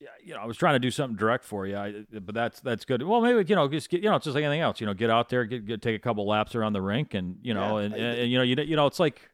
yeah, 0.00 0.08
you 0.22 0.34
know, 0.34 0.40
I 0.40 0.46
was 0.46 0.56
trying 0.56 0.74
to 0.74 0.78
do 0.78 0.90
something 0.90 1.16
direct 1.16 1.44
for 1.44 1.66
you, 1.66 1.76
I, 1.76 2.04
but 2.20 2.34
that's 2.34 2.60
that's 2.60 2.84
good. 2.84 3.02
Well, 3.02 3.20
maybe 3.20 3.44
you 3.48 3.56
know, 3.56 3.68
just 3.68 3.88
get, 3.88 4.02
you 4.02 4.10
know, 4.10 4.16
it's 4.16 4.24
just 4.24 4.34
like 4.34 4.44
anything 4.44 4.60
else. 4.60 4.80
You 4.80 4.86
know, 4.86 4.94
get 4.94 5.10
out 5.10 5.28
there, 5.28 5.44
get, 5.44 5.66
get 5.66 5.82
take 5.82 5.96
a 5.96 5.98
couple 5.98 6.26
laps 6.26 6.54
around 6.54 6.72
the 6.72 6.82
rink, 6.82 7.14
and 7.14 7.36
you 7.42 7.54
know, 7.54 7.78
Yeah, 7.78 7.84
and, 7.84 7.94
and, 7.94 8.18
and, 8.20 8.30
you 8.30 8.38
know, 8.38 8.44
you 8.44 8.56
you 8.62 8.76
know, 8.76 8.86
it's 8.86 9.00
like. 9.00 9.30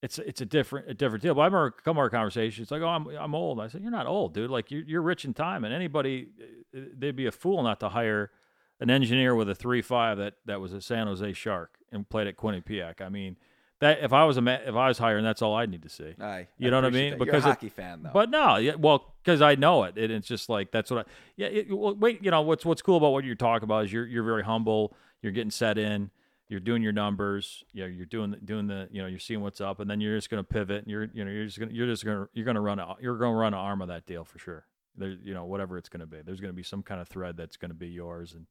It's 0.00 0.16
it's 0.20 0.40
a 0.40 0.46
different 0.46 0.88
a 0.88 0.94
different 0.94 1.22
deal. 1.24 1.34
But 1.34 1.40
I 1.40 1.44
remember 1.46 1.66
a 1.66 1.72
couple 1.72 1.94
more 1.94 2.08
conversations. 2.08 2.66
It's 2.66 2.70
like, 2.70 2.82
oh, 2.82 2.86
I'm 2.88 3.08
I'm 3.08 3.34
old. 3.34 3.58
I 3.58 3.66
said, 3.66 3.82
you're 3.82 3.90
not 3.90 4.06
old, 4.06 4.32
dude. 4.32 4.48
Like 4.48 4.70
you're 4.70 4.84
you're 4.84 5.02
rich 5.02 5.24
in 5.24 5.34
time, 5.34 5.64
and 5.64 5.74
anybody 5.74 6.28
uh, 6.72 6.82
they'd 6.96 7.16
be 7.16 7.26
a 7.26 7.32
fool 7.32 7.64
not 7.64 7.80
to 7.80 7.88
hire 7.88 8.30
an 8.78 8.90
engineer 8.90 9.34
with 9.34 9.50
a 9.50 9.56
three 9.56 9.82
five 9.82 10.16
that 10.18 10.34
that 10.46 10.60
was 10.60 10.72
a 10.72 10.80
San 10.80 11.08
Jose 11.08 11.32
Shark 11.32 11.78
and 11.90 12.08
played 12.08 12.28
at 12.28 12.36
Quinnipiac. 12.36 13.00
I 13.00 13.08
mean, 13.08 13.38
that 13.80 14.00
if 14.02 14.12
I 14.12 14.24
was 14.24 14.36
a 14.36 14.40
ma- 14.40 14.58
if 14.64 14.74
I 14.74 14.88
was 14.88 14.98
hiring, 14.98 15.24
that's 15.24 15.42
all 15.42 15.54
I'd 15.54 15.70
need 15.70 15.82
to 15.82 15.88
see. 15.88 16.14
I, 16.20 16.48
You 16.58 16.70
know 16.70 16.78
what 16.78 16.84
I 16.86 16.90
mean? 16.90 17.10
that. 17.10 17.18
Because 17.18 17.44
you're 17.44 17.52
a 17.52 17.54
hockey 17.54 17.68
fan 17.68 18.02
though 18.02 18.10
But 18.12 18.30
no, 18.30 18.56
yeah, 18.56 18.74
well, 18.74 19.14
because 19.22 19.40
I 19.42 19.54
know 19.54 19.84
it, 19.84 19.96
and 19.96 20.12
it's 20.12 20.26
just 20.28 20.48
like 20.48 20.70
that's 20.72 20.90
what 20.90 21.06
I. 21.06 21.10
Yeah, 21.36 21.46
it, 21.48 21.76
well, 21.76 21.94
wait, 21.94 22.22
you 22.24 22.30
know 22.30 22.42
what's 22.42 22.64
what's 22.64 22.82
cool 22.82 22.96
about 22.96 23.12
what 23.12 23.24
you're 23.24 23.34
talking 23.34 23.64
about 23.64 23.84
is 23.84 23.92
you're 23.92 24.06
you're 24.06 24.24
very 24.24 24.42
humble. 24.44 24.96
You're 25.22 25.32
getting 25.32 25.50
set 25.50 25.78
in. 25.78 26.10
You're 26.48 26.60
doing 26.60 26.82
your 26.82 26.92
numbers. 26.92 27.62
You 27.72 27.82
know, 27.82 27.88
you're 27.88 28.06
doing 28.06 28.30
the- 28.30 28.38
doing 28.38 28.66
the 28.66 28.88
you 28.90 29.02
know 29.02 29.06
you're 29.08 29.18
seeing 29.18 29.42
what's 29.42 29.60
up, 29.60 29.80
and 29.80 29.90
then 29.90 30.00
you're 30.00 30.16
just 30.16 30.30
going 30.30 30.42
to 30.42 30.48
pivot. 30.48 30.82
And 30.84 30.86
you're 30.90 31.04
you 31.12 31.24
know 31.24 31.30
you're 31.30 31.44
just 31.44 31.58
gonna 31.58 31.72
you're 31.72 31.86
just 31.86 32.04
gonna 32.04 32.26
you're 32.32 32.46
gonna 32.46 32.60
run 32.60 32.78
a, 32.78 32.94
you're 33.00 33.18
going 33.18 33.32
to 33.32 33.36
run 33.38 33.52
an 33.54 33.60
arm 33.60 33.82
of 33.82 33.88
that 33.88 34.06
deal 34.06 34.24
for 34.24 34.38
sure. 34.38 34.64
There, 34.96 35.10
you 35.10 35.34
know, 35.34 35.44
whatever 35.44 35.78
it's 35.78 35.88
going 35.88 36.00
to 36.00 36.06
be, 36.06 36.22
there's 36.24 36.40
going 36.40 36.52
to 36.52 36.56
be 36.56 36.62
some 36.64 36.82
kind 36.82 37.00
of 37.00 37.06
thread 37.06 37.36
that's 37.36 37.56
going 37.56 37.70
to 37.70 37.74
be 37.76 37.86
yours, 37.88 38.32
and 38.34 38.46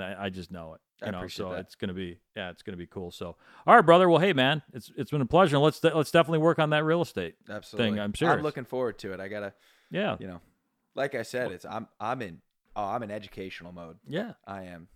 and 0.00 0.02
I, 0.02 0.26
I 0.26 0.28
just 0.30 0.50
know 0.50 0.74
it. 0.74 0.80
I 1.02 1.06
You 1.06 1.12
know, 1.12 1.18
appreciate 1.18 1.44
so 1.44 1.50
that. 1.52 1.60
it's 1.60 1.74
going 1.74 1.88
to 1.88 1.94
be 1.94 2.18
yeah, 2.36 2.50
it's 2.50 2.62
going 2.62 2.72
to 2.72 2.78
be 2.78 2.86
cool. 2.86 3.10
So, 3.10 3.36
all 3.66 3.74
right, 3.74 3.84
brother. 3.84 4.08
Well, 4.08 4.20
hey, 4.20 4.32
man, 4.32 4.62
it's 4.72 4.90
it's 4.96 5.10
been 5.10 5.20
a 5.20 5.26
pleasure. 5.26 5.58
Let's 5.58 5.82
let's 5.82 6.10
definitely 6.10 6.38
work 6.38 6.58
on 6.58 6.70
that 6.70 6.84
real 6.84 7.02
estate. 7.02 7.34
absolutely 7.50 8.00
I'm 8.00 8.14
serious. 8.14 8.36
i'm 8.38 8.42
looking 8.42 8.64
forward 8.64 8.98
to 9.00 9.12
it 9.12 9.20
i 9.20 9.28
gotta 9.28 9.52
Yeah, 9.90 10.16
you 10.20 10.26
know 10.26 10.40
like 10.94 11.14
i 11.14 11.22
said 11.22 11.52
it's 11.52 11.64
i'm 11.66 11.86
i'm 12.00 12.22
in 12.22 12.40
oh 12.74 12.84
i'm 12.84 13.02
in 13.02 13.10
educational 13.10 13.72
mode 13.72 13.98
yeah. 14.08 14.32
i 14.46 14.62
am 14.64 14.88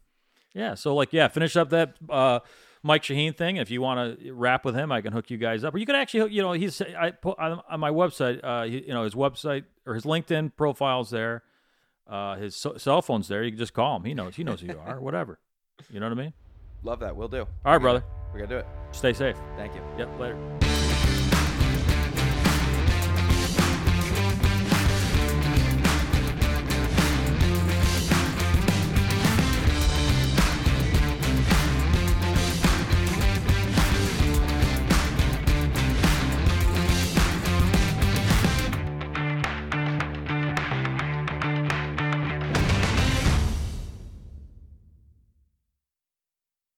Yeah, 0.54 0.74
so 0.74 0.94
like 0.94 1.12
yeah, 1.12 1.28
finish 1.28 1.56
up 1.56 1.70
that 1.70 1.96
uh 2.08 2.40
Mike 2.82 3.02
Shaheen 3.02 3.36
thing. 3.36 3.56
If 3.56 3.70
you 3.70 3.82
want 3.82 4.18
to 4.20 4.32
rap 4.32 4.64
with 4.64 4.74
him, 4.74 4.90
I 4.90 5.02
can 5.02 5.12
hook 5.12 5.28
you 5.30 5.36
guys 5.36 5.64
up. 5.64 5.74
Or 5.74 5.78
you 5.78 5.84
can 5.84 5.94
actually, 5.96 6.20
hook- 6.20 6.32
you 6.32 6.40
know, 6.40 6.52
he's 6.52 6.80
I 6.80 7.10
put 7.10 7.38
on, 7.38 7.60
on 7.68 7.78
my 7.78 7.90
website. 7.90 8.40
Uh, 8.42 8.62
he, 8.62 8.80
you 8.86 8.94
know, 8.94 9.04
his 9.04 9.14
website 9.14 9.64
or 9.84 9.92
his 9.94 10.04
LinkedIn 10.04 10.56
profile's 10.56 11.10
there. 11.10 11.42
Uh, 12.10 12.34
his 12.36 12.56
so- 12.56 12.76
cell 12.76 13.00
phone's 13.02 13.28
there. 13.28 13.44
You 13.44 13.52
can 13.52 13.58
just 13.58 13.72
call 13.72 13.96
him. 13.96 14.04
He 14.04 14.14
knows. 14.14 14.34
He 14.36 14.42
knows 14.44 14.60
who 14.60 14.66
you 14.66 14.80
are. 14.84 15.00
Whatever. 15.00 15.38
You 15.90 16.00
know 16.00 16.08
what 16.08 16.18
I 16.18 16.22
mean? 16.22 16.32
Love 16.82 17.00
that. 17.00 17.14
We'll 17.14 17.28
do. 17.28 17.40
All 17.64 17.72
right, 17.72 17.78
brother. 17.78 18.02
We 18.34 18.40
gotta 18.40 18.52
do 18.54 18.58
it. 18.58 18.66
Stay 18.92 19.12
safe. 19.12 19.36
Thank 19.56 19.74
you. 19.74 19.82
Yep. 19.98 20.18
Later. 20.18 20.69